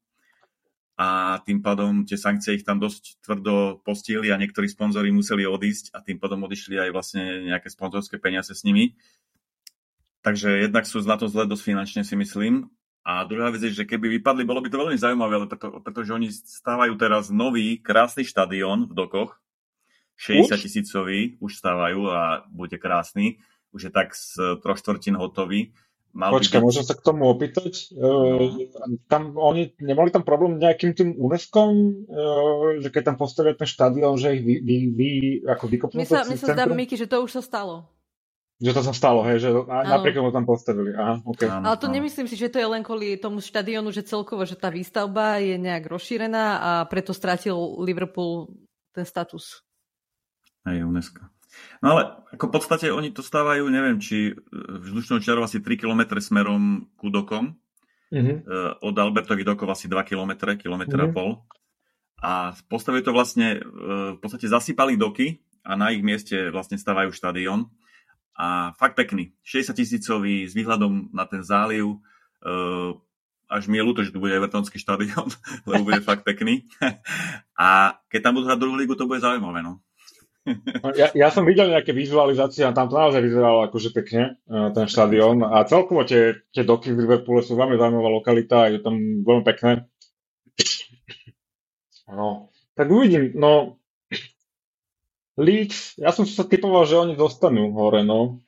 a 0.94 1.42
tým 1.42 1.58
pádom 1.58 2.06
tie 2.06 2.14
sankcie 2.14 2.54
ich 2.54 2.66
tam 2.66 2.78
dosť 2.78 3.18
tvrdo 3.18 3.82
postihli 3.82 4.30
a 4.30 4.38
niektorí 4.38 4.70
sponzori 4.70 5.10
museli 5.10 5.42
odísť 5.42 5.90
a 5.90 5.98
tým 5.98 6.22
pádom 6.22 6.46
odišli 6.46 6.78
aj 6.78 6.90
vlastne 6.94 7.22
nejaké 7.50 7.66
sponzorské 7.66 8.22
peniaze 8.22 8.54
s 8.54 8.62
nimi. 8.62 8.94
Takže 10.22 10.70
jednak 10.70 10.86
sú 10.86 11.02
na 11.02 11.18
to 11.18 11.26
zle 11.26 11.50
dosť 11.50 11.64
finančne 11.66 12.02
si 12.06 12.14
myslím. 12.14 12.70
A 13.04 13.26
druhá 13.28 13.52
vec 13.52 13.60
je, 13.60 13.74
že 13.74 13.84
keby 13.84 14.22
vypadli, 14.22 14.48
bolo 14.48 14.64
by 14.64 14.72
to 14.72 14.80
veľmi 14.80 14.96
zaujímavé, 14.96 15.32
ale 15.36 15.50
preto, 15.50 15.82
pretože 15.84 16.14
oni 16.14 16.32
stávajú 16.32 16.96
teraz 16.96 17.28
nový 17.28 17.76
krásny 17.76 18.24
štadión 18.24 18.88
v 18.88 18.96
Dokoch, 18.96 19.36
60 20.16 20.56
tisícový, 20.56 21.36
už 21.42 21.58
stávajú 21.58 22.08
a 22.08 22.46
bude 22.48 22.78
krásny, 22.80 23.42
už 23.74 23.90
je 23.90 23.92
tak 23.92 24.14
z 24.14 24.62
troch 24.62 24.78
štvrtín 24.78 25.18
hotový 25.18 25.74
Mal 26.14 26.30
Počkaj, 26.30 26.62
byť... 26.62 26.64
môžem 26.64 26.86
sa 26.86 26.94
k 26.94 27.02
tomu 27.02 27.26
opýtať? 27.26 27.90
No. 27.90 28.38
tam, 29.10 29.34
oni 29.34 29.74
nemali 29.82 30.14
tam 30.14 30.22
problém 30.22 30.62
nejakým 30.62 30.94
tým 30.94 31.18
UNESCO, 31.18 31.74
že 32.78 32.88
keď 32.94 33.02
tam 33.10 33.16
postavia 33.18 33.58
ten 33.58 33.66
štadión, 33.66 34.14
že 34.14 34.38
ich 34.38 34.46
vy, 34.46 34.54
vy, 34.62 34.76
vy 34.94 35.08
ako 35.42 35.64
vykopnú 35.66 35.98
Mne 35.98 36.06
sa, 36.06 36.22
mne 36.22 36.38
sa 36.38 36.54
zdá, 36.54 36.70
Miky, 36.70 36.94
že 36.94 37.10
to 37.10 37.18
už 37.18 37.34
sa 37.34 37.42
stalo. 37.42 37.90
Že 38.62 38.78
to 38.78 38.82
sa 38.86 38.94
stalo, 38.94 39.26
hej, 39.26 39.42
že 39.42 39.50
napriek 39.66 40.22
tomu 40.22 40.30
tam 40.30 40.46
postavili. 40.46 40.94
Aha, 40.94 41.18
okay. 41.26 41.50
Ale 41.50 41.74
to 41.82 41.90
nemyslím 41.90 42.30
si, 42.30 42.38
že 42.38 42.46
to 42.46 42.62
je 42.62 42.68
len 42.70 42.86
kvôli 42.86 43.18
tomu 43.18 43.42
štadiónu, 43.42 43.90
že 43.90 44.06
celkovo, 44.06 44.46
že 44.46 44.54
tá 44.54 44.70
výstavba 44.70 45.42
je 45.42 45.58
nejak 45.58 45.90
rozšírená 45.90 46.44
a 46.62 46.70
preto 46.86 47.10
strátil 47.10 47.58
Liverpool 47.82 48.54
ten 48.94 49.02
status. 49.02 49.66
Aj 50.62 50.78
UNESCO. 50.78 51.33
No 51.82 51.96
ale 51.96 52.02
ako 52.32 52.48
v 52.48 52.54
podstate 52.56 52.86
oni 52.88 53.12
to 53.12 53.20
stávajú, 53.20 53.68
neviem, 53.68 54.00
či 54.00 54.32
e, 54.32 54.34
vzdušnou 54.54 55.20
čiarou 55.20 55.44
asi 55.44 55.60
3 55.60 55.76
km 55.76 56.16
smerom 56.18 56.88
ku 56.96 57.12
dokom. 57.12 57.56
Mm-hmm. 58.14 58.46
Od 58.78 58.94
Albertových 58.94 59.48
dokov 59.48 59.74
asi 59.74 59.90
2 59.90 60.06
km, 60.06 60.54
km 60.54 60.86
mm-hmm. 60.86 61.02
a 61.02 61.08
pol. 61.10 61.30
A 62.22 62.32
postavili 62.70 63.02
to 63.02 63.10
vlastne, 63.10 63.58
e, 63.58 63.60
v 64.14 64.18
podstate 64.22 64.46
zasypali 64.46 64.94
doky 64.94 65.42
a 65.66 65.74
na 65.74 65.90
ich 65.90 66.04
mieste 66.04 66.48
vlastne 66.54 66.78
stávajú 66.78 67.10
štadión. 67.10 67.68
A 68.34 68.74
fakt 68.78 68.98
pekný. 68.98 69.34
60 69.46 69.74
tisícový 69.78 70.46
s 70.46 70.58
výhľadom 70.58 71.14
na 71.14 71.22
ten 71.22 71.46
záliv. 71.46 72.02
Až 73.54 73.70
mi 73.70 73.78
je 73.78 73.86
ľúto, 73.86 74.02
že 74.02 74.10
tu 74.10 74.18
bude 74.18 74.34
Evertonský 74.34 74.82
štadión, 74.82 75.30
lebo 75.68 75.86
bude 75.86 76.02
fakt 76.02 76.26
pekný. 76.26 76.66
A 77.54 78.00
keď 78.10 78.20
tam 78.20 78.32
budú 78.34 78.50
hrať 78.50 78.58
druhú 78.60 78.76
ligu, 78.76 78.98
to 78.98 79.06
bude 79.06 79.22
zaujímavé. 79.22 79.62
No. 79.62 79.84
No, 80.44 80.92
ja, 80.92 81.08
ja 81.16 81.28
som 81.32 81.48
videl 81.48 81.72
nejaké 81.72 81.96
vizualizácie 81.96 82.68
a 82.68 82.76
tam 82.76 82.92
to 82.92 83.00
naozaj 83.00 83.24
vyzeralo 83.24 83.64
akože 83.64 83.90
pekne, 83.96 84.36
e, 84.44 84.56
ten 84.76 84.84
štadión. 84.84 85.40
A 85.40 85.64
celkovo 85.64 86.04
tie, 86.04 86.44
tie 86.52 86.68
doky 86.68 86.92
v 86.92 87.08
Liverpoole 87.08 87.40
sú 87.40 87.56
veľmi 87.56 87.80
zaujímavá 87.80 88.12
lokalita, 88.12 88.68
je 88.68 88.84
tam 88.84 89.24
veľmi 89.24 89.44
pekné. 89.44 89.88
No, 92.12 92.52
tak 92.76 92.92
uvidím. 92.92 93.32
No, 93.32 93.80
Leeds, 95.40 95.96
ja 95.96 96.12
som 96.12 96.28
sa 96.28 96.44
typoval, 96.44 96.84
že 96.84 97.00
oni 97.00 97.14
dostanú 97.16 97.72
hore, 97.72 98.04
no. 98.04 98.44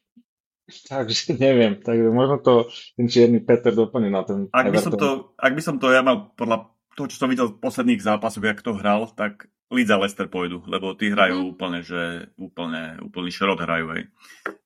Takže 0.66 1.38
neviem, 1.38 1.78
takže 1.78 2.10
možno 2.10 2.36
to 2.42 2.54
ten 2.98 3.06
čierny 3.06 3.38
Peter 3.38 3.70
doplne 3.70 4.10
na 4.10 4.26
ten 4.26 4.50
ak 4.50 4.74
by, 4.74 4.78
som 4.82 4.92
to, 4.98 5.30
ak 5.38 5.52
by 5.54 5.62
som 5.62 5.78
to 5.78 5.94
ja 5.94 6.02
mal 6.02 6.34
podľa 6.34 6.74
toho, 6.98 7.06
čo 7.06 7.22
som 7.22 7.30
videl 7.30 7.54
v 7.54 7.62
posledných 7.62 8.02
zápasoch, 8.02 8.42
jak 8.42 8.66
to 8.66 8.74
hral, 8.74 9.06
tak 9.14 9.46
Leeds 9.66 9.90
a 9.90 9.98
Leicester 9.98 10.30
pôjdu, 10.30 10.62
lebo 10.70 10.94
tí 10.94 11.10
hrajú 11.10 11.42
mm. 11.42 11.50
úplne, 11.58 11.80
že 11.82 12.30
úplne, 12.38 13.02
úplný 13.02 13.34
šrot 13.34 13.58
hrajú, 13.58 13.98
hej. 13.98 14.02